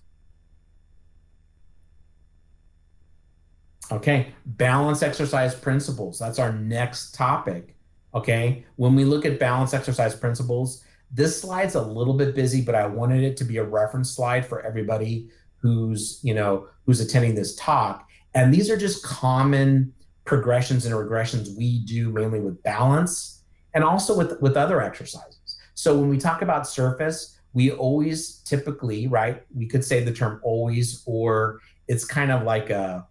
Okay, 3.91 4.33
balance 4.45 5.01
exercise 5.01 5.55
principles. 5.55 6.19
That's 6.19 6.39
our 6.39 6.53
next 6.53 7.15
topic. 7.15 7.75
Okay, 8.13 8.65
when 8.75 8.95
we 8.95 9.03
look 9.05 9.25
at 9.25 9.39
balance 9.39 9.73
exercise 9.73 10.15
principles, 10.15 10.83
this 11.11 11.41
slide's 11.41 11.75
a 11.75 11.81
little 11.81 12.13
bit 12.13 12.35
busy, 12.35 12.61
but 12.61 12.75
I 12.75 12.85
wanted 12.85 13.23
it 13.23 13.37
to 13.37 13.43
be 13.43 13.57
a 13.57 13.63
reference 13.63 14.11
slide 14.11 14.45
for 14.45 14.61
everybody 14.61 15.29
who's 15.57 16.19
you 16.23 16.33
know 16.33 16.67
who's 16.85 16.99
attending 16.99 17.35
this 17.35 17.55
talk. 17.55 18.07
And 18.33 18.53
these 18.53 18.69
are 18.69 18.77
just 18.77 19.03
common 19.03 19.93
progressions 20.25 20.85
and 20.85 20.93
regressions 20.93 21.55
we 21.57 21.79
do 21.85 22.11
mainly 22.11 22.39
with 22.39 22.61
balance 22.63 23.43
and 23.73 23.83
also 23.83 24.15
with 24.15 24.39
with 24.41 24.57
other 24.57 24.81
exercises. 24.81 25.57
So 25.73 25.97
when 25.97 26.09
we 26.09 26.17
talk 26.17 26.41
about 26.41 26.67
surface, 26.67 27.39
we 27.53 27.71
always 27.71 28.39
typically 28.39 29.07
right 29.07 29.43
we 29.55 29.67
could 29.67 29.83
say 29.83 30.03
the 30.03 30.13
term 30.13 30.39
always 30.43 31.03
or 31.05 31.59
it's 31.87 32.05
kind 32.05 32.31
of 32.31 32.43
like 32.43 32.69
a 32.69 33.07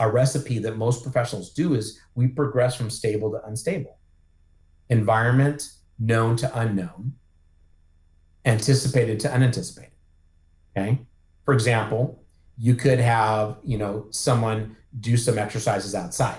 a 0.00 0.10
recipe 0.10 0.58
that 0.58 0.76
most 0.76 1.02
professionals 1.02 1.52
do 1.52 1.74
is 1.74 1.98
we 2.14 2.28
progress 2.28 2.74
from 2.74 2.90
stable 2.90 3.30
to 3.30 3.44
unstable. 3.46 3.98
Environment 4.90 5.70
known 5.98 6.36
to 6.36 6.58
unknown, 6.58 7.14
anticipated 8.46 9.20
to 9.20 9.32
unanticipated. 9.32 9.92
Okay. 10.76 11.00
For 11.44 11.52
example, 11.52 12.22
you 12.56 12.74
could 12.74 12.98
have, 12.98 13.58
you 13.64 13.76
know, 13.76 14.06
someone 14.10 14.76
do 14.98 15.16
some 15.16 15.36
exercises 15.36 15.94
outside. 15.94 16.38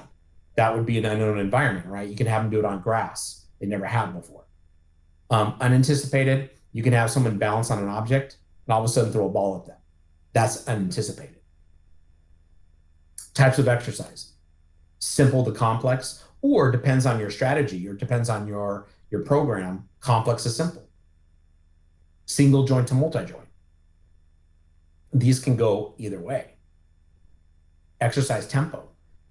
That 0.56 0.76
would 0.76 0.86
be 0.86 0.98
an 0.98 1.06
unknown 1.06 1.38
environment, 1.38 1.86
right? 1.86 2.10
You 2.10 2.16
can 2.16 2.26
have 2.26 2.42
them 2.42 2.52
do 2.52 2.60
it 2.60 2.66
on 2.66 2.82
grass 2.82 3.46
they 3.60 3.68
never 3.68 3.86
had 3.86 4.14
before. 4.14 4.46
Um, 5.30 5.56
unanticipated, 5.60 6.50
you 6.72 6.82
can 6.82 6.94
have 6.94 7.12
someone 7.12 7.38
balance 7.38 7.70
on 7.70 7.80
an 7.80 7.90
object 7.90 8.38
and 8.66 8.74
all 8.74 8.80
of 8.80 8.86
a 8.86 8.92
sudden 8.92 9.12
throw 9.12 9.28
a 9.28 9.30
ball 9.30 9.58
at 9.58 9.68
them. 9.68 9.78
That's 10.34 10.68
unanticipated 10.68 11.38
types 13.38 13.60
of 13.60 13.68
exercise 13.68 14.34
simple 14.98 15.46
to 15.46 15.52
complex 15.52 16.24
or 16.42 16.72
depends 16.72 17.06
on 17.06 17.20
your 17.20 17.30
strategy 17.30 17.88
or 17.88 17.94
depends 17.94 18.30
on 18.30 18.48
your 18.48 18.88
your 19.12 19.22
program 19.22 19.88
complex 20.00 20.42
to 20.44 20.50
simple 20.50 20.87
single 22.28 22.66
joint 22.66 22.88
to 22.90 22.94
multi-joint. 22.94 23.48
These 25.14 25.40
can 25.40 25.56
go 25.56 25.96
either 25.98 26.20
way. 26.20 26.54
Exercise 28.00 28.48
tempo 28.48 28.90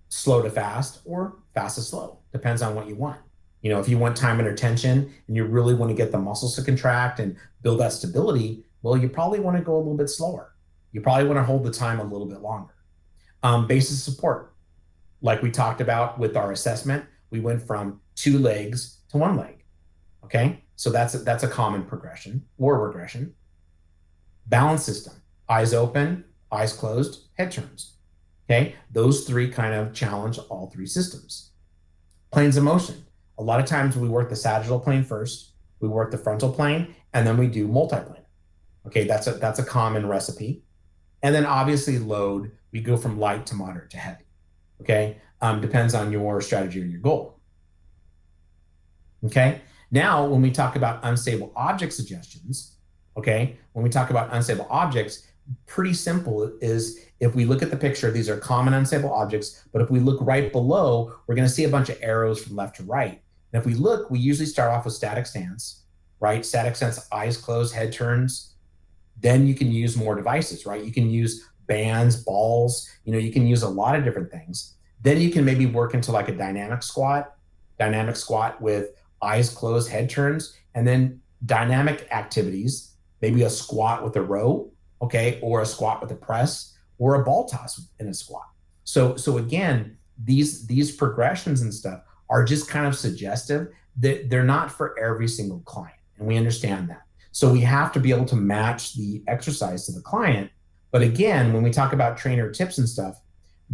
slow 0.09 0.41
to 0.43 0.51
fast 0.51 1.01
or 1.05 1.37
fast 1.55 1.77
to 1.77 1.83
slow 1.83 2.19
depends 2.33 2.63
on 2.63 2.75
what 2.75 2.89
you 2.89 2.97
want. 2.97 3.21
You 3.61 3.71
know 3.71 3.81
if 3.81 3.89
you 3.89 3.99
want 3.99 4.17
time 4.17 4.39
under 4.39 4.55
tension 4.55 5.13
and 5.27 5.37
you 5.37 5.45
really 5.45 5.75
want 5.75 5.91
to 5.91 5.95
get 5.95 6.11
the 6.11 6.19
muscles 6.19 6.57
to 6.57 6.63
contract 6.63 7.21
and 7.21 7.37
build 7.63 7.81
that 7.81 7.93
stability 7.93 8.65
well 8.83 8.97
you 8.97 9.09
probably 9.09 9.41
want 9.41 9.57
to 9.57 9.63
go 9.63 9.77
a 9.77 9.79
little 9.79 9.97
bit 9.97 10.09
slower. 10.09 10.55
You 10.93 11.01
probably 11.01 11.27
want 11.27 11.39
to 11.39 11.45
hold 11.45 11.65
the 11.65 11.71
time 11.71 12.01
a 12.01 12.05
little 12.05 12.27
bit 12.27 12.41
longer. 12.41 12.75
Um, 13.43 13.67
basis 13.67 14.03
support, 14.03 14.55
like 15.21 15.43
we 15.43 15.51
talked 15.51 15.81
about 15.81 16.19
with 16.19 16.37
our 16.37 16.53
assessment, 16.53 17.05
we 17.31 17.41
went 17.41 17.63
from 17.63 18.01
two 18.15 18.39
legs 18.39 19.01
to 19.11 19.19
one 19.19 19.37
leg. 19.37 19.56
Okay, 20.27 20.65
so 20.75 20.91
that's 20.91 21.15
a, 21.15 21.19
that's 21.19 21.45
a 21.45 21.49
common 21.49 21.85
progression 21.85 22.45
or 22.59 22.85
regression. 22.85 23.35
Balance 24.47 24.85
system: 24.85 25.15
eyes 25.49 25.73
open, 25.73 26.25
eyes 26.51 26.73
closed, 26.73 27.29
head 27.35 27.53
turns. 27.53 27.95
Okay, 28.49 28.75
those 28.93 29.25
three 29.25 29.49
kind 29.49 29.75
of 29.75 29.95
challenge 29.95 30.39
all 30.51 30.69
three 30.69 30.87
systems. 30.87 31.51
Planes 32.33 32.57
of 32.57 32.65
motion. 32.65 33.05
A 33.39 33.43
lot 33.43 33.61
of 33.61 33.67
times 33.67 33.97
we 33.97 34.09
work 34.09 34.29
the 34.29 34.37
sagittal 34.37 34.81
plane 34.81 35.05
first, 35.05 35.53
we 35.81 35.89
work 35.89 36.11
the 36.11 36.19
frontal 36.19 36.53
plane, 36.53 36.95
and 37.13 37.27
then 37.27 37.37
we 37.37 37.47
do 37.47 37.69
multiplane. 37.69 38.25
Okay, 38.87 39.05
that's 39.05 39.29
a 39.29 39.33
that's 39.33 39.61
a 39.61 39.65
common 39.65 40.09
recipe. 40.09 40.63
And 41.23 41.35
then 41.35 41.47
obviously 41.47 41.99
load, 41.99 42.51
we 42.73 42.81
go 42.81 42.97
from 42.97 43.19
light 43.19 43.47
to 43.47 43.55
moderate 43.55 43.91
to 43.91 43.97
heavy. 43.97 44.25
Okay, 44.81 45.19
um, 45.41 45.61
depends 45.61 45.95
on 45.95 46.11
your 46.11 46.41
strategy 46.41 46.83
or 46.83 46.85
your 46.85 47.01
goal. 47.01 47.41
Okay, 49.25 49.61
now 49.91 50.27
when 50.27 50.43
we 50.43 50.51
talk 50.51 50.77
about 50.77 51.01
unstable 51.03 51.53
object 51.57 51.93
suggestions, 51.93 52.77
okay, 53.17 53.57
when 53.73 53.83
we 53.83 53.91
talk 53.91 54.11
about 54.11 54.33
unstable 54.33 54.67
objects, 54.71 55.27
pretty 55.67 55.95
simple 55.95 56.53
is 56.61 57.01
if 57.21 57.35
we 57.35 57.45
look 57.45 57.63
at 57.63 57.71
the 57.71 57.77
picture, 57.77 58.11
these 58.11 58.29
are 58.29 58.37
common 58.37 58.75
unstable 58.75 59.13
objects, 59.13 59.65
but 59.73 59.81
if 59.81 59.91
we 59.91 60.01
look 60.01 60.19
right 60.21 60.53
below, 60.53 61.15
we're 61.27 61.35
going 61.35 61.49
to 61.49 61.53
see 61.53 61.65
a 61.65 61.69
bunch 61.69 61.89
of 61.89 61.99
arrows 62.03 62.43
from 62.43 62.57
left 62.57 62.77
to 62.77 62.83
right. 62.83 63.23
And 63.53 63.61
if 63.61 63.67
we 63.67 63.75
look, 63.75 64.11
we 64.11 64.19
usually 64.19 64.47
start 64.47 64.73
off 64.73 64.85
with 64.85 64.95
static 64.95 65.27
stance, 65.27 65.85
right? 66.21 66.45
Static 66.45 66.77
stance, 66.77 67.07
eyes 67.13 67.37
closed, 67.37 67.75
head 67.75 67.93
turns. 67.93 68.55
Then 69.21 69.47
you 69.47 69.55
can 69.55 69.73
use 69.73 69.97
more 69.97 70.15
devices, 70.15 70.67
right? 70.67 70.85
You 70.85 70.93
can 70.93 71.09
use 71.09 71.49
bands, 71.67 72.17
balls, 72.17 72.89
you 73.05 73.13
know, 73.13 73.19
you 73.19 73.33
can 73.33 73.47
use 73.47 73.63
a 73.63 73.69
lot 73.69 73.97
of 73.97 74.05
different 74.05 74.31
things. 74.31 74.75
Then 75.03 75.21
you 75.21 75.31
can 75.31 75.45
maybe 75.45 75.67
work 75.67 75.95
into 75.95 76.13
like 76.13 76.29
a 76.29 76.33
dynamic 76.33 76.83
squat, 76.83 77.35
dynamic 77.79 78.17
squat 78.17 78.61
with 78.61 78.91
eyes 79.27 79.49
closed, 79.51 79.91
head 79.91 80.09
turns, 80.09 80.57
and 80.75 80.87
then 80.87 81.21
dynamic 81.45 82.09
activities, 82.13 82.93
maybe 83.21 83.43
a 83.43 83.51
squat 83.51 84.05
with 84.05 84.17
a 84.17 84.23
row, 84.23 84.71
okay, 85.03 85.39
or 85.43 85.63
a 85.63 85.67
squat 85.67 86.01
with 86.01 86.11
a 86.13 86.15
press, 86.15 86.77
or 86.99 87.15
a 87.15 87.25
ball 87.25 87.47
toss 87.47 87.89
in 88.01 88.09
a 88.09 88.15
squat. 88.15 88.49
So, 88.85 89.17
so 89.17 89.39
again, 89.39 89.97
these 90.25 90.67
these 90.67 90.95
progressions 90.95 91.61
and 91.61 91.75
stuff 91.75 92.01
are 92.31 92.45
just 92.45 92.69
kind 92.69 92.87
of 92.87 92.97
suggestive 92.97 93.69
that 93.99 94.31
they're 94.31 94.45
not 94.45 94.71
for 94.71 94.99
every 94.99 95.29
single 95.29 95.61
client, 95.61 95.99
and 96.19 96.27
we 96.27 96.37
understand 96.37 96.89
that. 96.89 97.03
So 97.33 97.53
we 97.53 97.61
have 97.61 97.93
to 97.93 98.01
be 98.01 98.13
able 98.13 98.25
to 98.27 98.37
match 98.37 98.95
the 98.95 99.23
exercise 99.29 99.85
to 99.87 99.93
the 99.93 100.01
client. 100.01 100.51
But 100.91 101.03
again, 101.03 101.53
when 101.53 101.63
we 101.63 101.71
talk 101.71 101.93
about 101.93 102.17
trainer 102.17 102.51
tips 102.51 102.79
and 102.79 102.89
stuff, 102.89 103.21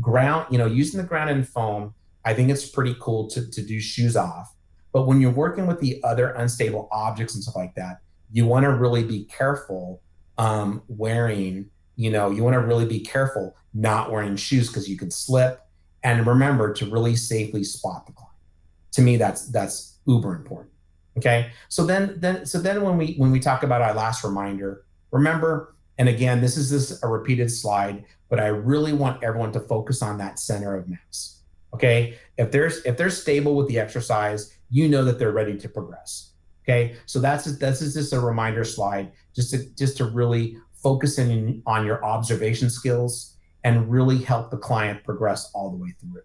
ground, 0.01 0.47
you 0.51 0.59
know, 0.59 0.67
using 0.67 1.01
the 1.01 1.07
ground 1.07 1.31
and 1.31 1.49
foam, 1.49 1.95
I 2.25 2.35
think 2.35 2.51
it's 2.51 2.69
pretty 2.69 2.97
cool 3.01 3.29
to, 3.29 3.49
to 3.49 3.63
do 3.63 3.79
shoes 3.81 4.17
off. 4.17 4.55
But 4.93 5.07
when 5.07 5.21
you're 5.21 5.31
working 5.31 5.67
with 5.67 5.81
the 5.81 6.03
other 6.05 6.31
unstable 6.31 6.89
objects 6.93 7.35
and 7.35 7.43
stuff 7.43 7.57
like 7.57 7.75
that, 7.77 8.01
you 8.31 8.47
want 8.47 8.65
to 8.65 8.71
really 8.71 9.05
be 9.05 9.25
careful 9.25 10.03
um, 10.39 10.83
wearing, 10.89 11.71
you 11.97 12.11
know, 12.11 12.31
you 12.31 12.43
want 12.43 12.55
to 12.55 12.61
really 12.61 12.87
be 12.87 13.01
careful 13.01 13.57
not 13.75 14.11
wearing 14.11 14.37
shoes 14.37 14.69
because 14.69 14.89
you 14.89 14.97
could 14.97 15.13
slip. 15.13 15.61
And 16.03 16.27
remember 16.27 16.73
to 16.75 16.87
really 16.91 17.15
safely 17.15 17.63
spot 17.63 18.07
the 18.07 18.13
client. 18.13 18.33
To 18.93 19.03
me, 19.03 19.17
that's 19.17 19.47
that's 19.49 19.99
uber 20.07 20.35
important. 20.35 20.73
Okay. 21.17 21.51
So 21.69 21.85
then 21.87 22.17
then 22.19 22.45
so 22.45 22.61
then 22.61 22.83
when 22.83 22.97
we 22.97 23.15
when 23.15 23.31
we 23.31 23.39
talk 23.39 23.63
about 23.63 23.83
our 23.83 23.95
last 23.95 24.25
reminder, 24.25 24.85
remember, 25.11 25.75
and 25.99 26.09
again, 26.09 26.41
this 26.41 26.57
is 26.57 26.71
this 26.71 27.03
a 27.03 27.07
repeated 27.07 27.51
slide, 27.51 28.05
but 28.29 28.41
I 28.41 28.47
really 28.47 28.93
want 28.93 29.23
everyone 29.23 29.53
to 29.53 29.61
focus 29.61 30.03
on 30.03 30.19
that 30.19 30.39
center 30.39 30.75
of 30.75 30.89
mass. 30.89 31.41
Okay. 31.75 32.19
If 32.37 32.51
there's 32.51 32.79
if 32.85 32.97
they're 32.97 33.11
stable 33.11 33.55
with 33.55 33.69
the 33.69 33.79
exercise, 33.79 34.53
you 34.73 34.89
know 34.89 35.05
that 35.05 35.21
they're 35.21 35.33
ready 35.33 35.57
to 35.57 35.69
progress. 35.69 36.33
Okay. 36.65 36.97
So 37.07 37.21
that's 37.21 37.45
that's 37.59 37.81
just 37.81 38.13
a 38.13 38.19
reminder 38.19 38.65
slide, 38.65 39.13
just 39.35 39.51
to 39.51 39.65
just 39.77 39.97
to 39.99 40.07
really 40.07 40.57
focus 40.83 41.19
in 41.19 41.63
on 41.67 41.87
your 41.87 42.05
observation 42.05 42.71
skills 42.71 43.37
and 43.65 43.91
really 43.91 44.19
help 44.19 44.51
the 44.51 44.57
client 44.57 45.05
progress 45.05 45.51
all 45.55 45.71
the 45.71 45.77
way 45.77 45.95
through. 46.01 46.23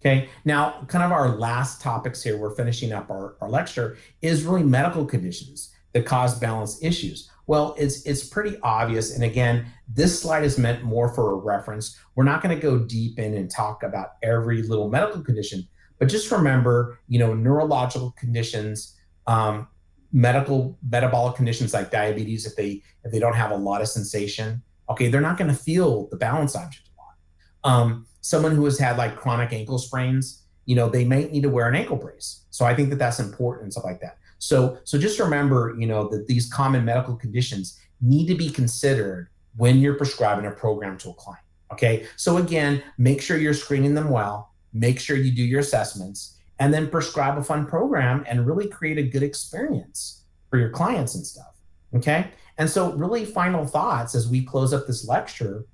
Okay, 0.00 0.28
now 0.44 0.84
kind 0.86 1.02
of 1.02 1.12
our 1.12 1.30
last 1.30 1.80
topics 1.80 2.22
here, 2.22 2.36
we're 2.36 2.54
finishing 2.54 2.92
up 2.92 3.10
our, 3.10 3.36
our 3.40 3.48
lecture, 3.48 3.96
is 4.20 4.44
really 4.44 4.62
medical 4.62 5.06
conditions 5.06 5.74
that 5.94 6.04
cause 6.04 6.38
balance 6.38 6.82
issues. 6.82 7.30
Well, 7.46 7.74
it's 7.78 8.02
it's 8.02 8.24
pretty 8.24 8.58
obvious. 8.62 9.14
And 9.14 9.24
again, 9.24 9.66
this 9.88 10.20
slide 10.20 10.44
is 10.44 10.58
meant 10.58 10.82
more 10.82 11.08
for 11.14 11.32
a 11.32 11.36
reference. 11.36 11.98
We're 12.16 12.24
not 12.24 12.42
going 12.42 12.54
to 12.54 12.60
go 12.60 12.78
deep 12.78 13.18
in 13.18 13.34
and 13.34 13.50
talk 13.50 13.82
about 13.82 14.12
every 14.22 14.62
little 14.62 14.90
medical 14.90 15.22
condition, 15.22 15.66
but 15.98 16.08
just 16.08 16.30
remember, 16.30 16.98
you 17.08 17.18
know, 17.18 17.34
neurological 17.34 18.12
conditions, 18.12 18.96
um, 19.26 19.68
medical 20.12 20.78
metabolic 20.88 21.36
conditions 21.36 21.74
like 21.74 21.90
diabetes, 21.90 22.46
if 22.46 22.56
they 22.56 22.82
if 23.04 23.12
they 23.12 23.18
don't 23.18 23.34
have 23.34 23.50
a 23.50 23.56
lot 23.56 23.80
of 23.80 23.88
sensation, 23.88 24.62
okay, 24.88 25.08
they're 25.08 25.20
not 25.20 25.38
going 25.38 25.50
to 25.50 25.56
feel 25.56 26.08
the 26.08 26.16
balance 26.16 26.54
object 26.56 26.88
a 26.88 26.92
lot. 27.00 27.72
Um, 27.72 28.06
someone 28.20 28.54
who 28.54 28.64
has 28.64 28.78
had 28.78 28.96
like 28.96 29.16
chronic 29.16 29.52
ankle 29.52 29.78
sprains, 29.78 30.42
you 30.66 30.74
know, 30.74 30.88
they 30.88 31.04
might 31.04 31.32
need 31.32 31.42
to 31.42 31.50
wear 31.50 31.68
an 31.68 31.74
ankle 31.74 31.96
brace. 31.96 32.44
So 32.50 32.64
I 32.64 32.74
think 32.74 32.90
that 32.90 32.96
that's 32.96 33.20
important 33.20 33.64
and 33.64 33.72
stuff 33.72 33.84
like 33.84 34.00
that. 34.00 34.18
So 34.38 34.78
so 34.84 34.98
just 34.98 35.18
remember, 35.18 35.74
you 35.78 35.86
know, 35.86 36.08
that 36.08 36.26
these 36.26 36.52
common 36.52 36.84
medical 36.84 37.16
conditions 37.16 37.78
need 38.00 38.26
to 38.26 38.34
be 38.34 38.50
considered 38.50 39.28
when 39.56 39.78
you're 39.78 39.94
prescribing 39.94 40.46
a 40.46 40.50
program 40.50 40.98
to 40.98 41.10
a 41.10 41.14
client. 41.14 41.44
Okay. 41.72 42.06
So 42.16 42.36
again, 42.36 42.82
make 42.98 43.20
sure 43.20 43.36
you're 43.36 43.54
screening 43.54 43.94
them 43.94 44.10
well, 44.10 44.53
make 44.74 45.00
sure 45.00 45.16
you 45.16 45.32
do 45.32 45.42
your 45.42 45.60
assessments, 45.60 46.38
and 46.58 46.74
then 46.74 46.90
prescribe 46.90 47.38
a 47.38 47.42
fun 47.42 47.66
program 47.66 48.24
and 48.28 48.46
really 48.46 48.68
create 48.68 48.98
a 48.98 49.02
good 49.02 49.22
experience 49.22 50.24
for 50.50 50.58
your 50.58 50.70
clients 50.70 51.14
and 51.14 51.24
stuff. 51.26 51.54
Okay. 51.94 52.28
And 52.58 52.68
so, 52.68 52.92
really, 52.92 53.24
final 53.24 53.66
thoughts 53.66 54.14
as 54.14 54.28
we 54.28 54.44
close 54.44 54.72
up 54.72 54.86
this 54.86 55.08
lecture 55.08 55.64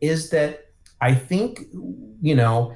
is 0.00 0.30
that 0.30 0.66
I 1.00 1.14
think, 1.14 1.64
you 2.20 2.34
know, 2.34 2.74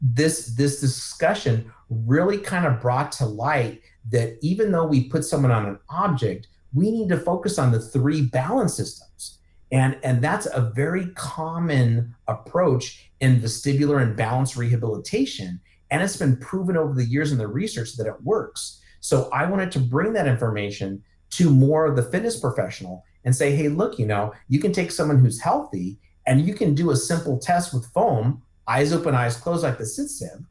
this 0.00 0.54
this 0.56 0.80
discussion 0.80 1.72
really 1.88 2.38
kind 2.38 2.66
of 2.66 2.80
brought 2.80 3.12
to 3.12 3.26
light 3.26 3.80
that 4.10 4.38
even 4.40 4.70
though 4.70 4.86
we 4.86 5.08
put 5.08 5.24
someone 5.24 5.52
on 5.52 5.66
an 5.66 5.78
object, 5.88 6.48
we 6.72 6.90
need 6.90 7.08
to 7.08 7.18
focus 7.18 7.58
on 7.58 7.72
the 7.72 7.80
three 7.80 8.22
balance 8.22 8.74
systems. 8.74 9.35
And, 9.72 9.98
and 10.02 10.22
that's 10.22 10.46
a 10.46 10.70
very 10.74 11.06
common 11.14 12.14
approach 12.28 13.10
in 13.20 13.40
vestibular 13.40 14.00
and 14.00 14.16
balance 14.16 14.56
rehabilitation. 14.56 15.60
And 15.90 16.02
it's 16.02 16.16
been 16.16 16.36
proven 16.36 16.76
over 16.76 16.94
the 16.94 17.04
years 17.04 17.32
in 17.32 17.38
the 17.38 17.48
research 17.48 17.96
that 17.96 18.06
it 18.06 18.22
works. 18.22 18.80
So 19.00 19.28
I 19.32 19.46
wanted 19.46 19.72
to 19.72 19.80
bring 19.80 20.12
that 20.12 20.26
information 20.26 21.02
to 21.30 21.50
more 21.50 21.86
of 21.86 21.96
the 21.96 22.02
fitness 22.02 22.38
professional 22.38 23.04
and 23.24 23.34
say, 23.34 23.54
hey, 23.54 23.68
look, 23.68 23.98
you 23.98 24.06
know, 24.06 24.32
you 24.48 24.60
can 24.60 24.72
take 24.72 24.90
someone 24.90 25.18
who's 25.18 25.40
healthy 25.40 25.98
and 26.26 26.46
you 26.46 26.54
can 26.54 26.74
do 26.74 26.90
a 26.90 26.96
simple 26.96 27.38
test 27.38 27.74
with 27.74 27.86
foam, 27.92 28.42
eyes 28.66 28.92
open, 28.92 29.14
eyes 29.14 29.36
closed, 29.36 29.62
like 29.62 29.78
the 29.78 29.84
CTSIB, 29.84 30.44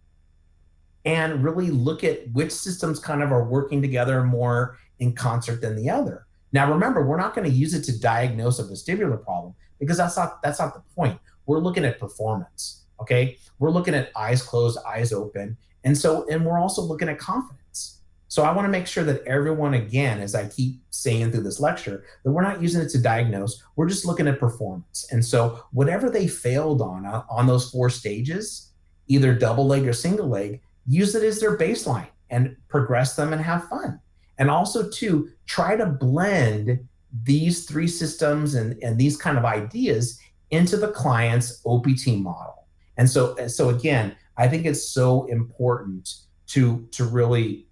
and 1.05 1.43
really 1.43 1.70
look 1.70 2.03
at 2.03 2.30
which 2.34 2.51
systems 2.51 2.99
kind 2.99 3.22
of 3.22 3.32
are 3.32 3.43
working 3.45 3.82
together 3.82 4.24
more 4.24 4.78
in 4.99 5.13
concert 5.13 5.61
than 5.61 5.76
the 5.76 5.89
other. 5.89 6.26
Now, 6.56 6.72
remember, 6.72 7.06
we're 7.06 7.18
not 7.18 7.36
going 7.36 7.51
to 7.51 7.53
use 7.53 7.74
it 7.74 7.84
to 7.84 7.99
diagnose 7.99 8.60
a 8.60 8.64
vestibular 8.64 9.22
problem 9.22 9.53
because 9.78 9.97
that's 9.97 10.16
not 10.16 10.41
that's 10.41 10.58
not 10.58 10.74
the 10.74 10.80
point. 10.95 11.20
We're 11.47 11.60
looking 11.60 11.84
at 11.84 11.99
performance. 11.99 12.86
Okay, 13.01 13.38
we're 13.60 13.72
looking 13.72 13.93
at 13.93 14.10
eyes 14.16 14.41
closed, 14.41 14.80
eyes 14.88 15.12
open, 15.12 15.58
and 15.84 15.97
so 15.97 16.26
and 16.30 16.45
we're 16.45 16.58
also 16.58 16.82
looking 16.82 17.10
at 17.10 17.20
confidence. 17.20 17.99
So 18.30 18.43
I 18.43 18.53
want 18.53 18.68
to 18.68 18.70
make 18.70 18.88
sure 18.88 19.03
that 19.03 19.22
everyone, 19.28 19.74
again, 19.74 20.22
as 20.22 20.34
I 20.34 20.47
keep 20.47 20.80
saying 20.91 21.34
through 21.34 21.43
this 21.43 21.60
lecture, 21.60 22.06
that 22.24 22.32
we're 22.32 22.41
not 22.41 22.62
using 22.62 22.82
it 22.82 22.89
to 22.91 23.01
diagnose. 23.01 23.62
We're 23.76 23.89
just 23.89 24.06
looking 24.06 24.28
at 24.30 24.39
performance. 24.39 25.08
And 25.12 25.24
so 25.24 25.60
whatever 25.74 26.10
they 26.10 26.26
failed 26.26 26.82
on 26.82 27.06
uh, 27.06 27.24
on 27.30 27.47
those 27.47 27.70
four 27.70 27.89
stages, 27.89 28.72
either 29.08 29.34
double 29.34 29.68
leg 29.68 29.86
or 29.86 29.91
single 29.93 30.30
leg, 30.30 30.62
use 30.88 31.16
it 31.16 31.24
as 31.24 31.41
their 31.41 31.58
baseline 31.58 32.08
and 32.30 32.56
progress 32.70 33.18
them 33.18 33.34
and 33.34 33.41
have 33.41 33.68
fun. 33.68 33.99
And 34.38 34.50
also, 34.50 34.90
to 34.90 35.30
try 35.46 35.76
to 35.76 35.86
blend 35.86 36.80
these 37.24 37.66
three 37.66 37.88
systems 37.88 38.56
and, 38.56 38.82
and 38.84 38.98
these 38.98 39.16
kind 39.18 39.38
of 39.38 39.46
ideas 39.46 40.20
into 40.52 40.78
the 40.78 40.90
client's 40.90 41.62
OPT 41.66 42.08
model. 42.08 42.68
And 42.98 43.10
so, 43.10 43.36
so 43.48 43.70
again, 43.70 44.16
I 44.38 44.48
think 44.48 44.66
it's 44.66 44.90
so 44.90 45.26
important 45.26 46.14
to 46.48 46.88
to 46.92 47.06
really, 47.06 47.68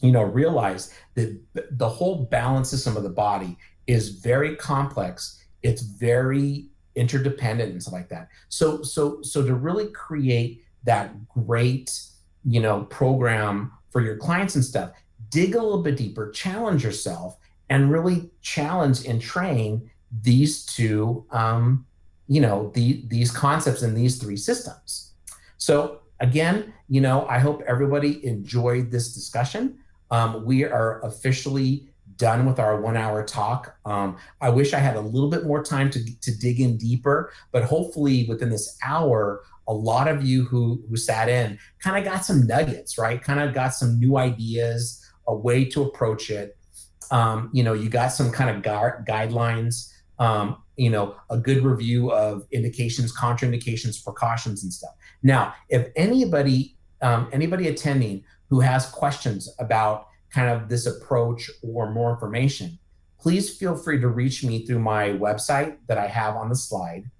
you 0.00 0.12
know, 0.12 0.22
realize 0.22 0.92
that 1.14 1.38
the 1.54 1.88
whole 1.88 2.24
balance 2.24 2.70
system 2.70 2.96
of 2.96 3.02
the 3.02 3.10
body 3.10 3.56
is 3.86 4.08
very 4.08 4.56
complex. 4.56 5.44
It's 5.62 5.82
very 5.82 6.68
interdependent 6.96 7.72
and 7.72 7.82
stuff 7.82 7.92
like 7.92 8.08
that. 8.08 8.28
So, 8.48 8.82
so, 8.82 9.20
so 9.22 9.44
to 9.44 9.54
really 9.54 9.88
create 9.88 10.64
that 10.84 11.28
great 11.28 11.90
you 12.46 12.60
know 12.60 12.84
program 12.84 13.72
for 13.90 14.00
your 14.00 14.16
clients 14.16 14.54
and 14.54 14.64
stuff 14.64 14.92
dig 15.30 15.54
a 15.54 15.62
little 15.62 15.82
bit 15.82 15.96
deeper 15.96 16.30
challenge 16.30 16.84
yourself 16.84 17.38
and 17.68 17.90
really 17.90 18.30
challenge 18.42 19.04
and 19.06 19.20
train 19.20 19.90
these 20.22 20.64
two 20.64 21.24
um, 21.30 21.86
you 22.28 22.40
know 22.40 22.70
the, 22.74 23.04
these 23.08 23.30
concepts 23.30 23.82
in 23.82 23.94
these 23.94 24.18
three 24.18 24.36
systems. 24.36 25.12
So 25.58 26.00
again 26.20 26.72
you 26.88 27.00
know 27.00 27.26
i 27.26 27.38
hope 27.38 27.62
everybody 27.66 28.24
enjoyed 28.26 28.90
this 28.90 29.14
discussion. 29.14 29.78
Um, 30.10 30.44
we 30.44 30.64
are 30.64 31.00
officially 31.04 31.88
done 32.16 32.46
with 32.46 32.58
our 32.58 32.80
one 32.80 32.96
hour 32.96 33.24
talk. 33.24 33.76
Um, 33.84 34.16
i 34.40 34.48
wish 34.48 34.72
i 34.72 34.78
had 34.78 34.96
a 34.96 35.00
little 35.00 35.30
bit 35.30 35.44
more 35.44 35.62
time 35.62 35.90
to, 35.90 36.20
to 36.20 36.38
dig 36.38 36.60
in 36.60 36.76
deeper 36.76 37.32
but 37.52 37.64
hopefully 37.64 38.26
within 38.28 38.50
this 38.50 38.78
hour 38.82 39.42
a 39.68 39.74
lot 39.74 40.08
of 40.08 40.24
you 40.24 40.44
who 40.44 40.82
who 40.88 40.96
sat 40.96 41.28
in 41.28 41.58
kind 41.80 41.96
of 41.96 42.10
got 42.10 42.24
some 42.24 42.46
nuggets, 42.46 42.98
right? 42.98 43.20
Kind 43.20 43.40
of 43.40 43.54
got 43.54 43.74
some 43.74 43.98
new 43.98 44.16
ideas, 44.16 45.04
a 45.28 45.34
way 45.34 45.64
to 45.64 45.82
approach 45.82 46.30
it. 46.30 46.56
um, 47.10 47.50
you 47.52 47.62
know, 47.62 47.72
you 47.72 47.88
got 47.88 48.08
some 48.08 48.30
kind 48.30 48.50
of 48.50 48.62
gu- 48.62 49.04
guidelines, 49.10 49.92
um, 50.18 50.56
you 50.76 50.90
know, 50.90 51.14
a 51.30 51.38
good 51.38 51.62
review 51.64 52.10
of 52.10 52.46
indications, 52.52 53.14
contraindications, 53.16 54.02
precautions, 54.02 54.62
and 54.62 54.72
stuff. 54.72 54.94
Now, 55.22 55.54
if 55.68 55.88
anybody, 55.96 56.76
um, 57.02 57.28
anybody 57.32 57.68
attending 57.68 58.24
who 58.48 58.60
has 58.60 58.86
questions 58.86 59.54
about 59.58 60.08
kind 60.30 60.50
of 60.50 60.68
this 60.68 60.86
approach 60.86 61.50
or 61.62 61.92
more 61.92 62.10
information, 62.10 62.78
please 63.20 63.56
feel 63.56 63.76
free 63.76 64.00
to 64.00 64.08
reach 64.08 64.44
me 64.44 64.66
through 64.66 64.80
my 64.80 65.10
website 65.10 65.76
that 65.88 65.98
I 65.98 66.06
have 66.06 66.36
on 66.36 66.48
the 66.48 66.56
slide 66.56 67.10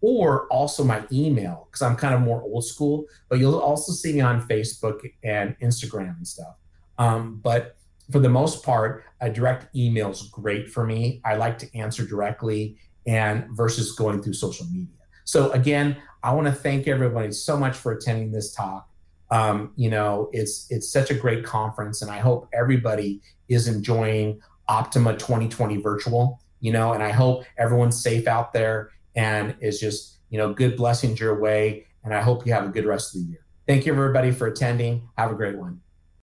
or 0.00 0.46
also 0.48 0.84
my 0.84 1.02
email 1.10 1.66
because 1.68 1.82
I'm 1.82 1.96
kind 1.96 2.14
of 2.14 2.20
more 2.20 2.42
old 2.42 2.64
school, 2.64 3.06
but 3.28 3.38
you'll 3.38 3.58
also 3.58 3.92
see 3.92 4.12
me 4.12 4.20
on 4.20 4.46
Facebook 4.46 5.00
and 5.24 5.56
Instagram 5.60 6.16
and 6.16 6.28
stuff. 6.28 6.54
Um, 6.98 7.40
but 7.42 7.76
for 8.10 8.18
the 8.18 8.28
most 8.28 8.64
part, 8.64 9.04
a 9.20 9.30
direct 9.30 9.74
email 9.74 10.10
is 10.10 10.22
great 10.22 10.70
for 10.70 10.84
me. 10.84 11.20
I 11.24 11.36
like 11.36 11.58
to 11.58 11.78
answer 11.78 12.04
directly 12.04 12.78
and 13.06 13.46
versus 13.52 13.92
going 13.92 14.22
through 14.22 14.34
social 14.34 14.66
media. 14.66 14.94
So 15.24 15.50
again, 15.52 15.96
I 16.22 16.32
want 16.32 16.46
to 16.46 16.52
thank 16.52 16.88
everybody 16.88 17.32
so 17.32 17.56
much 17.56 17.76
for 17.76 17.92
attending 17.92 18.32
this 18.32 18.54
talk. 18.54 18.88
Um, 19.30 19.72
you 19.76 19.90
know, 19.90 20.30
it's 20.32 20.66
it's 20.70 20.90
such 20.90 21.10
a 21.10 21.14
great 21.14 21.44
conference, 21.44 22.00
and 22.00 22.10
I 22.10 22.18
hope 22.18 22.48
everybody 22.52 23.20
is 23.48 23.68
enjoying 23.68 24.40
Optima 24.68 25.12
2020 25.16 25.76
virtual. 25.78 26.40
You 26.60 26.72
know, 26.72 26.92
and 26.92 27.02
I 27.02 27.10
hope 27.10 27.44
everyone's 27.56 28.02
safe 28.02 28.26
out 28.26 28.52
there 28.52 28.90
and 29.14 29.54
is 29.60 29.78
just 29.78 30.18
you 30.30 30.38
know 30.38 30.52
good 30.52 30.76
blessings 30.76 31.20
your 31.20 31.38
way. 31.38 31.86
And 32.04 32.14
I 32.14 32.22
hope 32.22 32.46
you 32.46 32.52
have 32.54 32.64
a 32.64 32.68
good 32.68 32.86
rest 32.86 33.14
of 33.14 33.20
the 33.20 33.28
year. 33.28 33.44
Thank 33.66 33.84
you 33.84 33.92
everybody 33.92 34.30
for 34.30 34.46
attending. 34.46 35.08
Have 35.18 35.30
a 35.30 35.34
great 35.34 35.58
one. 35.58 35.82